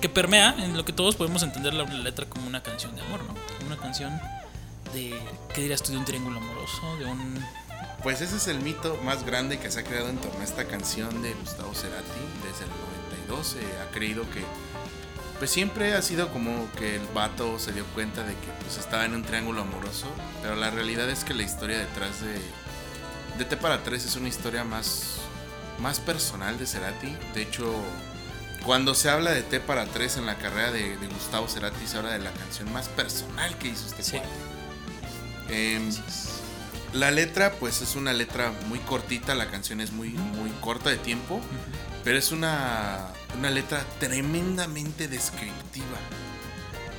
que 0.03 0.11
permea 0.11 0.55
en 0.59 0.77
lo 0.77 0.85
que 0.85 0.93
todos 0.93 1.17
podemos 1.17 1.43
entender 1.43 1.73
la 1.73 1.85
letra 1.85 2.27
como 2.27 2.47
una 2.47 2.63
canción 2.63 2.95
de 2.95 3.01
amor, 3.01 3.21
¿no? 3.25 3.33
Como 3.57 3.69
una 3.69 3.79
canción 3.79 4.21
de, 4.93 5.19
¿qué 5.55 5.63
dirías 5.63 5.83
tú? 5.83 5.93
De 5.93 5.97
un 5.97 6.05
triángulo 6.05 6.37
amoroso, 6.37 6.83
de 6.99 7.07
un... 7.07 7.43
Pues 8.03 8.21
ese 8.21 8.37
es 8.37 8.49
el 8.49 8.61
mito 8.61 9.01
más 9.03 9.25
grande 9.25 9.59
que 9.59 9.71
se 9.71 9.81
ha 9.81 9.83
creado 9.83 10.11
en 10.11 10.19
torno 10.19 10.39
a 10.41 10.45
esta 10.45 10.67
canción 10.67 11.23
de 11.23 11.33
Gustavo 11.33 11.75
Cerati 11.75 12.21
desde 12.47 12.65
el 12.65 12.71
92. 13.31 13.47
Se 13.47 13.61
ha 13.81 13.91
creído 13.93 14.29
que 14.31 14.45
pues 15.39 15.51
siempre 15.51 15.95
ha 15.95 16.03
sido 16.03 16.31
como 16.31 16.71
que 16.73 16.97
el 16.97 17.07
vato 17.15 17.59
se 17.59 17.73
dio 17.73 17.87
cuenta 17.95 18.25
de 18.25 18.35
que 18.35 18.49
pues 18.61 18.77
estaba 18.77 19.07
en 19.07 19.15
un 19.15 19.23
triángulo 19.23 19.63
amoroso, 19.63 20.07
pero 20.43 20.55
la 20.55 20.71
realidad 20.71 21.09
es 21.09 21.25
que 21.25 21.33
la 21.33 21.45
historia 21.45 21.79
detrás 21.79 22.21
de 22.21 22.43
de 23.39 23.45
T 23.45 23.57
para 23.57 23.83
3 23.83 24.05
es 24.05 24.17
una 24.17 24.29
historia 24.29 24.65
más 24.65 25.16
más 25.81 26.01
personal 26.01 26.59
de 26.59 26.67
Cerati. 26.67 27.17
De 27.35 27.43
hecho, 27.43 27.75
cuando 28.65 28.95
se 28.95 29.09
habla 29.11 29.33
de 29.33 29.43
T 29.43 29.61
para 29.61 29.87
3 29.87 30.19
en 30.19 30.27
la 30.27 30.37
carrera 30.37 30.73
de, 30.73 30.97
de 30.97 31.07
Gustavo 31.07 31.49
Cerati 31.49 31.87
se 31.87 31.99
habla 31.99 32.13
de 32.13 32.19
la 32.19 32.33
canción 32.33 32.73
más 32.73 32.89
personal 32.89 33.57
que 33.59 33.69
hizo 33.69 33.87
este 33.87 34.03
Sí. 34.03 34.21
Em, 35.49 35.91
la 36.93 37.11
letra, 37.11 37.53
pues 37.53 37.83
es 37.83 37.95
una 37.95 38.13
letra 38.13 38.53
muy 38.69 38.79
cortita, 38.81 39.35
la 39.35 39.51
canción 39.51 39.81
es 39.81 39.93
muy, 39.93 40.11
muy 40.11 40.51
corta 40.61 40.91
de 40.91 40.97
tiempo, 40.97 41.41
pero 42.05 42.19
es 42.19 42.33
una, 42.33 43.09
una 43.39 43.51
letra 43.51 43.85
tremendamente 44.01 45.07
descriptiva. 45.07 45.99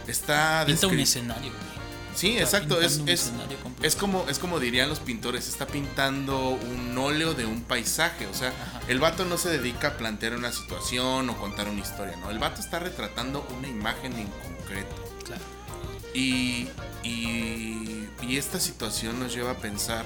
Está 0.07 0.63
Pinta 0.65 0.87
un 0.87 0.99
escenario, 0.99 1.51
güey. 1.51 1.76
Sí, 2.17 2.35
exacto, 2.37 2.81
es, 2.81 3.01
es, 3.05 3.31
es 3.83 3.95
como, 3.95 4.25
es 4.27 4.39
como 4.39 4.59
dirían 4.59 4.89
los 4.89 4.99
pintores, 4.99 5.47
está 5.47 5.67
pintando 5.67 6.49
un 6.49 6.97
óleo 6.97 7.35
de 7.35 7.45
un 7.45 7.61
paisaje, 7.61 8.25
o 8.25 8.33
sea, 8.33 8.49
Ajá. 8.49 8.81
el 8.87 8.99
vato 8.99 9.23
no 9.23 9.37
se 9.37 9.49
dedica 9.49 9.89
a 9.89 9.97
plantear 9.97 10.35
una 10.35 10.51
situación 10.51 11.29
o 11.29 11.37
contar 11.37 11.69
una 11.69 11.79
historia, 11.81 12.15
no, 12.17 12.31
el 12.31 12.39
vato 12.39 12.59
está 12.59 12.79
retratando 12.79 13.47
una 13.57 13.67
imagen 13.67 14.13
en 14.13 14.27
concreto. 14.27 14.95
Claro. 15.25 15.43
Y, 16.15 16.67
y, 17.03 18.09
y 18.23 18.37
esta 18.37 18.59
situación 18.59 19.19
nos 19.19 19.33
lleva 19.35 19.51
a 19.51 19.57
pensar, 19.57 20.03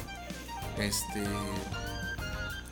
este, 0.78 1.24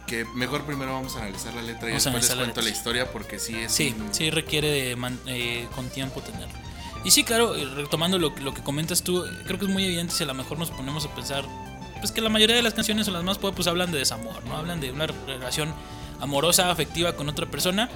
que 0.06 0.25
mejor 0.36 0.65
primero 0.65 0.91
vamos 0.93 1.15
a 1.15 1.19
analizar 1.19 1.54
la 1.54 1.62
letra 1.62 1.88
y 1.88 1.91
Vamos 1.93 2.04
después 2.04 2.23
les 2.28 2.30
la 2.38 2.43
cuento 2.43 2.62
la 2.62 2.69
historia 2.69 3.12
porque 3.12 3.39
sí 3.39 3.56
es... 3.58 3.71
Sí, 3.71 3.95
un- 3.97 4.13
sí 4.13 4.32
requiere 4.32 4.69
de 4.69 4.95
man- 4.97 5.19
eh, 5.28 5.67
con 5.75 5.88
tiempo 5.89 6.19
tenerlo. 6.21 6.69
Y 7.04 7.12
sí, 7.12 7.24
claro, 7.24 7.54
retomando 7.76 8.20
lo, 8.20 8.30
lo 8.42 8.54
que 8.54 8.62
comentas 8.62 9.04
tú, 9.04 9.24
creo 9.46 9.58
que 9.58 9.66
es 9.66 9.72
muy 9.72 9.86
evidente 9.86 10.14
si 10.14 10.24
a 10.24 10.28
lo 10.28 10.34
mejor 10.34 10.60
nos 10.60 10.70
ponemos 10.70 11.06
a 11.06 11.16
pensar, 11.16 11.46
pues 12.00 12.12
que 12.12 12.22
la 12.22 12.30
mayoría 12.30 12.56
de 12.56 12.62
las 12.62 12.74
canciones 12.74 13.08
o 13.08 13.12
las 13.12 13.24
más 13.24 13.38
pop 13.38 13.54
pues 13.56 13.68
hablan 13.68 13.92
de 13.92 14.00
desamor, 14.00 14.44
¿no? 14.46 14.58
Hablan 14.58 14.80
de 14.80 14.92
una 14.92 15.08
relación 15.08 15.74
amorosa, 16.20 16.72
afectiva 16.72 17.14
con 17.14 17.30
otra 17.30 17.46
persona, 17.46 17.90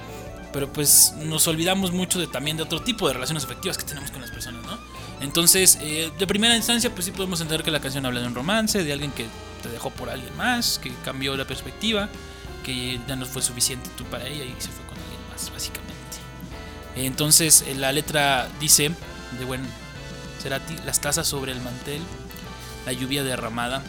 pero 0.52 0.72
pues 0.72 1.14
nos 1.18 1.46
olvidamos 1.48 1.92
mucho 1.92 2.18
de 2.18 2.26
también 2.26 2.56
de 2.56 2.62
otro 2.62 2.80
tipo 2.80 3.08
de 3.08 3.14
relaciones 3.14 3.44
afectivas 3.44 3.76
que 3.76 3.84
tenemos 3.84 4.10
con 4.10 4.20
las 4.20 4.30
personas, 4.30 4.64
¿no? 4.64 4.78
Entonces, 5.20 5.78
eh, 5.80 6.10
de 6.18 6.26
primera 6.26 6.56
instancia, 6.56 6.90
pues 6.90 7.06
sí 7.06 7.10
podemos 7.10 7.40
entender 7.40 7.64
que 7.64 7.70
la 7.70 7.80
canción 7.80 8.04
habla 8.06 8.20
de 8.20 8.26
un 8.26 8.34
romance, 8.34 8.82
de 8.82 8.92
alguien 8.92 9.10
que 9.12 9.26
te 9.62 9.68
dejó 9.68 9.90
por 9.90 10.10
alguien 10.10 10.34
más, 10.36 10.78
que 10.78 10.92
cambió 11.04 11.36
la 11.36 11.46
perspectiva, 11.46 12.08
que 12.62 13.00
ya 13.06 13.16
no 13.16 13.26
fue 13.26 13.42
suficiente 13.42 13.90
tú 13.96 14.04
para 14.04 14.26
ella 14.26 14.44
y 14.44 14.54
se 14.58 14.68
fue 14.68 14.84
con 14.86 14.98
alguien 14.98 15.20
más, 15.30 15.50
básicamente. 15.50 15.83
Entonces 16.96 17.64
eh, 17.66 17.74
la 17.74 17.92
letra 17.92 18.48
dice, 18.60 18.90
de 19.38 19.44
buen 19.44 19.62
Cerati, 20.42 20.76
las 20.84 21.00
tazas 21.00 21.26
sobre 21.26 21.52
el 21.52 21.60
mantel, 21.60 22.00
la 22.86 22.92
lluvia 22.92 23.22
derramada, 23.24 23.82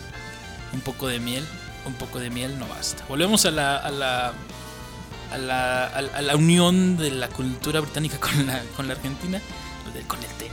un 0.74 0.82
poco 0.82 1.08
de 1.08 1.20
miel, 1.20 1.46
un 1.86 1.94
poco 1.94 2.20
de 2.20 2.30
miel 2.30 2.58
no 2.58 2.68
basta. 2.68 3.04
Volvemos 3.08 3.46
a 3.46 3.52
la, 3.52 3.78
a 3.78 3.92
la, 3.92 4.34
a 5.32 5.38
la, 5.38 5.86
a 5.88 6.22
la- 6.22 6.36
unión 6.36 6.98
de 6.98 7.12
la 7.12 7.28
cultura 7.30 7.80
británica 7.80 8.18
con 8.20 8.46
la, 8.48 8.62
con 8.76 8.88
la 8.88 8.94
argentina, 8.94 9.40
con 10.08 10.20
el 10.20 10.30
té, 10.38 10.50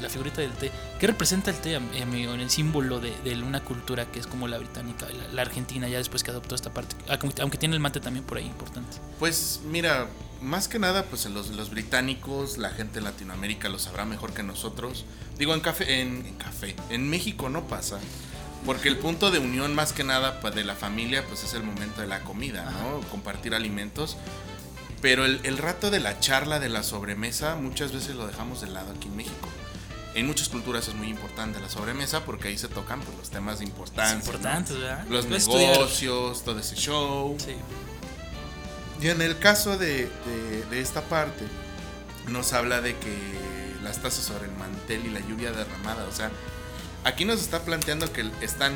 la 0.00 0.08
figurita 0.08 0.40
del 0.40 0.52
té. 0.52 0.70
¿Qué 0.98 1.06
representa 1.06 1.50
el 1.52 1.56
té, 1.58 1.76
am- 1.76 1.88
amigo, 2.02 2.34
en 2.34 2.40
el 2.40 2.50
símbolo 2.50 2.98
de, 2.98 3.16
de 3.22 3.40
una 3.42 3.60
cultura 3.62 4.10
que 4.10 4.18
es 4.18 4.26
como 4.26 4.48
la 4.48 4.58
británica, 4.58 5.06
la, 5.08 5.32
la 5.32 5.42
argentina, 5.42 5.88
ya 5.88 5.98
después 5.98 6.24
que 6.24 6.32
adoptó 6.32 6.54
esta 6.56 6.74
parte? 6.74 6.96
Aunque, 7.08 7.40
aunque 7.40 7.56
tiene 7.58 7.76
el 7.76 7.80
mate 7.80 8.00
también 8.00 8.24
por 8.24 8.38
ahí 8.38 8.46
importante. 8.46 8.96
Pues 9.20 9.60
mira, 9.64 10.08
más 10.42 10.66
que 10.66 10.80
nada, 10.80 11.04
pues 11.04 11.24
los, 11.26 11.50
los 11.50 11.70
británicos, 11.70 12.58
la 12.58 12.70
gente 12.70 12.98
en 12.98 13.04
Latinoamérica 13.04 13.68
lo 13.68 13.78
sabrá 13.78 14.04
mejor 14.04 14.32
que 14.32 14.42
nosotros. 14.42 15.04
Digo, 15.38 15.54
en 15.54 15.60
café, 15.60 16.00
en, 16.00 16.26
en 16.26 16.34
café, 16.34 16.74
en 16.90 17.08
México 17.08 17.48
no 17.48 17.68
pasa. 17.68 18.00
Porque 18.66 18.88
el 18.88 18.96
punto 18.98 19.30
de 19.30 19.38
unión 19.38 19.76
más 19.76 19.92
que 19.92 20.02
nada 20.02 20.40
pa- 20.40 20.50
de 20.50 20.64
la 20.64 20.74
familia, 20.74 21.24
pues 21.28 21.44
es 21.44 21.54
el 21.54 21.62
momento 21.62 22.00
de 22.00 22.08
la 22.08 22.24
comida, 22.24 22.68
¿no? 22.72 23.00
Compartir 23.08 23.54
alimentos. 23.54 24.16
Pero 25.00 25.24
el, 25.24 25.38
el 25.44 25.58
rato 25.58 25.92
de 25.92 26.00
la 26.00 26.18
charla, 26.18 26.58
de 26.58 26.68
la 26.68 26.82
sobremesa, 26.82 27.54
muchas 27.54 27.92
veces 27.92 28.16
lo 28.16 28.26
dejamos 28.26 28.60
de 28.62 28.66
lado 28.70 28.90
aquí 28.96 29.06
en 29.06 29.16
México. 29.16 29.48
En 30.14 30.26
muchas 30.26 30.48
culturas 30.48 30.88
es 30.88 30.94
muy 30.94 31.08
importante 31.08 31.60
la 31.60 31.68
sobremesa 31.68 32.24
porque 32.24 32.48
ahí 32.48 32.58
se 32.58 32.68
tocan 32.68 33.00
pues, 33.00 33.16
los 33.16 33.30
temas 33.30 33.58
de 33.60 33.66
importancia. 33.66 34.16
Importante, 34.16 34.72
¿verdad? 34.74 35.04
¿no? 35.04 35.10
Los 35.12 35.26
Puedes 35.26 35.42
estudiar. 35.44 35.72
negocios, 35.72 36.44
todo 36.44 36.58
ese 36.58 36.74
show. 36.76 37.36
Sí. 37.38 37.54
Y 39.00 39.08
en 39.08 39.22
el 39.22 39.38
caso 39.38 39.76
de, 39.78 40.06
de- 40.26 40.64
de 40.70 40.80
esta 40.80 41.02
parte, 41.02 41.44
nos 42.26 42.52
habla 42.52 42.80
de 42.80 42.96
que 42.96 43.16
las 43.82 43.98
tazas 44.02 44.24
sobre 44.24 44.46
el 44.46 44.52
mantel 44.56 45.06
y 45.06 45.10
la 45.10 45.20
lluvia 45.20 45.52
derramada. 45.52 46.04
O 46.08 46.12
sea, 46.12 46.30
aquí 47.04 47.24
nos 47.24 47.40
está 47.40 47.60
planteando 47.60 48.12
que 48.12 48.28
están 48.40 48.72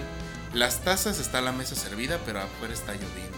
las 0.55 0.81
tazas, 0.85 1.19
está 1.19 1.41
la 1.41 1.51
mesa 1.53 1.75
servida, 1.75 2.19
pero 2.25 2.41
afuera 2.41 2.73
está 2.73 2.93
lloviendo. 2.93 3.37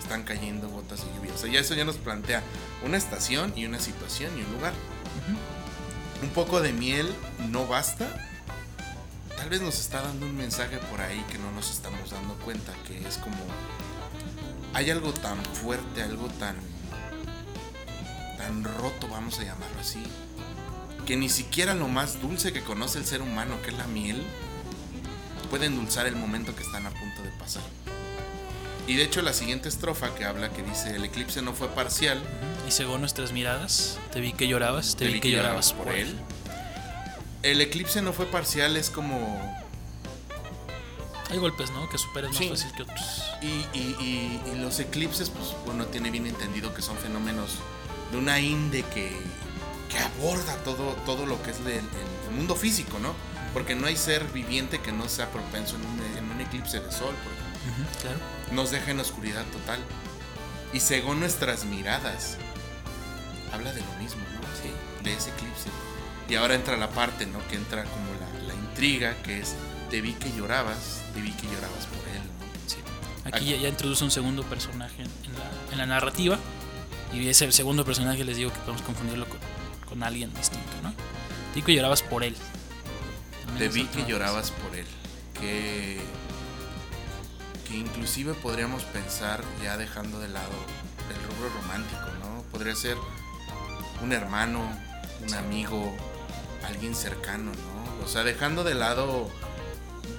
Están 0.00 0.22
cayendo 0.22 0.68
gotas 0.70 1.04
de 1.04 1.12
lluvia. 1.16 1.34
O 1.34 1.38
sea, 1.38 1.50
ya 1.52 1.60
eso 1.60 1.74
ya 1.74 1.84
nos 1.84 1.96
plantea 1.96 2.42
una 2.84 2.96
estación 2.96 3.52
y 3.56 3.66
una 3.66 3.78
situación 3.78 4.30
y 4.38 4.42
un 4.42 4.52
lugar. 4.52 4.72
Un 6.22 6.28
poco 6.30 6.60
de 6.60 6.72
miel 6.72 7.14
no 7.50 7.66
basta. 7.66 8.06
Tal 9.36 9.48
vez 9.48 9.62
nos 9.62 9.80
está 9.80 10.02
dando 10.02 10.26
un 10.26 10.36
mensaje 10.36 10.76
por 10.90 11.00
ahí 11.00 11.24
que 11.30 11.38
no 11.38 11.50
nos 11.52 11.70
estamos 11.70 12.10
dando 12.10 12.34
cuenta, 12.36 12.74
que 12.86 13.06
es 13.06 13.16
como 13.16 13.38
hay 14.74 14.90
algo 14.90 15.12
tan 15.12 15.42
fuerte, 15.44 16.02
algo 16.02 16.28
tan 16.28 16.56
tan 18.36 18.64
roto, 18.64 19.08
vamos 19.08 19.38
a 19.38 19.44
llamarlo 19.44 19.80
así, 19.80 20.02
que 21.04 21.16
ni 21.16 21.28
siquiera 21.28 21.74
lo 21.74 21.88
más 21.88 22.22
dulce 22.22 22.52
que 22.52 22.62
conoce 22.62 22.98
el 22.98 23.04
ser 23.04 23.20
humano, 23.20 23.60
que 23.62 23.70
es 23.70 23.76
la 23.76 23.86
miel, 23.86 24.22
puede 25.50 25.66
endulzar 25.66 26.06
el 26.06 26.16
momento 26.16 26.54
que 26.54 26.62
están 26.62 26.86
a 26.86 26.90
punto 26.90 27.22
de 27.22 27.30
pasar. 27.38 27.62
Y 28.90 28.96
de 28.96 29.04
hecho 29.04 29.22
la 29.22 29.32
siguiente 29.32 29.68
estrofa 29.68 30.14
que 30.16 30.24
habla 30.24 30.50
que 30.50 30.64
dice 30.64 30.96
el 30.96 31.04
eclipse 31.04 31.42
no 31.42 31.52
fue 31.52 31.68
parcial. 31.68 32.20
Y 32.66 32.72
según 32.72 33.00
nuestras 33.00 33.30
miradas, 33.30 33.98
te 34.12 34.20
vi 34.20 34.32
que 34.32 34.48
llorabas, 34.48 34.96
te, 34.96 35.06
vi 35.06 35.20
que 35.20 35.30
llorabas 35.30 35.72
por 35.72 35.92
él. 35.92 36.16
El 37.44 37.60
eclipse 37.60 38.02
no 38.02 38.12
fue 38.12 38.26
parcial, 38.26 38.76
es 38.76 38.90
como 38.90 39.16
Hay 41.30 41.38
golpes, 41.38 41.70
¿no? 41.70 41.88
Que 41.88 41.98
superas 41.98 42.32
más 42.32 42.38
fácil 42.50 42.72
que 42.76 42.82
otros. 42.82 43.22
Y, 43.40 43.46
y- 43.78 43.96
y- 44.00 44.40
y 44.52 44.58
los 44.58 44.80
eclipses, 44.80 45.30
pues 45.30 45.54
bueno, 45.64 45.86
tiene 45.86 46.10
bien 46.10 46.26
entendido 46.26 46.74
que 46.74 46.82
son 46.82 46.96
fenómenos 46.98 47.50
de 48.10 48.18
una 48.18 48.40
inde 48.40 48.82
que, 48.92 49.16
que 49.88 49.98
aborda 50.00 50.56
todo, 50.64 50.96
todo 51.06 51.26
lo 51.26 51.40
que 51.44 51.52
es 51.52 51.60
el, 51.60 51.68
el- 51.68 51.84
el 52.28 52.34
mundo 52.34 52.56
físico, 52.56 52.98
¿no? 52.98 53.14
Porque 53.52 53.76
no 53.76 53.86
hay 53.86 53.96
ser 53.96 54.24
viviente 54.32 54.80
que 54.80 54.90
no 54.90 55.08
sea 55.08 55.30
propenso 55.30 55.76
en 55.76 55.86
un, 55.86 56.00
en 56.18 56.30
un 56.32 56.40
eclipse 56.40 56.80
de 56.80 56.90
sol, 56.90 57.14
por 57.22 57.32
ejemplo. 57.32 57.39
Claro. 58.00 58.18
Nos 58.52 58.70
deja 58.70 58.90
en 58.90 59.00
oscuridad 59.00 59.44
total. 59.46 59.78
Y 60.72 60.80
según 60.80 61.20
nuestras 61.20 61.64
miradas, 61.64 62.36
habla 63.52 63.72
de 63.72 63.80
lo 63.80 63.92
mismo, 64.02 64.22
¿no? 64.34 64.40
Sí. 64.62 64.70
De 65.04 65.14
ese 65.14 65.30
eclipse. 65.30 65.68
Y 66.28 66.36
ahora 66.36 66.54
entra 66.54 66.76
la 66.76 66.90
parte, 66.90 67.26
¿no? 67.26 67.38
Que 67.48 67.56
entra 67.56 67.84
como 67.84 68.06
la, 68.20 68.46
la 68.46 68.54
intriga, 68.54 69.16
que 69.22 69.40
es, 69.40 69.54
te 69.90 70.00
vi 70.00 70.12
que 70.12 70.32
llorabas, 70.32 71.02
te 71.12 71.20
vi 71.20 71.32
que 71.32 71.46
llorabas 71.48 71.86
por 71.86 72.08
él, 72.08 72.22
¿no? 72.22 72.68
Sí. 72.68 72.76
Aquí 73.24 73.50
ya, 73.50 73.56
ya 73.56 73.68
introduce 73.68 74.04
un 74.04 74.10
segundo 74.12 74.44
personaje 74.44 75.02
en 75.02 75.32
la, 75.34 75.72
en 75.72 75.78
la 75.78 75.86
narrativa. 75.86 76.38
Y 77.12 77.26
ese 77.28 77.50
segundo 77.50 77.84
personaje 77.84 78.22
les 78.24 78.36
digo 78.36 78.52
que 78.52 78.60
podemos 78.60 78.82
confundirlo 78.82 79.28
con, 79.28 79.38
con 79.88 80.02
alguien 80.04 80.32
distinto, 80.34 80.70
¿no? 80.82 80.92
Te 80.92 81.56
vi 81.56 81.62
que 81.62 81.74
llorabas 81.74 82.02
por 82.02 82.22
él. 82.22 82.36
También 83.44 83.58
Te 83.58 83.74
vi 83.74 83.84
que 83.86 84.06
llorabas 84.06 84.52
por 84.52 84.76
él. 84.76 84.86
Que, 85.40 86.00
que 87.70 87.76
inclusive 87.76 88.34
podríamos 88.34 88.82
pensar, 88.84 89.42
ya 89.62 89.76
dejando 89.76 90.18
de 90.18 90.28
lado 90.28 90.50
el 91.08 91.16
rubro 91.36 91.50
romántico, 91.60 92.06
¿no? 92.20 92.42
Podría 92.50 92.74
ser 92.74 92.96
un 94.02 94.12
hermano, 94.12 94.60
un 95.26 95.34
amigo, 95.34 95.94
alguien 96.66 96.94
cercano, 96.94 97.52
¿no? 97.52 98.04
O 98.04 98.08
sea, 98.08 98.24
dejando 98.24 98.64
de 98.64 98.74
lado... 98.74 99.30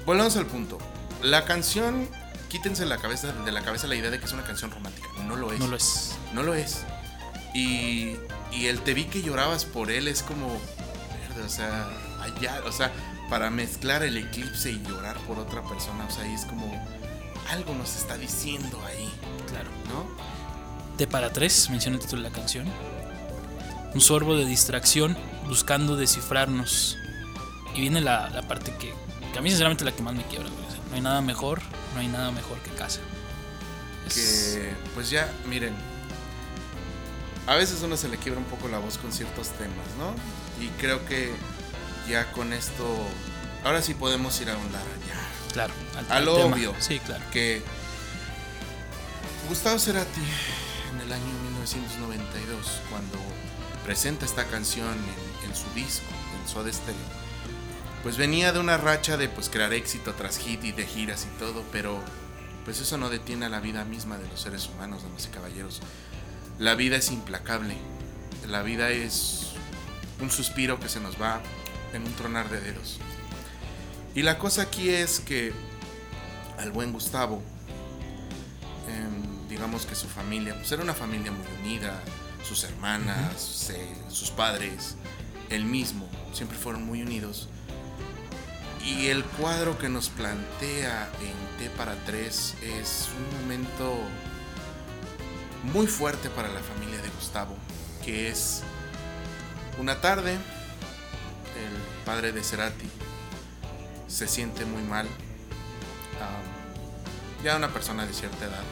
Volvamos 0.06 0.38
al 0.38 0.45
punto. 0.45 0.78
La 1.22 1.45
canción, 1.45 2.08
quítense 2.49 2.86
la 2.86 2.97
cabeza, 2.97 3.34
de 3.34 3.52
la 3.52 3.64
cabeza 3.64 3.88
la 3.88 3.95
idea 3.95 4.10
de 4.10 4.20
que 4.20 4.26
es 4.26 4.34
una 4.34 4.43
canción 4.43 4.72
romántica. 4.72 5.08
No 5.28 5.36
lo 5.36 5.52
es. 5.52 5.60
No 5.60 5.68
lo 5.68 5.76
es. 5.76 6.16
No 6.34 6.43
lo 6.43 6.54
es. 6.54 6.84
Y, 7.54 8.16
y 8.52 8.68
el 8.68 8.80
te 8.82 8.93
vi 8.93 9.06
que 9.06 9.22
llorabas 9.22 9.66
por 9.66 9.91
él 9.91 10.08
es 10.08 10.24
como, 10.24 10.47
verde, 10.47 11.43
o 11.45 11.49
sea, 11.49 11.89
allá, 12.22 12.62
o 12.66 12.72
sea, 12.72 12.91
para 13.30 13.49
mezclar 13.49 14.04
el 14.04 14.18
eclipse 14.18 14.72
y 14.72 14.82
llorar 14.84 15.18
por 15.22 15.38
otra 15.38 15.62
persona, 15.64 16.06
o 16.06 16.12
sea, 16.12 16.24
ahí 16.24 16.34
es 16.34 16.45
como, 16.45 16.72
algo 17.52 17.74
nos 17.76 17.95
está 17.95 18.18
diciendo 18.18 18.82
ahí, 18.86 19.12
Claro. 19.49 19.70
¿no? 19.89 20.06
T 20.97 21.08
para 21.08 21.32
tres, 21.34 21.70
menciona 21.70 21.97
el 21.97 22.02
título 22.02 22.22
de 22.24 22.30
la 22.30 22.36
canción. 22.36 22.68
Un 23.93 24.02
sorbo 24.02 24.36
de 24.36 24.45
distracción 24.45 25.18
buscando 25.47 25.95
descifrarnos. 25.97 26.97
Y 27.76 27.82
viene 27.82 28.02
la, 28.02 28.30
la 28.30 28.41
parte 28.47 28.74
que, 28.78 28.93
que 29.34 29.39
a 29.39 29.41
mí 29.41 29.49
sinceramente 29.49 29.84
es 29.84 29.89
la 29.89 29.95
que 29.95 30.04
más 30.04 30.14
me 30.14 30.24
quiebra. 30.24 30.49
no 30.89 30.95
hay 30.95 31.02
nada 31.02 31.22
mejor, 31.22 31.62
no 31.93 31.99
hay 32.02 32.08
nada 32.08 32.32
mejor 32.32 32.58
que 32.60 32.70
casa. 32.72 32.99
Es- 34.08 34.14
Que, 34.58 34.74
pues 34.93 35.10
ya, 35.10 35.32
miren, 35.47 35.74
a 37.47 37.56
veces 37.56 37.82
uno 37.84 37.97
se 37.97 38.08
le 38.10 38.18
quiebra 38.18 38.39
un 38.39 38.45
poco 38.47 38.68
la 38.68 38.78
voz 38.80 38.97
con 38.97 39.12
ciertos 39.12 39.49
temas, 39.49 39.88
¿no? 39.97 40.14
Y 40.64 40.68
creo 40.80 41.06
que 41.06 41.34
ya 42.10 42.32
con 42.32 42.54
esto, 42.54 42.86
ahora 43.64 43.82
sí 43.82 43.93
podemos 43.93 44.39
ir 44.41 44.49
a 44.49 44.54
ahondar 44.54 44.84
ya. 45.08 45.20
Claro, 45.54 45.74
al, 45.97 46.12
A 46.12 46.20
lo 46.22 46.36
tema. 46.38 46.56
obvio. 46.56 46.74
Sí, 46.80 46.99
claro. 46.99 47.24
que 47.32 47.62
Gustavo 49.49 49.80
Cerati 49.80 50.22
en 50.93 51.02
el 51.02 51.12
año 51.12 51.26
1992 51.43 52.82
cuando 52.89 53.18
presenta 53.84 54.26
esta 54.26 54.45
canción 54.45 54.88
en, 55.43 55.49
en 55.49 55.56
su 55.56 55.70
disco 55.74 56.06
en 56.41 56.47
Soda 56.47 56.72
Stereo 56.72 57.22
pues 58.04 58.18
venía 58.18 58.52
de 58.54 58.60
una 58.60 58.78
racha 58.78 59.18
de 59.18 59.28
pues 59.30 59.49
crear 59.49 59.74
éxito 59.74 60.14
tras 60.14 60.38
hit 60.38 60.64
y 60.64 60.72
de 60.72 60.86
giras 60.86 61.26
y 61.30 61.38
todo 61.39 61.64
pero 61.72 61.99
pues 62.66 62.80
eso 62.80 62.97
no 62.97 63.10
detiene 63.10 63.45
a 63.47 63.49
la 63.49 63.60
vida 63.60 63.84
misma 63.84 64.18
de 64.18 64.28
los 64.28 64.39
seres 64.41 64.68
humanos 64.68 65.04
damas 65.04 65.26
y 65.26 65.30
caballeros 65.30 65.82
la 66.60 66.76
vida 66.76 66.95
es 66.97 67.12
implacable 67.12 67.76
la 68.47 68.62
vida 68.62 68.89
es 68.91 69.47
un 70.22 70.32
suspiro 70.32 70.80
que 70.80 70.88
se 70.89 70.99
nos 70.99 71.20
va 71.22 71.41
en 71.93 72.04
un 72.04 72.14
tronar 72.14 72.49
de 72.49 72.62
dedos 72.62 72.99
y 74.16 74.22
la 74.24 74.38
cosa 74.38 74.64
aquí 74.64 74.89
es 74.89 75.20
que 75.20 75.53
al 76.57 76.72
buen 76.72 76.91
Gustavo, 76.93 77.41
em, 78.88 79.47
digamos 79.49 79.86
que 79.86 79.95
su 79.95 80.07
familia, 80.07 80.55
pues 80.55 80.72
era 80.72 80.84
una 80.84 80.93
familia 80.93 81.32
muy 81.32 81.45
unida, 81.62 81.99
sus 82.47 82.64
hermanas, 82.64 83.41
se- 83.41 83.95
sus 84.09 84.32
padres, 84.32 84.95
él 85.49 85.66
mismo, 85.66 86.07
siempre 86.34 86.57
fueron 86.57 86.86
muy 86.86 87.01
unidos. 87.01 87.47
Y 88.84 89.07
el 89.07 89.24
cuadro 89.24 89.78
que 89.78 89.89
nos 89.89 90.09
plantea 90.09 91.09
en 91.22 91.57
T 91.59 91.70
para 91.78 91.95
3 92.05 92.55
es 92.64 93.09
un 93.16 93.41
momento 93.41 93.95
muy 95.72 95.86
fuerte 95.86 96.30
para 96.32 96.47
la 96.49 96.59
familia 96.62 96.99
de 97.01 97.09
Gustavo, 97.09 97.55
que 98.03 98.30
es 98.30 98.64
una 99.80 100.01
tarde, 100.01 100.34
el 100.34 102.03
padre 102.05 102.32
de 102.32 102.43
Cerati 102.43 102.89
se 104.12 104.28
siente 104.28 104.66
muy 104.66 104.82
mal, 104.84 105.07
ya 107.43 107.55
una 107.55 107.70
persona 107.70 108.05
de 108.05 108.14
cierta 108.14 108.45
edad, 108.45 108.64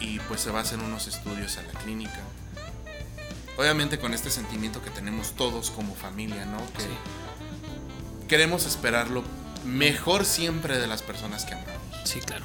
y 0.00 0.18
pues 0.20 0.40
se 0.40 0.50
va 0.50 0.58
a 0.58 0.62
hacer 0.62 0.78
unos 0.78 1.06
estudios 1.06 1.56
a 1.56 1.62
la 1.62 1.72
clínica. 1.80 2.20
Obviamente 3.56 3.98
con 3.98 4.14
este 4.14 4.30
sentimiento 4.30 4.82
que 4.82 4.90
tenemos 4.90 5.32
todos 5.36 5.70
como 5.70 5.94
familia, 5.94 6.44
¿no? 6.46 6.58
Que 6.74 6.82
Sí. 6.82 6.88
queremos 8.28 8.66
esperar 8.66 9.08
lo 9.10 9.22
mejor 9.64 10.24
siempre 10.24 10.78
de 10.78 10.86
las 10.86 11.02
personas 11.02 11.44
que 11.44 11.54
amamos. 11.54 11.74
Sí, 12.04 12.20
claro. 12.20 12.44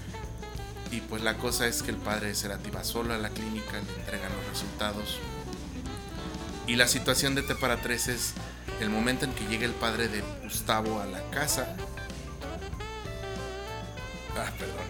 Y 0.92 1.02
pues 1.02 1.22
la 1.24 1.38
cosa 1.38 1.68
es 1.68 1.84
que 1.84 1.92
el 1.92 1.98
padre 1.98 2.28
de 2.28 2.36
Cerati 2.36 2.70
va 2.70 2.84
solo 2.84 3.14
a 3.14 3.18
la 3.18 3.30
clínica, 3.30 3.74
le 3.74 3.80
entregan 4.02 4.32
los 4.36 4.48
resultados. 4.50 5.20
Y 6.68 6.76
la 6.76 6.88
situación 6.88 7.36
de 7.36 7.44
T 7.44 7.56
para 7.56 7.82
3 7.82 8.08
es 8.08 8.34
el 8.80 8.90
momento 8.90 9.26
en 9.26 9.34
que 9.34 9.46
llega 9.48 9.66
el 9.66 9.74
padre 9.74 10.08
de 10.08 10.22
Gustavo 10.44 11.00
a 11.00 11.06
la 11.06 11.22
casa. 11.32 11.76
Ah, 14.38 14.52
perdón. 14.60 14.86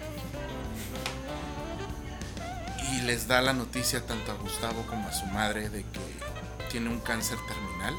Y 2.91 3.01
les 3.01 3.27
da 3.27 3.41
la 3.41 3.53
noticia 3.53 4.05
tanto 4.05 4.31
a 4.31 4.35
Gustavo 4.35 4.85
como 4.87 5.07
a 5.07 5.13
su 5.13 5.25
madre 5.27 5.69
de 5.69 5.83
que 5.83 5.99
tiene 6.71 6.89
un 6.89 6.99
cáncer 6.99 7.37
terminal. 7.47 7.93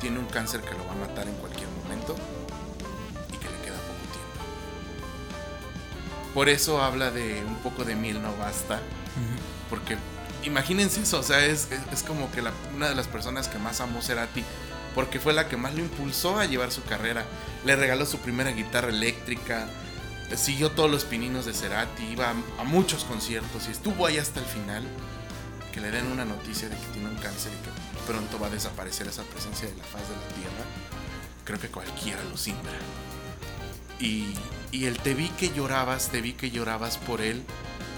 Tiene 0.00 0.18
un 0.18 0.26
cáncer 0.26 0.60
que 0.60 0.72
lo 0.72 0.86
va 0.86 0.92
a 0.92 0.96
matar 0.96 1.26
en 1.26 1.34
cualquier 1.36 1.68
momento. 1.82 2.14
Y 3.32 3.36
que 3.36 3.48
le 3.48 3.58
queda 3.62 3.76
poco 3.76 4.04
tiempo. 4.12 4.44
Por 6.34 6.48
eso 6.48 6.82
habla 6.82 7.10
de 7.10 7.42
un 7.44 7.56
poco 7.56 7.84
de 7.84 7.94
miel 7.94 8.20
no 8.22 8.36
basta. 8.36 8.80
Porque 9.70 9.96
imagínense 10.44 11.00
eso, 11.02 11.20
o 11.20 11.22
sea, 11.22 11.44
es, 11.44 11.68
es- 11.92 12.02
como 12.02 12.30
que 12.32 12.42
una 12.74 12.88
de 12.88 12.94
las 12.94 13.06
personas 13.06 13.48
que 13.48 13.58
más 13.58 13.80
amó 13.80 14.02
Cerati, 14.02 14.44
porque 14.94 15.18
fue 15.20 15.32
la 15.32 15.48
que 15.48 15.56
más 15.56 15.74
lo 15.74 15.80
impulsó 15.80 16.38
a 16.38 16.44
llevar 16.44 16.70
su 16.70 16.82
carrera. 16.84 17.24
Le 17.64 17.76
regaló 17.76 18.06
su 18.06 18.18
primera 18.18 18.50
guitarra 18.50 18.88
eléctrica, 18.90 19.66
siguió 20.36 20.70
todos 20.70 20.90
los 20.90 21.04
pininos 21.04 21.46
de 21.46 21.54
Cerati, 21.54 22.04
iba 22.04 22.28
a, 22.30 22.60
a 22.60 22.64
muchos 22.64 23.04
conciertos 23.04 23.66
y 23.68 23.72
estuvo 23.72 24.06
ahí 24.06 24.18
hasta 24.18 24.40
el 24.40 24.46
final. 24.46 24.84
que 25.72 25.80
le 25.80 25.90
den 25.90 26.06
una 26.06 26.24
noticia 26.24 26.68
de 26.68 26.76
que 26.76 26.86
tiene 26.92 27.08
un 27.08 27.16
cáncer 27.16 27.50
y 27.52 27.64
que 27.64 28.12
pronto 28.12 28.38
va 28.38 28.46
a 28.46 28.50
desaparecer 28.50 29.08
esa 29.08 29.22
presencia 29.24 29.66
de 29.68 29.74
la 29.76 29.82
faz 29.84 30.02
de 30.08 30.14
la 30.14 30.28
tierra, 30.36 30.64
creo 31.44 31.58
que 31.58 31.66
cualquiera 31.68 32.22
lo 32.30 32.36
simbra. 32.36 32.72
Y, 33.98 34.34
y 34.70 34.84
el 34.86 34.98
te 34.98 35.14
vi 35.14 35.28
que 35.30 35.50
llorabas, 35.52 36.10
te 36.10 36.20
vi 36.20 36.32
que 36.34 36.50
llorabas 36.52 36.98
por 36.98 37.20
él, 37.20 37.42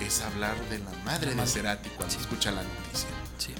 es 0.00 0.20
hablar 0.22 0.56
de 0.68 0.78
la 0.78 0.90
madre 1.04 1.34
La 1.34 1.42
de. 1.44 1.48
Cerati 1.48 1.88
cuando 1.90 2.16
escucha 2.16 2.50
la 2.50 2.62
noticia. 2.62 3.08
Sí. 3.38 3.54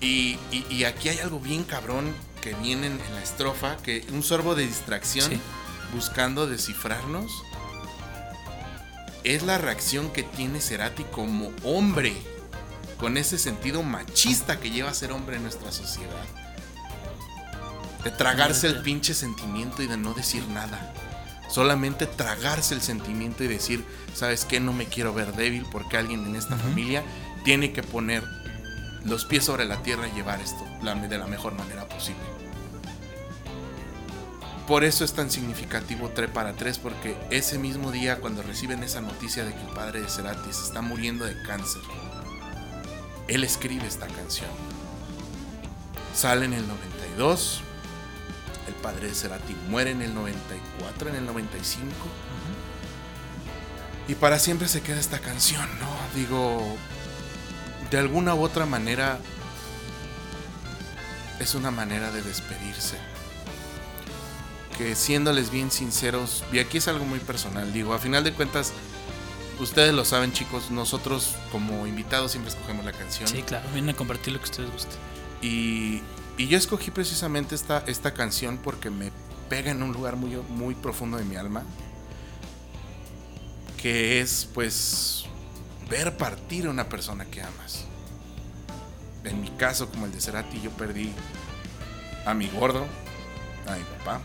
Y, 0.00 0.38
y- 0.56 0.66
y 0.70 0.84
aquí 0.84 1.08
hay 1.08 1.18
algo 1.18 1.40
bien 1.40 1.64
cabrón 1.64 2.14
que 2.40 2.54
viene 2.54 2.86
en, 2.86 3.00
en 3.00 3.14
la 3.14 3.22
estrofa, 3.22 3.76
que 3.78 4.06
un 4.12 4.22
sorbo 4.22 4.54
de 4.54 4.66
distracción 4.66 5.28
Sí. 5.30 5.40
buscando 5.92 6.46
descifrarnos. 6.46 7.30
Es 9.24 9.42
la 9.42 9.58
reacción 9.58 10.10
que 10.10 10.22
tiene 10.22 10.60
Cerati 10.60 11.02
como 11.04 11.50
hombre, 11.64 12.14
con 12.98 13.16
ese 13.16 13.38
sentido 13.38 13.82
machista 13.82 14.60
que 14.60 14.70
lleva 14.70 14.90
a 14.90 14.94
ser 14.94 15.12
hombre 15.12 15.36
en 15.36 15.42
nuestra 15.42 15.72
sociedad. 15.72 16.24
De 18.04 18.10
tragarse 18.12 18.68
el 18.68 18.80
pinche 18.82 19.12
sentimiento 19.14 19.82
y 19.82 19.86
de 19.88 19.96
no 19.96 20.14
decir 20.14 20.46
nada. 20.48 20.92
Solamente 21.48 22.06
tragarse 22.06 22.74
el 22.74 22.82
sentimiento 22.82 23.42
y 23.42 23.48
decir, 23.48 23.84
¿sabes 24.14 24.44
qué? 24.44 24.60
No 24.60 24.72
me 24.72 24.86
quiero 24.86 25.14
ver 25.14 25.34
débil 25.34 25.64
porque 25.70 25.96
alguien 25.96 26.26
en 26.26 26.36
esta 26.36 26.56
familia 26.56 27.02
tiene 27.44 27.72
que 27.72 27.82
poner 27.82 28.22
los 29.04 29.24
pies 29.24 29.44
sobre 29.44 29.64
la 29.64 29.82
tierra 29.82 30.08
y 30.08 30.12
llevar 30.12 30.40
esto 30.40 30.64
de 30.82 31.18
la 31.18 31.26
mejor 31.26 31.54
manera 31.54 31.88
posible. 31.88 32.20
Por 34.66 34.84
eso 34.84 35.02
es 35.02 35.14
tan 35.14 35.30
significativo 35.30 36.10
3 36.14 36.28
para 36.28 36.52
3, 36.52 36.76
porque 36.78 37.16
ese 37.30 37.58
mismo 37.58 37.90
día 37.90 38.20
cuando 38.20 38.42
reciben 38.42 38.82
esa 38.82 39.00
noticia 39.00 39.46
de 39.46 39.54
que 39.54 39.62
el 39.62 39.68
padre 39.68 40.02
de 40.02 40.10
Cerati 40.10 40.52
se 40.52 40.64
está 40.64 40.82
muriendo 40.82 41.24
de 41.24 41.42
cáncer, 41.42 41.80
él 43.28 43.44
escribe 43.44 43.86
esta 43.86 44.06
canción. 44.06 44.50
Sale 46.14 46.44
en 46.44 46.52
el 46.52 46.68
92, 46.68 47.62
el 47.62 47.67
padre 48.82 49.08
de 49.08 49.14
Cerati 49.14 49.54
muere 49.68 49.90
en 49.90 50.02
el 50.02 50.14
94, 50.14 51.10
en 51.10 51.16
el 51.16 51.26
95, 51.26 51.92
y 54.08 54.14
para 54.14 54.38
siempre 54.38 54.68
se 54.68 54.80
queda 54.80 54.98
esta 54.98 55.18
canción, 55.18 55.68
¿no? 55.80 56.18
Digo, 56.18 56.76
de 57.90 57.98
alguna 57.98 58.34
u 58.34 58.42
otra 58.42 58.64
manera 58.66 59.18
es 61.40 61.54
una 61.54 61.70
manera 61.70 62.10
de 62.10 62.22
despedirse. 62.22 62.96
Que 64.76 64.94
siéndoles 64.94 65.50
bien 65.50 65.70
sinceros, 65.70 66.44
y 66.52 66.58
aquí 66.60 66.78
es 66.78 66.88
algo 66.88 67.04
muy 67.04 67.18
personal, 67.18 67.72
digo, 67.72 67.94
a 67.94 67.98
final 67.98 68.24
de 68.24 68.32
cuentas, 68.32 68.72
ustedes 69.58 69.92
lo 69.92 70.04
saben 70.04 70.32
chicos, 70.32 70.70
nosotros 70.70 71.34
como 71.50 71.86
invitados 71.86 72.30
siempre 72.30 72.52
escogemos 72.52 72.84
la 72.84 72.92
canción. 72.92 73.28
Sí, 73.28 73.42
claro. 73.42 73.68
Vienen 73.72 73.94
a 73.94 73.96
compartir 73.96 74.32
lo 74.32 74.38
que 74.38 74.44
ustedes 74.44 74.70
gusten. 74.70 74.98
Y, 75.42 76.02
y 76.38 76.46
yo 76.46 76.56
escogí 76.56 76.92
precisamente 76.92 77.56
esta, 77.56 77.82
esta 77.88 78.14
canción 78.14 78.58
porque 78.58 78.90
me 78.90 79.10
pega 79.48 79.72
en 79.72 79.82
un 79.82 79.92
lugar 79.92 80.14
muy, 80.14 80.36
muy 80.48 80.74
profundo 80.76 81.16
de 81.16 81.24
mi 81.24 81.34
alma. 81.34 81.64
Que 83.76 84.20
es 84.20 84.48
pues 84.54 85.24
ver 85.90 86.16
partir 86.16 86.66
a 86.66 86.70
una 86.70 86.88
persona 86.88 87.24
que 87.24 87.42
amas. 87.42 87.84
En 89.24 89.40
mi 89.40 89.50
caso, 89.50 89.90
como 89.90 90.06
el 90.06 90.12
de 90.12 90.20
Cerati, 90.20 90.60
yo 90.60 90.70
perdí 90.70 91.12
a 92.24 92.34
mi 92.34 92.48
gordo, 92.48 92.86
a 93.66 93.74
mi 93.74 93.82
papá, 93.98 94.20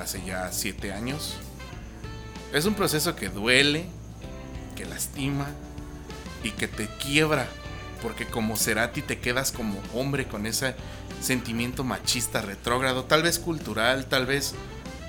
hace 0.00 0.24
ya 0.24 0.50
siete 0.50 0.92
años. 0.92 1.36
Es 2.52 2.64
un 2.64 2.74
proceso 2.74 3.14
que 3.14 3.28
duele, 3.28 3.86
que 4.74 4.84
lastima 4.84 5.46
y 6.42 6.50
que 6.50 6.66
te 6.66 6.88
quiebra. 6.96 7.46
Porque 8.02 8.26
como 8.26 8.56
Cerati 8.56 9.02
te 9.02 9.20
quedas 9.20 9.52
como 9.52 9.80
hombre 9.94 10.26
con 10.26 10.46
ese 10.46 10.74
sentimiento 11.20 11.84
machista 11.84 12.40
retrógrado, 12.40 13.04
tal 13.04 13.22
vez 13.22 13.38
cultural, 13.38 14.06
tal 14.06 14.26
vez 14.26 14.54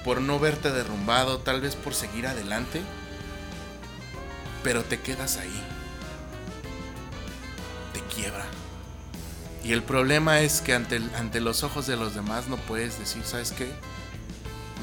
por 0.03 0.21
no 0.21 0.39
verte 0.39 0.71
derrumbado, 0.71 1.39
tal 1.39 1.61
vez 1.61 1.75
por 1.75 1.93
seguir 1.93 2.27
adelante. 2.27 2.81
Pero 4.63 4.83
te 4.83 4.99
quedas 4.99 5.37
ahí. 5.37 5.63
Te 7.93 8.01
quiebra. 8.13 8.45
Y 9.63 9.73
el 9.73 9.83
problema 9.83 10.41
es 10.41 10.61
que 10.61 10.73
ante, 10.73 11.01
ante 11.17 11.39
los 11.39 11.63
ojos 11.63 11.87
de 11.87 11.95
los 11.95 12.15
demás 12.15 12.47
no 12.47 12.57
puedes 12.57 12.97
decir, 12.99 13.23
¿sabes 13.23 13.51
qué? 13.51 13.71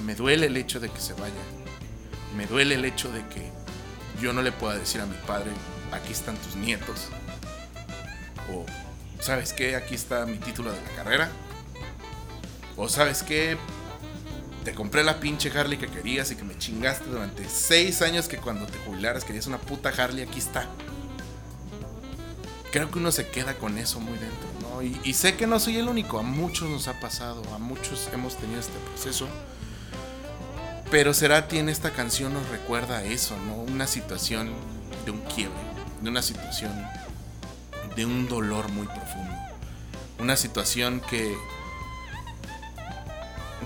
Me 0.04 0.14
duele 0.14 0.46
el 0.46 0.56
hecho 0.56 0.80
de 0.80 0.88
que 0.88 1.00
se 1.00 1.14
vaya. 1.14 1.34
Me 2.36 2.46
duele 2.46 2.76
el 2.76 2.84
hecho 2.84 3.10
de 3.10 3.26
que 3.26 3.50
yo 4.20 4.32
no 4.32 4.42
le 4.42 4.52
pueda 4.52 4.76
decir 4.76 5.00
a 5.00 5.06
mi 5.06 5.16
padre, 5.26 5.50
aquí 5.92 6.12
están 6.12 6.36
tus 6.36 6.56
nietos. 6.56 7.08
O, 8.52 8.64
¿sabes 9.28 9.52
qué? 9.52 9.76
Aquí 9.76 9.94
está 9.94 10.24
mi 10.24 10.38
título 10.38 10.72
de 10.72 10.80
la 10.80 10.88
carrera. 10.96 11.28
O, 12.78 12.88
¿sabes 12.88 13.22
qué? 13.22 13.58
Te 14.64 14.72
compré 14.72 15.04
la 15.04 15.20
pinche 15.20 15.50
Harley 15.50 15.76
que 15.76 15.86
querías 15.86 16.30
y 16.30 16.36
que 16.36 16.44
me 16.44 16.56
chingaste 16.56 17.04
durante 17.10 17.46
seis 17.46 18.00
años 18.00 18.26
que 18.26 18.38
cuando 18.38 18.64
te 18.64 18.78
jubilaras 18.78 19.24
querías 19.24 19.46
una 19.46 19.58
puta 19.58 19.90
Harley, 19.90 20.24
aquí 20.24 20.38
está. 20.38 20.66
Creo 22.72 22.90
que 22.90 22.98
uno 22.98 23.12
se 23.12 23.28
queda 23.28 23.52
con 23.58 23.76
eso 23.76 24.00
muy 24.00 24.16
dentro, 24.16 24.48
¿no? 24.62 24.80
Y, 24.80 24.98
y 25.04 25.12
sé 25.12 25.36
que 25.36 25.46
no 25.46 25.60
soy 25.60 25.76
el 25.76 25.88
único, 25.88 26.18
a 26.18 26.22
muchos 26.22 26.70
nos 26.70 26.88
ha 26.88 26.98
pasado, 26.98 27.42
a 27.54 27.58
muchos 27.58 28.08
hemos 28.14 28.34
tenido 28.38 28.60
este 28.60 28.78
proceso. 28.78 29.28
Pero 30.90 31.12
Cerati 31.12 31.58
en 31.58 31.68
esta 31.68 31.90
canción 31.90 32.32
nos 32.32 32.48
recuerda 32.48 33.04
eso, 33.04 33.36
¿no? 33.36 33.56
Una 33.56 33.86
situación 33.86 34.50
de 35.04 35.10
un 35.10 35.20
quiebre, 35.20 35.60
de 36.00 36.08
una 36.08 36.22
situación 36.22 36.72
de 37.98 38.06
un 38.06 38.28
dolor 38.28 38.70
muy 38.70 38.86
profundo. 38.86 39.34
Una 40.20 40.36
situación 40.36 41.00
que, 41.10 41.36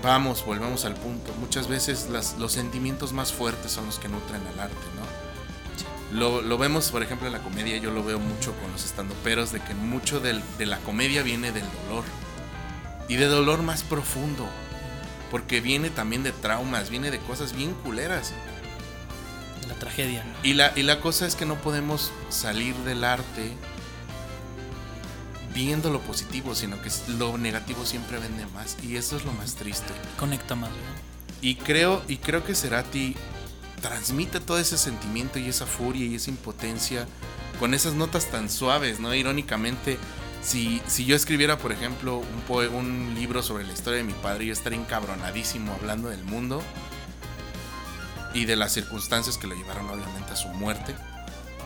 vamos, 0.01 0.43
volvemos 0.43 0.85
al 0.85 0.95
punto, 0.95 1.31
muchas 1.39 1.67
veces 1.67 2.07
las- 2.09 2.35
los 2.39 2.51
sentimientos 2.51 3.13
más 3.13 3.31
fuertes 3.31 3.71
son 3.71 3.85
los 3.85 3.99
que 3.99 4.09
nutren 4.09 4.41
al 4.47 4.59
arte, 4.59 4.75
¿no? 4.95 6.17
Lo, 6.17 6.41
lo 6.41 6.57
vemos, 6.57 6.89
por 6.89 7.03
ejemplo, 7.03 7.27
en 7.27 7.33
la 7.33 7.39
comedia, 7.43 7.77
yo 7.77 7.91
lo 7.91 8.03
veo 8.03 8.17
mucho 8.19 8.53
con 8.59 8.71
los 8.71 8.83
estandoperos, 8.85 9.51
de 9.51 9.59
que 9.59 9.75
mucho 9.75 10.19
del- 10.19 10.41
de 10.57 10.65
la 10.65 10.77
comedia 10.79 11.21
viene 11.21 11.51
del 11.51 11.65
dolor. 11.87 12.03
Y 13.07 13.17
de 13.17 13.25
dolor 13.27 13.61
más 13.61 13.83
profundo, 13.83 14.47
porque 15.29 15.61
viene 15.61 15.91
también 15.91 16.23
de 16.23 16.31
traumas, 16.31 16.89
viene 16.89 17.11
de 17.11 17.19
cosas 17.19 17.53
bien 17.53 17.73
culeras. 17.83 18.33
La 19.67 19.75
tragedia, 19.75 20.23
¿no? 20.23 20.33
Y 20.41 20.53
la, 20.55 20.71
y 20.75 20.81
la 20.83 20.99
cosa 21.01 21.27
es 21.27 21.35
que 21.35 21.45
no 21.45 21.55
podemos 21.55 22.11
salir 22.29 22.75
del 22.77 23.03
arte 23.03 23.53
viendo 25.53 25.89
lo 25.89 25.99
positivo, 26.01 26.55
sino 26.55 26.81
que 26.81 26.89
lo 27.17 27.37
negativo 27.37 27.85
siempre 27.85 28.19
vende 28.19 28.45
más. 28.47 28.77
Y 28.83 28.97
eso 28.97 29.17
es 29.17 29.25
lo 29.25 29.33
más 29.33 29.55
triste. 29.55 29.93
Conecta 30.17 30.55
más, 30.55 30.71
¿no? 30.71 30.77
Y 31.41 31.55
creo, 31.55 32.01
y 32.07 32.17
creo 32.17 32.43
que 32.43 32.55
Cerati 32.55 33.15
transmite 33.81 34.39
todo 34.39 34.59
ese 34.59 34.77
sentimiento 34.77 35.39
y 35.39 35.49
esa 35.49 35.65
furia 35.65 36.05
y 36.05 36.15
esa 36.15 36.29
impotencia 36.29 37.05
con 37.59 37.73
esas 37.73 37.93
notas 37.93 38.31
tan 38.31 38.49
suaves, 38.49 38.99
¿no? 38.99 39.13
Irónicamente, 39.13 39.97
si, 40.41 40.81
si 40.87 41.05
yo 41.05 41.15
escribiera, 41.15 41.57
por 41.57 41.71
ejemplo, 41.71 42.17
un, 42.49 42.73
un 42.73 43.15
libro 43.15 43.43
sobre 43.43 43.65
la 43.65 43.73
historia 43.73 43.97
de 43.97 44.05
mi 44.05 44.13
padre, 44.13 44.45
yo 44.45 44.53
estaría 44.53 44.79
encabronadísimo 44.79 45.73
hablando 45.73 46.09
del 46.09 46.23
mundo 46.23 46.63
y 48.33 48.45
de 48.45 48.55
las 48.55 48.73
circunstancias 48.73 49.37
que 49.37 49.47
lo 49.47 49.55
llevaron 49.55 49.89
obviamente 49.89 50.31
a 50.31 50.35
su 50.35 50.47
muerte. 50.49 50.95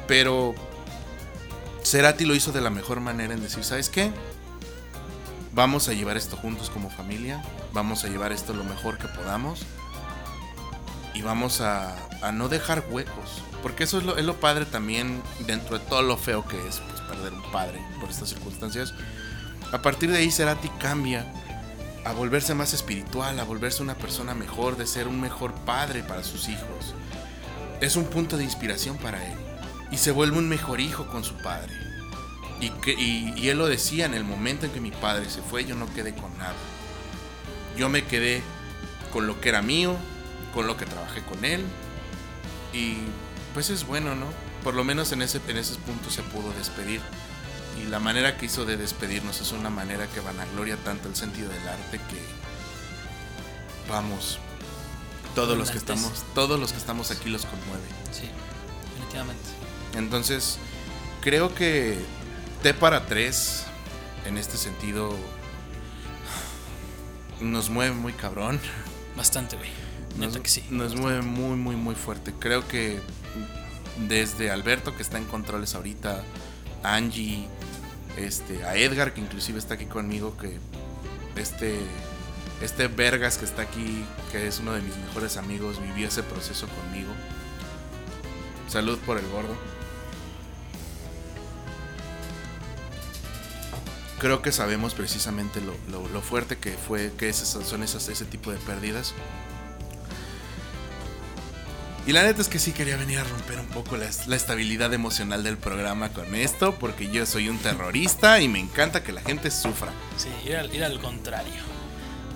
Pero 0.07 0.55
Cerati 1.87 2.25
lo 2.25 2.35
hizo 2.35 2.51
de 2.51 2.59
la 2.59 2.69
mejor 2.69 2.99
manera 2.99 3.33
en 3.33 3.41
decir, 3.41 3.63
¿sabes 3.63 3.87
qué? 3.87 4.11
Vamos 5.53 5.87
a 5.87 5.93
llevar 5.93 6.17
esto 6.17 6.35
juntos 6.35 6.69
como 6.69 6.89
familia, 6.89 7.41
vamos 7.71 8.03
a 8.03 8.09
llevar 8.09 8.33
esto 8.33 8.53
lo 8.53 8.65
mejor 8.65 8.97
que 8.97 9.07
podamos 9.07 9.65
y 11.13 11.21
vamos 11.21 11.61
a, 11.61 11.95
no 12.33 12.49
dejar 12.49 12.83
huecos. 12.91 13.41
Porque 13.63 13.85
eso 13.85 13.99
es 13.99 14.03
lo, 14.03 14.17
es 14.17 14.25
lo 14.25 14.37
padre 14.37 14.65
también 14.65 15.21
dentro 15.45 15.79
de 15.79 15.85
todo 15.85 16.01
lo 16.01 16.17
feo 16.17 16.45
que 16.45 16.57
es 16.67 16.81
pues, 16.81 16.99
perder 17.07 17.31
un 17.31 17.51
padre 17.53 17.79
por 18.01 18.09
estas 18.09 18.27
circunstancias. 18.27 18.93
A 19.71 19.81
partir 19.81 20.11
de 20.11 20.17
ahí 20.17 20.29
Cerati 20.29 20.67
cambia 20.79 21.25
a 22.03 22.11
volverse 22.11 22.53
más 22.53 22.73
espiritual, 22.73 23.39
a 23.39 23.45
volverse 23.45 23.81
una 23.81 23.95
persona 23.95 24.35
mejor, 24.35 24.75
de 24.75 24.87
ser 24.87 25.07
un 25.07 25.21
mejor 25.21 25.53
padre 25.53 26.03
para 26.03 26.25
sus 26.25 26.49
hijos. 26.49 26.95
Es 27.79 27.95
un 27.95 28.07
punto 28.07 28.35
de 28.35 28.43
inspiración 28.43 28.97
para 28.97 29.25
él. 29.25 29.46
Y 29.91 29.97
se 29.97 30.11
vuelve 30.11 30.37
un 30.37 30.49
mejor 30.49 30.79
hijo 30.81 31.07
con 31.07 31.23
su 31.23 31.35
padre. 31.35 31.73
Y, 32.59 32.69
que, 32.69 32.93
y, 32.93 33.33
y 33.37 33.49
él 33.49 33.57
lo 33.57 33.67
decía 33.67 34.05
en 34.05 34.13
el 34.13 34.23
momento 34.23 34.65
en 34.65 34.71
que 34.71 34.81
mi 34.81 34.91
padre 34.91 35.29
se 35.29 35.41
fue, 35.41 35.65
yo 35.65 35.75
no 35.75 35.91
quedé 35.93 36.13
con 36.13 36.35
nada. 36.37 36.55
Yo 37.77 37.89
me 37.89 38.05
quedé 38.05 38.41
con 39.11 39.27
lo 39.27 39.39
que 39.39 39.49
era 39.49 39.61
mío, 39.61 39.95
con 40.53 40.67
lo 40.67 40.75
que 40.75 40.85
trabajé 40.85 41.23
con 41.23 41.45
él. 41.45 41.63
Y 42.73 42.97
pues 43.53 43.69
es 43.69 43.85
bueno, 43.85 44.15
¿no? 44.15 44.25
Por 44.63 44.73
lo 44.73 44.83
menos 44.83 45.11
en 45.11 45.21
ese, 45.21 45.39
en 45.47 45.57
ese 45.57 45.75
punto 45.75 46.09
se 46.09 46.23
pudo 46.23 46.51
despedir. 46.53 47.01
Y 47.81 47.85
la 47.85 47.99
manera 47.99 48.37
que 48.37 48.47
hizo 48.47 48.65
de 48.65 48.75
despedirnos 48.75 49.39
es 49.39 49.51
una 49.51 49.69
manera 49.69 50.07
que 50.07 50.19
vanagloria 50.19 50.77
tanto 50.77 51.07
el 51.07 51.15
sentido 51.15 51.49
del 51.49 51.67
arte 51.67 51.99
que 52.09 52.47
vamos, 53.87 54.39
todos 55.35 55.57
los 55.57 55.71
que 55.71 55.77
estamos, 55.77 56.23
todos 56.33 56.59
los 56.59 56.71
que 56.71 56.77
estamos 56.77 57.11
aquí 57.11 57.29
los 57.29 57.45
conmueve. 57.45 57.87
Sí, 58.11 58.29
definitivamente. 58.89 59.66
Entonces, 59.97 60.59
creo 61.21 61.53
que 61.53 61.97
T 62.63 62.73
para 62.73 63.05
tres, 63.05 63.65
en 64.25 64.37
este 64.37 64.57
sentido, 64.57 65.13
nos 67.41 67.69
mueve 67.69 67.95
muy 67.95 68.13
cabrón. 68.13 68.59
Bastante, 69.15 69.55
güey. 69.57 69.69
Neta 70.17 70.33
Nos, 70.33 70.37
que 70.37 70.49
sí. 70.49 70.63
nos 70.69 70.95
mueve 70.95 71.21
muy, 71.21 71.57
muy, 71.57 71.75
muy 71.75 71.95
fuerte. 71.95 72.33
Creo 72.39 72.67
que 72.67 72.99
desde 74.07 74.51
Alberto, 74.51 74.95
que 74.95 75.01
está 75.01 75.17
en 75.17 75.25
controles 75.25 75.75
ahorita, 75.75 76.23
Angie, 76.83 77.47
este, 78.17 78.63
a 78.63 78.75
Edgar, 78.75 79.13
que 79.13 79.21
inclusive 79.21 79.59
está 79.59 79.75
aquí 79.75 79.85
conmigo, 79.85 80.37
que 80.37 80.57
este, 81.35 81.79
este 82.61 82.87
Vergas 82.87 83.37
que 83.37 83.45
está 83.45 83.63
aquí, 83.63 84.05
que 84.31 84.47
es 84.47 84.59
uno 84.59 84.73
de 84.73 84.81
mis 84.81 84.95
mejores 84.97 85.37
amigos, 85.37 85.81
vivió 85.81 86.07
ese 86.07 86.23
proceso 86.23 86.67
conmigo. 86.67 87.11
Salud 88.67 88.97
por 88.99 89.17
el 89.17 89.27
gordo. 89.29 89.55
Creo 94.19 94.41
que 94.41 94.51
sabemos 94.51 94.93
precisamente 94.95 95.61
lo, 95.61 95.75
lo- 95.91 96.07
lo 96.09 96.21
fuerte 96.21 96.57
que 96.57 96.71
fue, 96.71 97.11
que 97.17 97.29
es 97.29 97.37
son 97.37 97.83
esas, 97.83 98.07
ese 98.09 98.25
tipo 98.25 98.51
de 98.51 98.57
pérdidas. 98.57 99.13
Y 102.07 102.13
la 102.13 102.23
neta 102.23 102.41
es 102.41 102.47
que 102.47 102.57
sí 102.57 102.71
quería 102.71 102.95
venir 102.95 103.19
a 103.19 103.25
romper 103.25 103.59
un 103.59 103.67
poco 103.67 103.97
la, 103.97 104.09
la 104.27 104.35
estabilidad 104.37 104.93
emocional 104.93 105.43
del 105.43 105.57
programa 105.57 106.09
con 106.13 106.35
esto, 106.35 106.75
porque 106.75 107.11
yo 107.11 107.25
soy 107.25 107.49
un 107.49 107.57
terrorista 107.59 108.39
y 108.39 108.47
me 108.47 108.59
encanta 108.59 109.03
que 109.03 109.11
la 109.11 109.19
gente 109.21 109.51
sufra. 109.51 109.91
Sí, 110.15 110.29
ir 110.47 110.55
al, 110.55 110.73
ir 110.73 110.85
al 110.85 111.01
contrario. 111.01 111.61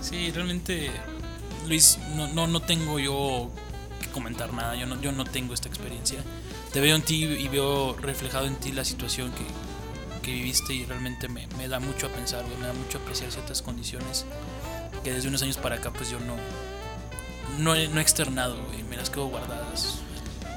Sí, 0.01 0.29
realmente, 0.31 0.91
Luis, 1.67 1.99
no, 2.15 2.27
no, 2.27 2.47
no 2.47 2.61
tengo 2.61 2.99
yo 2.99 3.49
que 4.01 4.07
comentar 4.09 4.51
nada. 4.51 4.75
Yo 4.75 4.85
no, 4.87 4.99
yo 4.99 5.13
no 5.13 5.23
tengo 5.23 5.53
esta 5.53 5.69
experiencia. 5.69 6.21
Te 6.73 6.81
veo 6.81 6.95
en 6.97 7.01
ti 7.01 7.23
y 7.23 7.47
veo 7.47 7.95
reflejado 7.95 8.47
en 8.47 8.57
ti 8.57 8.73
la 8.73 8.83
situación 8.83 9.31
que, 9.31 9.43
que 10.21 10.31
viviste 10.31 10.73
y 10.73 10.85
realmente 10.85 11.27
me, 11.27 11.47
me 11.57 11.67
da 11.67 11.79
mucho 11.79 12.07
a 12.07 12.09
pensar, 12.09 12.43
güey, 12.43 12.57
me 12.57 12.67
da 12.67 12.73
mucho 12.73 12.97
a 12.97 13.01
apreciar 13.01 13.31
ciertas 13.31 13.61
condiciones 13.61 14.25
que 15.03 15.11
desde 15.13 15.27
unos 15.29 15.41
años 15.41 15.57
para 15.57 15.75
acá 15.77 15.91
pues 15.91 16.09
yo 16.09 16.19
no, 16.19 16.35
no, 17.57 17.75
he, 17.75 17.87
no 17.87 17.99
he 17.99 18.03
externado, 18.03 18.55
güey, 18.67 18.83
me 18.83 18.97
las 18.97 19.09
quedo 19.09 19.27
guardadas. 19.27 19.99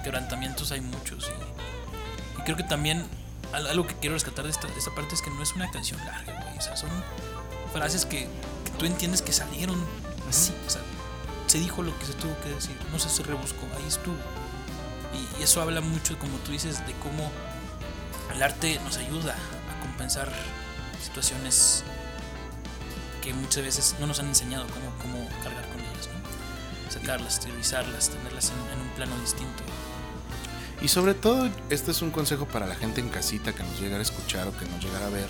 Quebrantamientos 0.02 0.70
hay 0.70 0.80
muchos 0.82 1.30
y, 1.30 2.40
y 2.40 2.44
creo 2.44 2.56
que 2.56 2.62
también 2.64 3.06
al- 3.52 3.66
algo 3.68 3.86
que 3.86 3.94
quiero 3.94 4.14
rescatar 4.14 4.44
de 4.44 4.50
esta, 4.50 4.66
de 4.68 4.78
esta 4.78 4.94
parte 4.94 5.14
es 5.14 5.22
que 5.22 5.30
no 5.30 5.42
es 5.42 5.52
una 5.54 5.70
canción 5.70 5.98
larga, 6.04 6.42
güey. 6.44 6.58
O 6.58 6.60
sea, 6.60 6.76
son 6.76 6.90
frases 7.72 8.04
que, 8.04 8.28
que 8.64 8.70
tú 8.78 8.84
entiendes 8.84 9.22
que 9.22 9.32
salieron 9.32 9.82
así. 10.28 10.52
O 10.66 10.70
sea, 10.70 10.82
se 11.46 11.58
dijo 11.58 11.82
lo 11.82 11.98
que 11.98 12.04
se 12.04 12.12
tuvo 12.14 12.38
que 12.42 12.50
decir. 12.50 12.76
No 12.92 12.98
se, 12.98 13.08
se 13.08 13.22
rebuscó, 13.22 13.66
ahí 13.78 13.84
estuvo. 13.88 14.14
Y, 15.14 15.40
y 15.40 15.44
eso 15.44 15.62
habla 15.62 15.80
mucho, 15.80 16.18
como 16.18 16.36
tú 16.38 16.52
dices, 16.52 16.86
de 16.86 16.92
cómo 16.94 17.30
el 18.34 18.42
arte 18.42 18.80
nos 18.84 18.96
ayuda 18.98 19.34
a 19.34 19.80
compensar 19.82 20.30
situaciones 21.02 21.84
que 23.22 23.32
muchas 23.32 23.62
veces 23.64 23.94
no 24.00 24.06
nos 24.06 24.18
han 24.20 24.26
enseñado 24.26 24.66
cómo, 24.66 24.90
cómo 25.00 25.28
cargar 25.42 25.64
con 25.68 25.80
ellas. 25.80 26.08
Sacarlas, 26.90 27.40
teorizarlas, 27.40 28.10
tenerlas 28.10 28.50
en- 28.50 28.72
en 28.78 28.86
un 28.86 28.94
plano 28.94 29.18
distinto. 29.20 29.62
Y 30.82 30.88
sobre 30.88 31.14
todo, 31.14 31.48
este 31.70 31.92
es 31.92 32.02
un 32.02 32.10
consejo 32.10 32.46
para 32.46 32.66
la 32.66 32.74
gente 32.74 33.00
en 33.00 33.08
casita 33.08 33.52
que 33.54 33.62
nos 33.62 33.80
llegara 33.80 34.00
a 34.00 34.02
escuchar 34.02 34.46
o 34.48 34.56
que 34.56 34.66
nos 34.66 34.84
llegara 34.84 35.06
a 35.06 35.10
ver. 35.10 35.28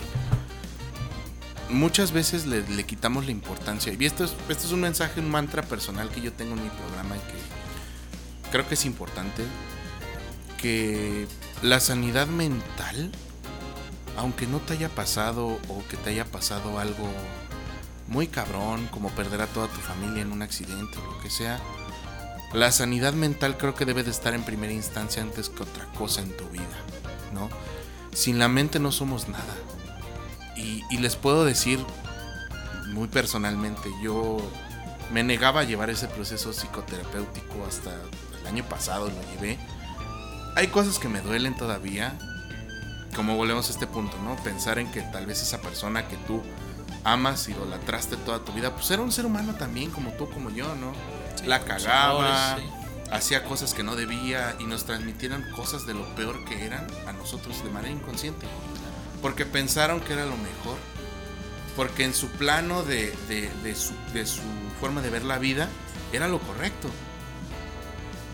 Muchas 1.70 2.12
veces 2.12 2.46
le, 2.46 2.66
le 2.68 2.84
quitamos 2.84 3.24
la 3.24 3.30
importancia. 3.30 3.92
Y 3.98 4.04
esto 4.04 4.24
es, 4.24 4.32
esto 4.48 4.66
es 4.66 4.72
un 4.72 4.80
mensaje, 4.80 5.20
un 5.20 5.30
mantra 5.30 5.62
personal 5.62 6.08
que 6.10 6.20
yo 6.20 6.32
tengo 6.32 6.54
en 6.54 6.64
mi 6.64 6.70
programa 6.70 7.16
y 7.16 7.20
que 7.20 8.50
creo 8.50 8.66
que 8.68 8.74
es 8.74 8.84
importante. 8.84 9.44
Que 10.60 11.26
la 11.64 11.80
sanidad 11.80 12.26
mental, 12.26 13.10
aunque 14.18 14.46
no 14.46 14.58
te 14.58 14.74
haya 14.74 14.90
pasado 14.90 15.46
o 15.46 15.82
que 15.88 15.96
te 15.96 16.10
haya 16.10 16.26
pasado 16.26 16.78
algo 16.78 17.08
muy 18.06 18.26
cabrón, 18.26 18.86
como 18.90 19.08
perder 19.08 19.40
a 19.40 19.46
toda 19.46 19.68
tu 19.68 19.80
familia 19.80 20.20
en 20.20 20.30
un 20.30 20.42
accidente 20.42 20.98
o 20.98 21.12
lo 21.12 21.20
que 21.20 21.30
sea, 21.30 21.58
la 22.52 22.70
sanidad 22.70 23.14
mental 23.14 23.56
creo 23.56 23.74
que 23.74 23.86
debe 23.86 24.04
de 24.04 24.10
estar 24.10 24.34
en 24.34 24.42
primera 24.42 24.74
instancia 24.74 25.22
antes 25.22 25.48
que 25.48 25.62
otra 25.62 25.86
cosa 25.94 26.20
en 26.20 26.36
tu 26.36 26.46
vida, 26.50 26.76
¿no? 27.32 27.48
Sin 28.12 28.38
la 28.38 28.48
mente 28.48 28.78
no 28.78 28.92
somos 28.92 29.28
nada. 29.28 29.54
Y, 30.58 30.82
y 30.90 30.98
les 30.98 31.16
puedo 31.16 31.46
decir 31.46 31.80
muy 32.88 33.08
personalmente, 33.08 33.88
yo 34.02 34.36
me 35.10 35.24
negaba 35.24 35.60
a 35.60 35.64
llevar 35.64 35.88
ese 35.88 36.08
proceso 36.08 36.52
psicoterapéutico 36.52 37.64
hasta 37.66 37.90
el 38.38 38.46
año 38.46 38.64
pasado, 38.64 39.06
lo 39.08 39.32
llevé. 39.32 39.58
Hay 40.56 40.68
cosas 40.68 40.98
que 40.98 41.08
me 41.08 41.20
duelen 41.20 41.56
todavía, 41.56 42.12
como 43.16 43.36
volvemos 43.36 43.68
a 43.68 43.72
este 43.72 43.86
punto, 43.86 44.16
¿no? 44.22 44.36
Pensar 44.36 44.78
en 44.78 44.90
que 44.90 45.00
tal 45.02 45.26
vez 45.26 45.42
esa 45.42 45.60
persona 45.60 46.06
que 46.06 46.16
tú 46.16 46.42
amas, 47.02 47.48
idolatraste 47.48 48.16
toda 48.18 48.44
tu 48.44 48.52
vida, 48.52 48.74
pues 48.74 48.90
era 48.90 49.02
un 49.02 49.12
ser 49.12 49.26
humano 49.26 49.54
también, 49.54 49.90
como 49.90 50.10
tú, 50.12 50.28
como 50.30 50.50
yo, 50.50 50.74
¿no? 50.76 50.92
Sí, 51.36 51.46
la 51.46 51.60
cagaba, 51.64 52.56
sí. 52.58 52.64
hacía 53.10 53.44
cosas 53.44 53.74
que 53.74 53.82
no 53.82 53.96
debía 53.96 54.54
y 54.60 54.64
nos 54.64 54.84
transmitieron 54.84 55.44
cosas 55.56 55.86
de 55.86 55.94
lo 55.94 56.04
peor 56.14 56.44
que 56.44 56.64
eran 56.64 56.86
a 57.06 57.12
nosotros 57.12 57.62
de 57.64 57.70
manera 57.70 57.92
inconsciente. 57.92 58.46
Porque 59.20 59.44
pensaron 59.46 60.00
que 60.00 60.12
era 60.12 60.24
lo 60.24 60.36
mejor. 60.36 60.76
Porque 61.76 62.04
en 62.04 62.14
su 62.14 62.28
plano 62.28 62.84
de, 62.84 63.10
de- 63.28 63.50
de 63.64 63.74
su, 63.74 63.92
de 64.12 64.26
su 64.26 64.42
forma 64.80 65.02
de 65.02 65.10
ver 65.10 65.24
la 65.24 65.38
vida 65.38 65.68
era 66.12 66.28
lo 66.28 66.38
correcto. 66.38 66.88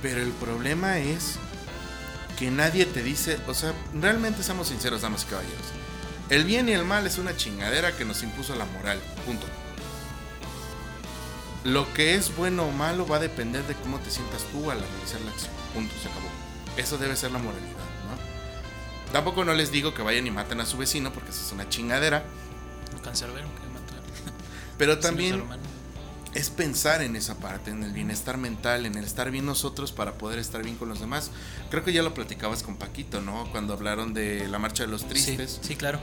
Pero 0.02 0.20
el 0.22 0.30
problema 0.32 0.98
es 0.98 1.38
que 2.40 2.50
nadie 2.50 2.86
te 2.86 3.02
dice, 3.02 3.38
o 3.46 3.52
sea, 3.52 3.74
realmente 3.92 4.42
seamos 4.42 4.68
sinceros, 4.68 5.02
damas 5.02 5.24
y 5.24 5.26
caballeros. 5.26 5.66
El 6.30 6.44
bien 6.44 6.70
y 6.70 6.72
el 6.72 6.86
mal 6.86 7.06
es 7.06 7.18
una 7.18 7.36
chingadera 7.36 7.94
que 7.94 8.06
nos 8.06 8.22
impuso 8.22 8.54
la 8.54 8.64
moral. 8.64 8.98
Punto. 9.26 9.46
Lo 11.64 11.92
que 11.92 12.14
es 12.14 12.34
bueno 12.34 12.64
o 12.64 12.70
malo 12.72 13.06
va 13.06 13.16
a 13.16 13.20
depender 13.20 13.62
de 13.66 13.74
cómo 13.74 13.98
te 13.98 14.10
sientas 14.10 14.42
tú 14.52 14.70
al 14.70 14.80
realizar 14.80 15.20
la 15.20 15.32
acción. 15.32 15.52
Punto, 15.74 15.94
se 16.00 16.08
acabó. 16.08 16.30
Eso 16.78 16.96
debe 16.96 17.14
ser 17.14 17.30
la 17.30 17.40
moralidad, 17.40 17.74
¿no? 17.74 19.12
Tampoco 19.12 19.44
no 19.44 19.52
les 19.52 19.70
digo 19.70 19.92
que 19.92 20.00
vayan 20.00 20.26
y 20.26 20.30
maten 20.30 20.62
a 20.62 20.66
su 20.66 20.78
vecino 20.78 21.12
porque 21.12 21.32
eso 21.32 21.44
es 21.44 21.52
una 21.52 21.68
chingadera. 21.68 22.24
Un 22.94 23.00
cancerbero 23.00 23.48
que 23.48 23.68
matar. 23.68 24.00
Pero 24.78 24.98
también. 25.00 25.44
Es 26.34 26.50
pensar 26.50 27.02
en 27.02 27.16
esa 27.16 27.38
parte, 27.38 27.70
en 27.70 27.82
el 27.82 27.92
bienestar 27.92 28.36
mental, 28.36 28.86
en 28.86 28.96
el 28.96 29.04
estar 29.04 29.30
bien 29.30 29.46
nosotros 29.46 29.92
para 29.92 30.14
poder 30.14 30.38
estar 30.38 30.62
bien 30.62 30.76
con 30.76 30.88
los 30.88 31.00
demás. 31.00 31.30
Creo 31.70 31.84
que 31.84 31.92
ya 31.92 32.02
lo 32.02 32.14
platicabas 32.14 32.62
con 32.62 32.76
Paquito, 32.76 33.20
¿no? 33.20 33.48
Cuando 33.50 33.72
hablaron 33.72 34.14
de 34.14 34.46
la 34.48 34.58
marcha 34.58 34.84
de 34.84 34.90
los 34.90 35.06
tristes. 35.08 35.58
Sí, 35.60 35.68
sí, 35.68 35.76
claro. 35.76 36.00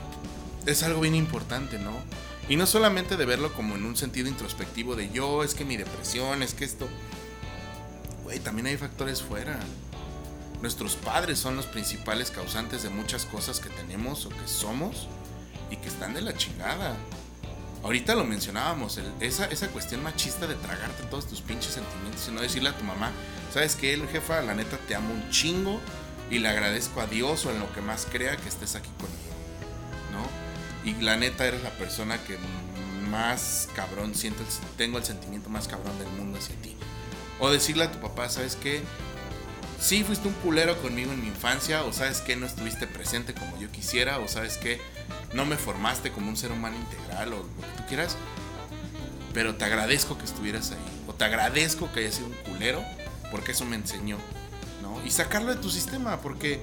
es 0.66 0.82
algo 0.82 1.00
bien 1.00 1.14
importante, 1.14 1.78
¿no? 1.78 1.92
Y 2.48 2.56
no 2.56 2.66
solamente 2.66 3.16
de 3.16 3.24
verlo 3.26 3.52
como 3.54 3.74
en 3.74 3.84
un 3.84 3.96
sentido 3.96 4.28
introspectivo 4.28 4.96
de 4.96 5.10
yo, 5.10 5.44
es 5.44 5.54
que 5.54 5.64
mi 5.64 5.76
depresión, 5.76 6.42
es 6.42 6.54
que 6.54 6.64
esto... 6.64 6.88
Güey, 8.24 8.40
también 8.40 8.66
hay 8.66 8.76
factores 8.76 9.22
fuera. 9.22 9.58
Nuestros 10.60 10.96
padres 10.96 11.38
son 11.38 11.56
los 11.56 11.66
principales 11.66 12.30
causantes 12.30 12.82
de 12.82 12.90
muchas 12.90 13.24
cosas 13.24 13.60
que 13.60 13.68
tenemos 13.70 14.26
o 14.26 14.30
que 14.30 14.46
somos 14.46 15.08
y 15.70 15.76
que 15.76 15.88
están 15.88 16.14
de 16.14 16.20
la 16.20 16.36
chingada. 16.36 16.96
Ahorita 17.82 18.14
lo 18.14 18.24
mencionábamos, 18.24 18.98
esa, 19.20 19.46
esa 19.46 19.68
cuestión 19.68 20.02
machista 20.02 20.46
de 20.46 20.56
tragarte 20.56 21.04
todos 21.04 21.26
tus 21.26 21.40
pinches 21.40 21.74
sentimientos 21.74 22.26
y 22.28 22.32
no 22.32 22.40
decirle 22.40 22.70
a 22.70 22.76
tu 22.76 22.84
mamá, 22.84 23.12
¿sabes 23.52 23.76
qué, 23.76 23.96
jefa? 24.10 24.42
La 24.42 24.54
neta 24.54 24.76
te 24.88 24.94
amo 24.94 25.14
un 25.14 25.30
chingo 25.30 25.80
y 26.30 26.38
le 26.38 26.48
agradezco 26.48 27.00
a 27.00 27.06
Dios 27.06 27.46
o 27.46 27.50
en 27.50 27.60
lo 27.60 27.72
que 27.72 27.80
más 27.80 28.06
crea 28.10 28.36
que 28.36 28.48
estés 28.48 28.74
aquí 28.74 28.90
conmigo, 28.98 29.32
¿no? 30.12 30.90
Y 30.90 31.00
la 31.02 31.16
neta 31.16 31.46
eres 31.46 31.62
la 31.62 31.70
persona 31.70 32.18
que 32.24 32.36
más 33.08 33.68
cabrón 33.74 34.14
siento, 34.14 34.42
tengo 34.76 34.98
el 34.98 35.04
sentimiento 35.04 35.48
más 35.48 35.68
cabrón 35.68 35.98
del 35.98 36.08
mundo 36.08 36.38
hacia 36.38 36.56
ti. 36.56 36.76
O 37.40 37.50
decirle 37.50 37.84
a 37.84 37.92
tu 37.92 38.00
papá, 38.00 38.28
¿sabes 38.28 38.56
qué? 38.56 38.82
Sí, 39.80 40.02
fuiste 40.02 40.26
un 40.26 40.34
culero 40.34 40.76
conmigo 40.82 41.12
en 41.12 41.20
mi 41.20 41.28
infancia, 41.28 41.84
o 41.84 41.92
sabes 41.92 42.20
que 42.20 42.34
no 42.34 42.46
estuviste 42.46 42.88
presente 42.88 43.32
como 43.32 43.58
yo 43.58 43.70
quisiera, 43.70 44.18
o 44.18 44.26
sabes 44.26 44.56
que 44.56 44.80
no 45.32 45.44
me 45.46 45.56
formaste 45.56 46.10
como 46.10 46.28
un 46.28 46.36
ser 46.36 46.52
humano 46.52 46.76
integral, 46.76 47.32
o 47.32 47.36
lo 47.36 47.42
que 47.42 47.76
tú 47.76 47.82
quieras, 47.88 48.16
pero 49.34 49.54
te 49.56 49.64
agradezco 49.64 50.16
que 50.18 50.24
estuvieras 50.24 50.70
ahí, 50.72 50.78
o 51.06 51.14
te 51.14 51.24
agradezco 51.24 51.90
que 51.92 52.00
hayas 52.00 52.14
sido 52.14 52.28
un 52.28 52.34
culero, 52.52 52.82
porque 53.30 53.52
eso 53.52 53.64
me 53.64 53.76
enseñó, 53.76 54.16
¿no? 54.82 55.04
Y 55.04 55.10
sacarlo 55.10 55.54
de 55.54 55.60
tu 55.60 55.70
sistema, 55.70 56.20
porque. 56.20 56.60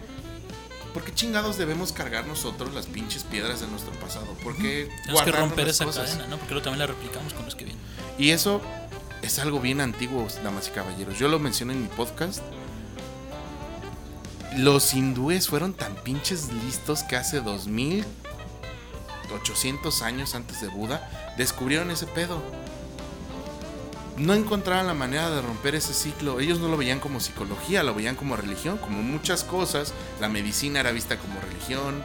¿Por 0.94 1.04
qué 1.04 1.14
chingados 1.14 1.58
debemos 1.58 1.92
cargar 1.92 2.26
nosotros 2.26 2.74
las 2.74 2.86
pinches 2.86 3.26
piedras 3.26 3.60
de 3.60 3.68
nuestro 3.68 3.92
pasado? 4.00 4.28
¿Por 4.42 4.56
qué 4.56 4.90
Tenemos 5.02 5.24
que 5.24 5.32
romper 5.34 5.68
esa 5.68 5.84
cosas? 5.84 6.12
cadena, 6.12 6.28
¿no? 6.28 6.38
Porque 6.38 6.54
luego 6.54 6.64
también 6.64 6.80
la 6.80 6.88
replicamos 6.88 7.34
con 7.34 7.44
los 7.44 7.54
que 7.54 7.66
vienen. 7.66 7.84
Y 8.18 8.30
eso 8.30 8.62
es 9.22 9.38
algo 9.40 9.60
bien 9.60 9.82
antiguo, 9.82 10.26
damas 10.42 10.70
y 10.70 10.72
caballeros. 10.72 11.20
Yo 11.20 11.28
lo 11.28 11.38
mencioné 11.38 11.74
en 11.74 11.82
mi 11.82 11.90
podcast. 11.90 12.40
Los 14.56 14.94
hindúes 14.94 15.50
fueron 15.50 15.74
tan 15.74 15.96
pinches 15.96 16.50
listos 16.64 17.04
que 17.04 17.18
hace 17.18 17.42
2800 19.28 20.02
años 20.02 20.36
antes 20.36 20.62
de 20.62 20.68
Buda 20.68 21.34
descubrieron 21.38 21.92
ese 21.92 22.08
pedo. 22.08 22.42
No 24.18 24.34
encontraban 24.34 24.88
la 24.88 24.94
manera 24.94 25.30
de 25.30 25.42
romper 25.42 25.76
ese 25.76 25.94
ciclo. 25.94 26.40
Ellos 26.40 26.60
no 26.60 26.70
lo 26.70 26.78
veían 26.78 27.00
como 27.02 27.20
psicología, 27.20 27.84
lo 27.84 27.94
veían 27.94 28.16
como 28.16 28.38
religión, 28.38 28.78
como 28.78 29.02
muchas 29.02 29.44
cosas. 29.44 29.94
La 30.22 30.30
medicina 30.30 30.80
era 30.80 30.92
vista 30.92 31.18
como 31.18 31.40
religión. 31.42 32.02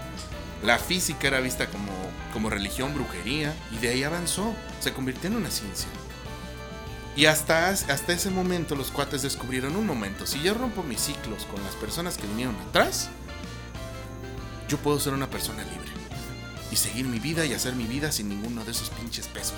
La 0.65 0.79
física 0.79 1.29
era 1.29 1.41
vista 1.41 1.69
como, 1.69 1.93
como 2.33 2.51
religión, 2.51 2.95
brujería, 2.95 3.55
y 3.73 3.79
de 3.79 3.89
ahí 3.89 4.03
avanzó, 4.03 4.55
se 4.81 4.93
convirtió 4.93 5.31
en 5.31 5.37
una 5.37 5.51
ciencia. 5.51 5.89
Y 7.17 7.27
hasta, 7.27 7.69
hasta 7.69 8.13
ese 8.13 8.31
momento 8.31 8.77
los 8.77 8.91
cuates 8.91 9.23
descubrieron 9.23 9.75
un 9.77 9.87
momento, 9.87 10.27
si 10.27 10.41
yo 10.43 10.55
rompo 10.55 10.83
mis 10.83 11.01
ciclos 11.01 11.47
con 11.47 11.63
las 11.65 11.75
personas 11.77 12.17
que 12.17 12.27
vinieron 12.27 12.57
atrás, 12.69 13.09
yo 14.69 14.79
puedo 14.79 15.01
ser 15.01 15.15
una 15.15 15.29
persona 15.29 15.65
libre. 15.65 15.90
Y 16.71 16.77
seguir 16.77 17.07
mi 17.07 17.19
vida 17.19 17.45
y 17.47 17.53
hacer 17.53 17.75
mi 17.75 17.85
vida 17.85 18.13
sin 18.13 18.29
ninguno 18.29 18.65
de 18.65 18.71
esos 18.71 18.91
pinches 18.91 19.27
pesos. 19.29 19.55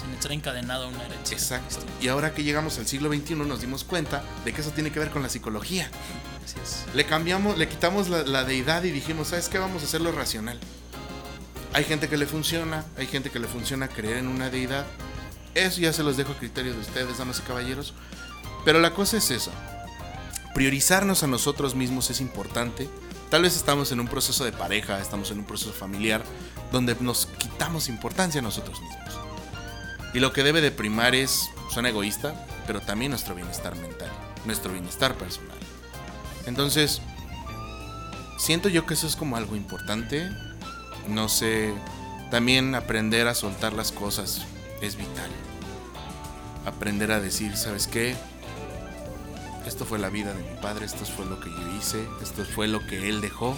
Sin 0.00 0.12
estar 0.12 0.32
encadenado 0.32 0.84
a 0.84 0.88
una 0.88 1.04
herencia. 1.04 1.36
Exacto. 1.36 1.78
Y 2.00 2.08
ahora 2.08 2.32
que 2.32 2.44
llegamos 2.44 2.78
al 2.78 2.86
siglo 2.86 3.12
XXI 3.12 3.34
nos 3.34 3.60
dimos 3.60 3.84
cuenta 3.84 4.22
de 4.44 4.52
que 4.52 4.60
eso 4.60 4.70
tiene 4.70 4.92
que 4.92 5.00
ver 5.00 5.10
con 5.10 5.22
la 5.22 5.28
psicología. 5.28 5.90
Así 6.44 6.56
es. 6.62 6.94
Le 6.94 7.04
cambiamos, 7.04 7.58
le 7.58 7.68
quitamos 7.68 8.08
la, 8.08 8.22
la 8.22 8.44
deidad 8.44 8.84
y 8.84 8.90
dijimos, 8.90 9.28
¿sabes 9.28 9.48
qué? 9.48 9.58
Vamos 9.58 9.82
a 9.82 9.86
hacerlo 9.86 10.12
racional. 10.12 10.58
Hay 11.72 11.84
gente 11.84 12.08
que 12.08 12.16
le 12.16 12.26
funciona, 12.26 12.84
hay 12.96 13.06
gente 13.06 13.30
que 13.30 13.38
le 13.38 13.46
funciona 13.46 13.88
creer 13.88 14.18
en 14.18 14.28
una 14.28 14.48
deidad. 14.50 14.86
Eso 15.54 15.80
ya 15.80 15.92
se 15.92 16.02
los 16.02 16.16
dejo 16.16 16.32
a 16.32 16.38
criterio 16.38 16.72
de 16.72 16.80
ustedes, 16.80 17.18
damas 17.18 17.40
y 17.40 17.42
caballeros. 17.42 17.94
Pero 18.64 18.80
la 18.80 18.94
cosa 18.94 19.16
es 19.16 19.30
esa. 19.30 19.50
Priorizarnos 20.54 21.22
a 21.22 21.26
nosotros 21.26 21.74
mismos 21.74 22.10
es 22.10 22.20
importante. 22.20 22.88
Tal 23.30 23.42
vez 23.42 23.56
estamos 23.56 23.92
en 23.92 24.00
un 24.00 24.08
proceso 24.08 24.44
de 24.44 24.52
pareja, 24.52 25.00
estamos 25.00 25.30
en 25.30 25.40
un 25.40 25.44
proceso 25.44 25.72
familiar, 25.72 26.24
donde 26.72 26.96
nos 27.00 27.26
quitamos 27.26 27.88
importancia 27.90 28.40
a 28.40 28.42
nosotros 28.42 28.80
mismos. 28.80 29.18
Y 30.14 30.20
lo 30.20 30.32
que 30.32 30.42
debe 30.42 30.62
de 30.62 30.70
primar 30.70 31.14
es, 31.14 31.50
suena 31.70 31.90
egoísta, 31.90 32.46
pero 32.66 32.80
también 32.80 33.10
nuestro 33.10 33.34
bienestar 33.34 33.76
mental, 33.76 34.10
nuestro 34.46 34.72
bienestar 34.72 35.14
personal. 35.14 35.58
Entonces, 36.46 37.02
siento 38.38 38.70
yo 38.70 38.86
que 38.86 38.94
eso 38.94 39.06
es 39.06 39.16
como 39.16 39.36
algo 39.36 39.56
importante. 39.56 40.30
No 41.06 41.28
sé, 41.28 41.74
también 42.30 42.74
aprender 42.74 43.28
a 43.28 43.34
soltar 43.34 43.74
las 43.74 43.92
cosas 43.92 44.46
es 44.80 44.96
vital. 44.96 45.30
Aprender 46.64 47.12
a 47.12 47.20
decir, 47.20 47.58
¿sabes 47.58 47.86
qué? 47.86 48.16
Esto 49.68 49.84
fue 49.84 49.98
la 49.98 50.08
vida 50.08 50.32
de 50.32 50.42
mi 50.42 50.56
padre, 50.62 50.86
esto 50.86 51.04
fue 51.04 51.26
lo 51.26 51.38
que 51.38 51.50
yo 51.50 51.76
hice, 51.78 52.08
esto 52.22 52.42
fue 52.46 52.68
lo 52.68 52.86
que 52.86 53.10
él 53.10 53.20
dejó, 53.20 53.54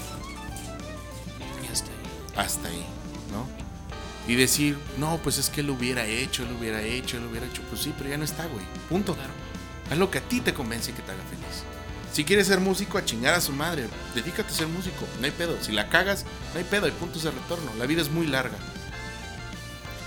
Y 1.62 1.72
hasta 1.72 1.86
ahí. 1.86 2.44
hasta 2.44 2.68
ahí, 2.68 2.84
¿no? 3.30 3.46
Y 4.26 4.34
decir, 4.34 4.76
no, 4.98 5.18
pues 5.22 5.38
es 5.38 5.50
que 5.50 5.61
él 5.61 5.68
lo 5.68 5.74
hubiera 5.74 6.04
hecho, 6.06 6.42
él 6.42 6.50
lo 6.50 6.58
hubiera 6.58 6.82
hecho, 6.82 7.16
él 7.16 7.22
lo 7.22 7.30
hubiera 7.30 7.46
hecho. 7.46 7.62
Pues 7.70 7.82
sí, 7.82 7.94
pero 7.96 8.11
ya 8.11 8.18
no 8.18 8.24
está, 8.24 8.44
güey. 8.46 8.64
Punto. 8.88 9.14
Claro. 9.14 9.30
Haz 9.88 9.98
lo 9.98 10.11
que 10.11 10.18
a 10.18 10.20
ti 10.20 10.40
te 10.40 10.52
convence 10.52 10.90
y 10.90 10.94
que 10.94 11.02
te 11.02 11.12
haga 11.12 11.22
feliz. 11.22 11.62
Si 12.12 12.24
quieres 12.24 12.48
ser 12.48 12.58
músico, 12.58 12.98
a 12.98 13.04
chingar 13.04 13.34
a 13.34 13.40
su 13.40 13.52
madre. 13.52 13.88
Dedícate 14.14 14.52
a 14.52 14.56
ser 14.56 14.66
músico. 14.66 15.06
No 15.20 15.24
hay 15.26 15.30
pedo. 15.30 15.56
Si 15.62 15.70
la 15.72 15.88
cagas, 15.88 16.24
no 16.52 16.58
hay 16.58 16.64
pedo. 16.64 16.86
Hay 16.86 16.92
puntos 16.92 17.22
de 17.22 17.30
retorno. 17.30 17.72
La 17.78 17.86
vida 17.86 18.02
es 18.02 18.11
muy 18.11 18.26
larga. 18.26 18.58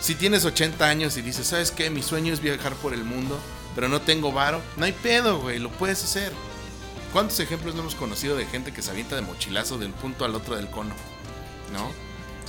Si 0.02 0.16
tienes 0.16 0.44
80 0.44 0.86
años 0.86 1.16
y 1.18 1.22
dices, 1.22 1.48
¿sabes 1.48 1.72
qué? 1.72 1.90
Mi 1.90 2.04
sueño 2.04 2.34
es 2.34 2.42
viajar 2.42 2.76
por 2.76 2.94
el 2.94 3.06
mundo, 3.06 3.40
pero 3.76 3.88
no 3.90 4.02
tengo 4.02 4.32
varo. 4.32 4.62
No 4.78 4.86
hay 4.86 4.92
pedo, 4.94 5.40
güey. 5.40 5.60
Lo 5.60 5.70
puedes 5.72 6.04
hacer. 6.04 6.32
¿Cuántos 7.12 7.40
ejemplos 7.40 7.76
no 7.76 7.82
hemos 7.82 7.96
conocido 7.96 8.36
de 8.36 8.46
gente 8.46 8.72
que 8.74 8.82
se 8.82 8.90
avienta 8.92 9.16
de 9.16 9.22
mochilazo 9.22 9.78
de 9.78 9.86
un 9.86 9.92
punto 9.94 10.26
al 10.26 10.34
otro 10.36 10.56
del 10.56 10.70
cono? 10.70 10.96
¿No? 11.72 11.92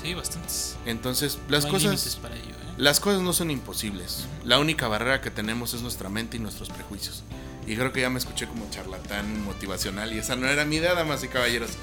Sí, 0.02 0.14
bastantes. 0.14 0.76
Entonces, 0.86 1.38
las 1.48 1.64
No 1.64 1.70
cosas... 1.70 1.90
límites 1.92 2.16
para 2.16 2.34
ello, 2.36 2.48
¿eh? 2.50 2.74
Las 2.76 2.98
cosas 3.00 3.22
no 3.22 3.32
son 3.32 3.50
imposibles. 3.50 4.26
La 4.44 4.58
única 4.58 4.88
barrera 4.88 5.20
que 5.20 5.30
tenemos 5.30 5.74
es 5.74 5.82
nuestra 5.82 6.08
mente 6.08 6.36
y 6.36 6.40
nuestros 6.40 6.68
prejuicios. 6.70 7.22
Y 7.66 7.76
creo 7.76 7.92
que 7.92 8.00
ya 8.02 8.10
me 8.10 8.18
escuché 8.18 8.46
como 8.46 8.68
charlatán 8.70 9.44
motivacional 9.44 10.12
y 10.12 10.18
esa 10.18 10.36
no 10.36 10.46
era 10.48 10.64
mi 10.64 10.76
idea, 10.76 10.94
damas 10.94 11.22
y 11.24 11.28
caballeros. 11.28 11.70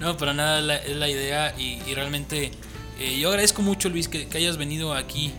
No, 0.00 0.16
para 0.16 0.32
nada 0.32 0.62
la- 0.62 0.76
es 0.78 0.96
la 0.96 1.06
idea 1.06 1.54
y, 1.58 1.82
y 1.86 1.94
realmente 1.94 2.50
eh, 2.98 3.18
yo 3.18 3.28
agradezco 3.28 3.60
mucho 3.60 3.90
Luis 3.90 4.08
que, 4.08 4.26
que 4.26 4.38
hayas 4.38 4.56
venido 4.56 4.94
aquí 4.94 5.34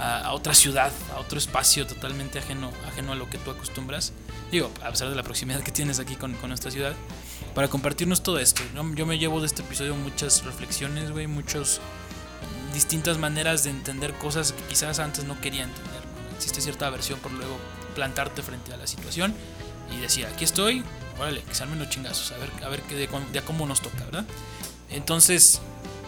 a, 0.00 0.20
a 0.22 0.32
otra 0.32 0.54
ciudad, 0.54 0.90
a 1.14 1.20
otro 1.20 1.38
espacio 1.38 1.86
totalmente 1.86 2.38
ajeno, 2.38 2.72
ajeno 2.88 3.12
a 3.12 3.14
lo 3.14 3.28
que 3.28 3.38
tú 3.38 3.50
acostumbras. 3.50 4.12
Digo, 4.50 4.70
a 4.82 4.90
pesar 4.90 5.10
de 5.10 5.14
la 5.14 5.22
proximidad 5.22 5.60
que 5.62 5.70
tienes 5.70 6.00
aquí 6.00 6.16
con, 6.16 6.34
con 6.34 6.48
nuestra 6.48 6.70
ciudad, 6.70 6.94
para 7.54 7.68
compartirnos 7.68 8.22
todo 8.22 8.38
esto. 8.38 8.62
Yo, 8.74 9.06
me 9.06 9.18
llevo 9.18 9.40
de 9.40 9.46
este 9.46 9.62
episodio 9.62 9.96
muchas 9.96 10.44
reflexiones, 10.44 11.10
güey, 11.10 11.26
muchos 11.26 11.80
distintas 12.72 13.18
maneras 13.18 13.64
de 13.64 13.70
entender 13.70 14.14
cosas 14.14 14.52
que 14.52 14.62
quizás 14.64 14.98
antes 14.98 15.24
no 15.24 15.40
quería 15.40 15.64
entender. 15.64 16.00
Existe 16.36 16.60
cierta 16.60 16.86
aversión 16.86 17.18
por 17.18 17.32
luego 17.32 17.58
plantarte 17.94 18.42
frente 18.42 18.72
a 18.72 18.76
la 18.76 18.86
situación 18.86 19.34
y 19.92 20.00
decir, 20.00 20.26
aquí 20.26 20.44
estoy, 20.44 20.84
órale, 21.18 21.42
que 21.42 21.54
se 21.54 21.64
armen 21.64 21.78
los 21.78 21.90
chingazos, 21.90 22.32
a 22.32 22.38
ver, 22.38 22.50
a 22.64 22.68
ver 22.68 22.82
qué 22.82 22.94
de, 22.94 23.08
de 23.32 23.38
a 23.38 23.44
cómo 23.44 23.66
nos 23.66 23.80
toca, 23.80 24.04
¿verdad? 24.04 24.24
Entonces, 24.90 25.60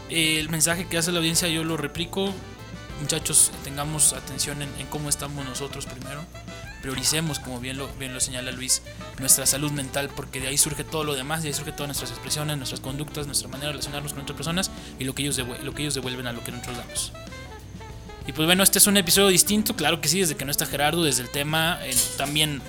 el 0.08 0.48
mensaje 0.48 0.86
que 0.86 0.98
hace 0.98 1.10
la 1.10 1.18
audiencia 1.18 1.48
yo 1.48 1.64
lo 1.64 1.76
replico. 1.76 2.32
Muchachos, 3.02 3.50
tengamos 3.64 4.12
atención 4.12 4.62
en, 4.62 4.70
cómo 4.88 5.08
estamos 5.08 5.44
nosotros 5.44 5.86
primero. 5.86 6.24
Prioricemos, 6.82 7.40
como 7.40 7.58
bien 7.58 7.76
lo, 7.76 7.88
bien 7.98 8.14
lo 8.14 8.20
señala 8.20 8.52
Luis, 8.52 8.82
nuestra 9.18 9.44
salud 9.44 9.72
mental, 9.72 10.08
porque 10.14 10.40
de 10.40 10.46
ahí 10.46 10.56
surge 10.56 10.84
todo 10.84 11.02
lo 11.02 11.14
demás, 11.14 11.42
de 11.42 11.48
ahí 11.48 11.54
surge 11.54 11.72
todas 11.72 11.88
nuestras 11.88 12.10
expresiones, 12.12 12.56
nuestras 12.56 12.80
conductas, 12.80 13.26
nuestra 13.26 13.48
manera 13.48 13.66
de 13.66 13.72
relacionarnos 13.72 14.12
con 14.12 14.22
otras 14.22 14.36
personas 14.36 14.70
y 15.00 15.04
lo 15.04 15.16
que 15.16 15.22
ellos, 15.22 15.36
lo 15.36 15.74
que 15.74 15.82
ellos 15.82 15.94
devuelven 15.94 16.28
a 16.28 16.32
lo 16.32 16.44
que 16.44 16.52
nosotros 16.52 16.76
damos. 16.76 17.12
Y 18.28 18.32
pues 18.32 18.46
bueno, 18.46 18.62
este 18.62 18.78
es 18.78 18.86
un 18.86 18.96
episodio 18.96 19.28
distinto, 19.28 19.74
claro 19.74 20.00
que 20.00 20.08
sí, 20.08 20.20
desde 20.20 20.36
que 20.36 20.44
no 20.44 20.52
está 20.52 20.64
Gerardo, 20.64 21.02
desde 21.02 21.22
el 21.22 21.28
tema, 21.28 21.80
eh, 21.82 21.94
también 22.16 22.62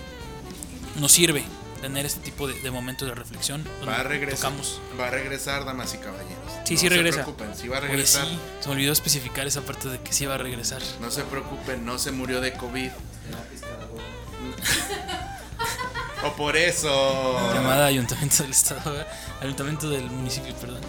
nos 0.99 1.11
sirve 1.11 1.45
tener 1.83 2.05
este 2.05 2.21
tipo 2.21 2.47
de, 2.47 2.53
de 2.61 2.71
momentos 2.71 3.07
de 3.07 3.13
reflexión. 3.13 3.63
Va 3.87 3.99
a 3.99 4.03
regresar. 4.03 4.51
tocamos. 4.51 4.79
Va 4.99 5.07
a 5.07 5.11
regresar, 5.11 5.65
damas 5.65 5.93
y 5.93 5.97
caballeros. 5.97 6.37
Sí, 6.63 6.75
no 6.75 6.79
sí 6.79 6.87
se 6.87 6.89
regresa. 6.89 7.23
preocupen, 7.23 7.55
sí 7.55 7.67
va 7.67 7.77
a 7.77 7.79
Oye, 7.81 7.89
regresar. 7.89 8.25
sí, 8.25 8.39
se 8.61 8.69
me 8.69 8.75
olvidó 8.75 8.93
especificar 8.93 9.45
esa 9.45 9.61
parte 9.61 9.89
de 9.89 9.99
que 9.99 10.13
sí 10.13 10.25
va 10.25 10.35
a 10.35 10.37
regresar. 10.37 10.81
No 11.01 11.11
se 11.11 11.23
preocupen, 11.23 11.85
no 11.85 11.99
se 11.99 12.11
murió 12.11 12.39
de 12.39 12.53
COVID. 12.53 12.89
o 16.23 16.33
por 16.35 16.55
eso. 16.55 17.53
Llamada 17.53 17.87
Ayuntamiento 17.87 18.43
del 18.43 18.51
Estado, 18.51 18.91
¿verdad? 18.91 19.07
Ayuntamiento 19.41 19.89
del 19.89 20.05
municipio, 20.09 20.53
perdón. 20.55 20.81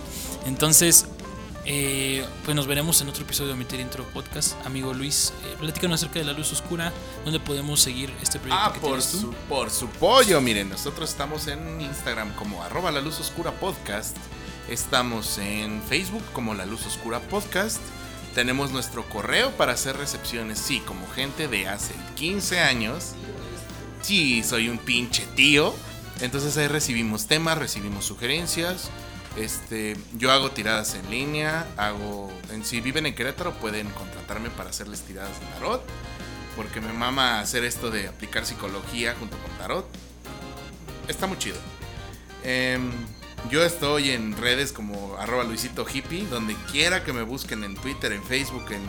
Entonces, 0.47 1.07
eh, 1.67 2.27
pues 2.45 2.55
nos 2.55 2.67
veremos 2.67 3.01
en 3.01 3.09
otro 3.09 3.23
episodio 3.23 3.51
de 3.51 3.57
Meter 3.57 3.81
Intro 3.81 4.05
Podcast. 4.11 4.55
Amigo 4.67 4.93
Luis, 4.93 5.33
eh, 5.45 5.57
platícanos 5.59 6.01
acerca 6.03 6.19
de 6.19 6.25
la 6.27 6.33
luz 6.33 6.53
oscura, 6.53 6.93
donde 7.25 7.41
podemos 7.41 7.81
seguir 7.81 8.13
este 8.23 8.39
proyecto 8.39 8.65
Ah, 8.67 8.73
que 8.73 8.81
por 8.81 8.91
tienes 8.91 9.11
tú. 9.11 9.19
su, 9.21 9.33
por 9.49 9.71
su 9.71 9.89
pollo. 9.89 10.41
Miren, 10.41 10.69
nosotros 10.69 11.09
estamos 11.11 11.47
en 11.47 11.81
Instagram 11.81 12.35
como 12.35 12.63
arroba 12.63 12.91
la 12.91 13.01
luz 13.01 13.19
oscura 13.21 13.51
podcast. 13.53 14.17
Estamos 14.69 15.39
en 15.39 15.83
Facebook 15.83 16.23
como 16.33 16.55
la 16.55 16.67
luz 16.67 16.87
oscura 16.87 17.21
podcast. 17.21 17.81
Tenemos 18.35 18.71
nuestro 18.73 19.09
correo 19.09 19.51
para 19.53 19.73
hacer 19.73 19.97
recepciones. 19.97 20.59
Sí, 20.59 20.81
como 20.81 21.07
gente 21.13 21.49
de 21.49 21.69
hace 21.69 21.95
15 22.17 22.61
años. 22.61 23.13
Sí, 24.03 24.43
soy 24.43 24.69
un 24.69 24.79
pinche 24.79 25.27
tío. 25.37 25.75
Entonces 26.21 26.57
ahí 26.57 26.69
recibimos 26.69 27.27
temas, 27.27 27.59
recibimos 27.59 28.05
sugerencias. 28.05 28.91
Este, 29.37 29.97
yo 30.17 30.31
hago 30.31 30.53
tiradas 30.53 30.95
en 30.95 31.11
línea, 31.11 31.67
hago, 31.77 32.33
si 32.63 32.81
viven 32.81 33.07
en 33.07 33.15
Querétaro 33.15 33.53
pueden 33.55 33.91
contratarme 33.91 34.49
para 34.51 34.71
hacerles 34.71 35.01
tiradas 35.01 35.41
de 35.41 35.47
tarot, 35.47 35.85
porque 36.55 36.81
me 36.81 36.93
mama 36.93 37.41
hacer 37.41 37.65
esto 37.65 37.91
de 37.91 38.07
aplicar 38.07 38.47
psicología 38.47 39.17
junto 39.19 39.37
con 39.39 39.51
tarot. 39.59 39.87
Está 41.09 41.27
muy 41.27 41.37
chido. 41.39 41.57
Em, 42.45 42.91
yo 43.51 43.65
estoy 43.65 44.11
en 44.11 44.37
redes 44.37 44.73
como 44.73 45.17
arroba 45.19 45.45
Luisito 45.45 45.85
Hippie, 45.93 46.27
donde 46.27 46.55
quiera 46.71 47.03
que 47.03 47.13
me 47.13 47.23
busquen 47.23 47.65
en 47.65 47.75
Twitter, 47.75 48.13
en 48.13 48.23
Facebook, 48.23 48.71
en... 48.71 48.85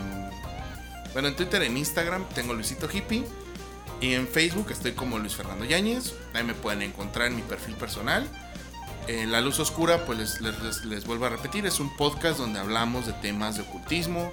Bueno, 1.12 1.28
en 1.28 1.36
Twitter, 1.36 1.62
en 1.62 1.76
Instagram 1.76 2.24
tengo 2.34 2.54
Luisito 2.54 2.88
Hippie. 2.90 3.24
Y 4.00 4.12
en 4.12 4.28
Facebook 4.28 4.70
estoy 4.70 4.92
como 4.92 5.18
Luis 5.18 5.34
Fernando 5.34 5.64
Yáñez. 5.64 6.14
Ahí 6.34 6.44
me 6.44 6.54
pueden 6.54 6.82
encontrar 6.82 7.28
en 7.28 7.36
mi 7.36 7.42
perfil 7.42 7.74
personal. 7.74 8.28
En 9.08 9.30
La 9.30 9.40
Luz 9.40 9.58
Oscura, 9.60 10.04
pues 10.04 10.18
les, 10.18 10.40
les- 10.40 10.60
les- 10.62 10.84
les 10.84 11.04
vuelvo 11.06 11.26
a 11.26 11.28
repetir, 11.28 11.64
es 11.66 11.78
un 11.78 11.94
podcast 11.96 12.38
donde 12.38 12.58
hablamos 12.58 13.06
de 13.06 13.12
temas 13.12 13.56
de 13.56 13.62
ocultismo, 13.62 14.32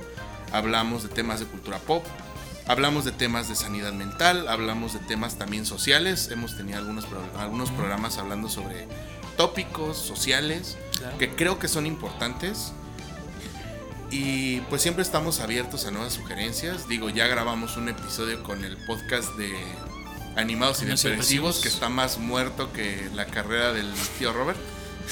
hablamos 0.51 1.03
de 1.03 1.09
temas 1.09 1.39
de 1.39 1.45
cultura 1.45 1.78
pop, 1.78 2.03
hablamos 2.67 3.05
de 3.05 3.11
temas 3.11 3.47
de 3.49 3.55
sanidad 3.55 3.93
mental, 3.93 4.47
hablamos 4.47 4.93
de 4.93 4.99
temas 4.99 5.38
también 5.38 5.65
sociales. 5.67 6.30
Hemos 6.32 6.57
tenido 6.57 6.80
algunos, 6.80 7.05
algunos 7.38 7.69
programas 7.71 8.17
hablando 8.17 8.49
sobre 8.49 8.88
tópicos 9.38 9.97
sociales 9.97 10.78
Claro. 10.97 11.17
que 11.19 11.30
creo 11.36 11.59
que 11.59 11.67
son 11.67 11.86
importantes. 11.86 12.71
Y 14.09 14.61
pues 14.69 14.82
siempre 14.84 15.01
estamos 15.01 15.39
abiertos 15.39 15.86
a 15.86 15.91
nuevas 15.91 16.13
sugerencias. 16.13 16.88
Digo, 16.88 17.09
ya 17.09 17.26
grabamos 17.28 17.78
un 17.78 17.89
episodio 17.89 18.41
con 18.43 18.63
el 18.63 18.78
podcast 18.86 19.30
de 19.38 19.51
Animados 20.36 20.81
y 20.81 20.86
Depresivos, 20.86 21.59
que 21.59 21.67
está 21.67 21.89
más 21.89 22.17
muerto 22.17 22.71
que 22.73 23.09
la 23.13 23.25
carrera 23.25 23.73
del 23.73 23.91
tío 24.17 24.34
Robert. 24.34 24.57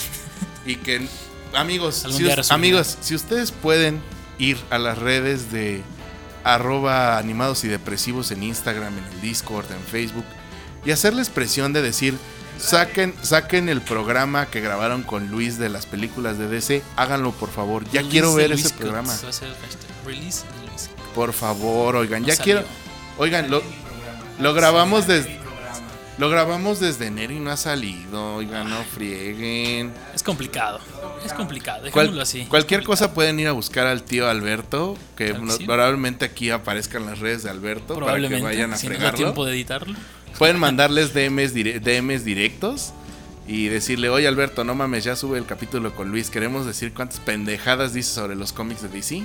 y 0.65 0.77
que, 0.77 1.07
amigos, 1.53 2.05
si, 2.15 2.27
amigos, 2.49 2.97
si 3.01 3.15
ustedes 3.15 3.51
pueden 3.51 4.01
ir 4.39 4.57
a 4.69 4.79
las 4.79 4.97
redes 4.97 5.51
de 5.51 5.83
arroba 6.43 7.17
animados 7.17 7.63
y 7.63 7.67
depresivos 7.67 8.31
en 8.31 8.43
Instagram, 8.43 8.97
en 8.97 9.03
el 9.03 9.21
Discord, 9.21 9.71
en 9.71 9.81
Facebook, 9.83 10.25
y 10.85 10.91
hacerles 10.91 11.29
presión 11.29 11.73
de 11.73 11.83
decir, 11.83 12.17
saquen, 12.57 13.13
saquen 13.21 13.69
el 13.69 13.81
programa 13.81 14.47
que 14.47 14.61
grabaron 14.61 15.03
con 15.03 15.29
Luis 15.29 15.59
de 15.59 15.69
las 15.69 15.85
películas 15.85 16.39
de 16.39 16.47
DC. 16.47 16.81
Háganlo, 16.95 17.31
por 17.31 17.49
favor. 17.49 17.83
Ya 17.85 18.01
Release 18.01 18.09
quiero 18.09 18.33
ver 18.33 18.51
ese 18.51 18.73
programa. 18.73 19.15
Luis 20.05 20.39
Cut. 20.39 21.13
Por 21.13 21.33
favor, 21.33 21.97
oigan, 21.97 22.21
No 22.21 22.27
ya 22.27 22.35
salió. 22.35 22.55
quiero. 22.55 22.67
Oigan, 23.17 23.51
lo, 23.51 23.61
lo 24.41 24.53
grabamos 24.53 25.07
desde. 25.07 25.39
Lo 26.17 26.29
grabamos 26.29 26.79
desde 26.79 27.07
enero 27.07 27.33
y 27.33 27.39
no 27.39 27.49
ha 27.51 27.57
salido. 27.57 28.35
Oigan, 28.35 28.69
no 28.69 28.83
frieguen. 28.83 29.91
Es 30.13 30.21
complicado. 30.21 30.79
Es 31.25 31.33
complicado. 31.33 31.79
Cual- 31.91 32.07
Dejémoslo 32.07 32.21
así. 32.21 32.45
cualquier 32.45 32.83
cosa 32.83 33.13
pueden 33.13 33.39
ir 33.39 33.47
a 33.47 33.53
buscar 33.53 33.87
al 33.87 34.03
tío 34.03 34.29
Alberto. 34.29 34.95
Que 35.17 35.27
Claro 35.29 35.39
que 35.41 35.45
no- 35.47 35.53
sí. 35.53 35.65
probablemente 35.65 36.25
aquí 36.25 36.51
aparezcan 36.51 37.05
las 37.07 37.19
redes 37.19 37.41
de 37.43 37.49
Alberto. 37.49 37.95
Probablemente. 37.95 38.41
Para 38.43 38.51
que 38.51 38.57
vayan 38.57 38.73
a 38.73 38.77
si 38.77 38.87
fregarlo. 38.87 39.17
tiempo 39.17 39.45
de 39.45 39.53
editarlo. 39.53 39.95
Pueden 40.37 40.59
mandarles 40.59 41.13
DMs, 41.13 41.55
dire- 41.55 41.79
DMs 41.79 42.23
directos 42.23 42.93
y 43.47 43.67
decirle, 43.69 44.09
oye 44.09 44.27
Alberto, 44.27 44.63
no 44.63 44.75
mames, 44.75 45.03
ya 45.03 45.15
sube 45.15 45.39
el 45.39 45.45
capítulo 45.47 45.95
con 45.95 46.09
Luis. 46.11 46.29
Queremos 46.29 46.67
decir 46.67 46.93
cuántas 46.93 47.19
pendejadas 47.19 47.93
dice 47.93 48.11
sobre 48.13 48.35
los 48.35 48.53
cómics 48.53 48.83
de 48.83 48.89
DC. 48.89 49.23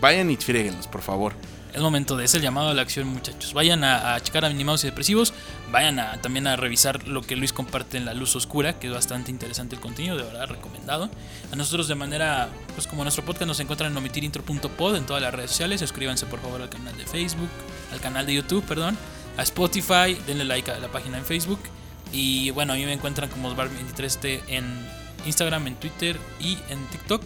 Vayan 0.00 0.30
y 0.30 0.36
fríguenlos, 0.36 0.88
por 0.88 1.00
favor. 1.00 1.32
Es 1.74 1.80
momento 1.80 2.16
de 2.16 2.24
ese 2.24 2.40
llamado 2.40 2.68
a 2.68 2.74
la 2.74 2.82
acción, 2.82 3.08
muchachos. 3.08 3.52
Vayan 3.52 3.82
a, 3.82 4.14
a 4.14 4.20
checar 4.20 4.44
Animados 4.44 4.84
y 4.84 4.86
Depresivos. 4.86 5.34
Vayan 5.72 5.98
a, 5.98 6.20
también 6.20 6.46
a 6.46 6.54
revisar 6.54 7.08
lo 7.08 7.20
que 7.20 7.34
Luis 7.34 7.52
comparte 7.52 7.96
en 7.96 8.04
La 8.04 8.14
Luz 8.14 8.36
Oscura, 8.36 8.78
que 8.78 8.86
es 8.86 8.92
bastante 8.92 9.32
interesante 9.32 9.74
el 9.74 9.80
contenido, 9.80 10.16
de 10.16 10.22
verdad 10.22 10.46
recomendado. 10.46 11.10
A 11.52 11.56
nosotros 11.56 11.88
de 11.88 11.96
manera, 11.96 12.48
pues 12.74 12.86
como 12.86 13.02
nuestro 13.02 13.24
podcast 13.24 13.48
nos 13.48 13.58
encuentran 13.58 13.90
en 13.90 13.98
omitirintro.pod 13.98 14.94
en 14.94 15.04
todas 15.04 15.20
las 15.20 15.34
redes 15.34 15.50
sociales. 15.50 15.80
Suscríbanse 15.80 16.26
por 16.26 16.40
favor 16.40 16.62
al 16.62 16.68
canal 16.68 16.96
de 16.96 17.06
Facebook, 17.06 17.48
al 17.92 18.00
canal 18.00 18.24
de 18.24 18.34
YouTube, 18.34 18.62
perdón, 18.64 18.96
a 19.36 19.42
Spotify, 19.42 20.16
denle 20.28 20.44
like 20.44 20.70
a 20.70 20.78
la 20.78 20.88
página 20.88 21.18
en 21.18 21.24
Facebook. 21.24 21.58
Y 22.12 22.50
bueno, 22.50 22.74
a 22.74 22.76
mí 22.76 22.84
me 22.84 22.92
encuentran 22.92 23.28
como 23.28 23.52
Osbar23 23.52 24.42
en 24.46 24.64
Instagram, 25.26 25.66
en 25.66 25.74
Twitter 25.74 26.20
y 26.38 26.56
en 26.68 26.86
TikTok. 26.92 27.24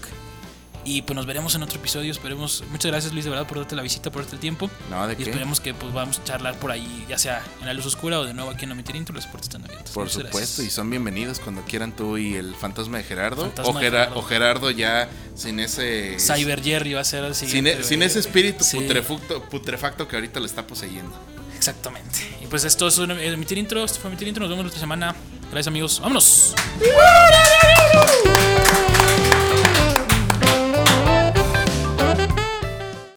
Y 0.91 1.03
pues 1.03 1.15
nos 1.15 1.27
veremos 1.27 1.55
en 1.55 1.63
otro 1.63 1.79
episodio. 1.79 2.11
Esperemos. 2.11 2.65
Muchas 2.71 2.91
gracias, 2.91 3.13
Luis, 3.13 3.25
de 3.25 3.31
verdad, 3.31 3.47
por 3.47 3.59
darte 3.59 3.77
la 3.77 3.83
visita, 3.83 4.11
por 4.11 4.23
darte 4.23 4.37
el 4.37 4.41
tiempo. 4.41 4.71
No, 4.89 5.07
¿de 5.07 5.13
Y 5.13 5.17
qué? 5.17 5.25
esperemos 5.25 5.61
que 5.61 5.75
pues 5.75 5.93
vamos 5.93 6.19
a 6.19 6.25
charlar 6.25 6.59
por 6.59 6.71
ahí, 6.71 7.05
ya 7.07 7.19
sea 7.19 7.45
en 7.61 7.67
la 7.67 7.75
luz 7.75 7.85
oscura 7.85 8.19
o 8.21 8.25
de 8.25 8.33
nuevo 8.33 8.51
aquí 8.51 8.65
en 8.65 8.73
Omitir 8.73 8.97
Intro. 8.97 9.15
Las 9.15 9.27
puertas 9.27 9.49
están 9.49 9.65
abiertas. 9.65 9.91
Por 9.91 10.05
Muchas 10.05 10.15
supuesto, 10.15 10.39
gracias. 10.39 10.67
y 10.67 10.71
son 10.71 10.89
bienvenidos 10.89 11.41
cuando 11.41 11.61
quieran 11.63 11.95
tú 11.95 12.17
y 12.17 12.37
el 12.37 12.55
fantasma 12.55 12.97
de 12.99 13.05
Gerardo. 13.05 13.43
Fantasma 13.43 13.71
o, 13.71 13.75
de 13.79 13.81
Gerardo. 13.85 14.19
o 14.19 14.23
Gerardo 14.23 14.71
ya 14.71 15.11
sin 15.35 15.61
ese... 15.61 16.17
Cyber 16.19 16.63
Jerry 16.63 16.95
va 16.95 17.03
a 17.03 17.05
ser 17.05 17.23
el 17.25 17.35
Sin, 17.35 17.49
siguiente. 17.49 17.81
e- 17.81 17.85
sin 17.85 18.03
ese 18.03 18.19
espíritu 18.21 18.65
Sí. 18.65 18.79
putrefacto, 18.79 19.43
putrefacto 19.45 20.09
que 20.09 20.17
ahorita 20.17 20.41
lo 20.41 20.47
está 20.47 20.67
poseyendo. 20.67 21.15
Exactamente. 21.55 22.21
Y 22.43 22.47
pues 22.47 22.65
esto 22.65 22.89
es 22.89 22.97
un- 22.97 23.11
Omitir 23.11 23.59
Intro. 23.59 23.85
Esto 23.85 24.01
fue 24.01 24.09
Omitir 24.09 24.27
Intro. 24.29 24.41
Nos 24.43 24.51
vemos 24.51 24.65
la 24.65 24.69
otra 24.69 24.81
semana. 24.81 25.15
Gracias, 25.51 25.67
amigos. 25.67 26.01
¡Vámonos! 26.01 26.55
¡Woo! 26.81 28.68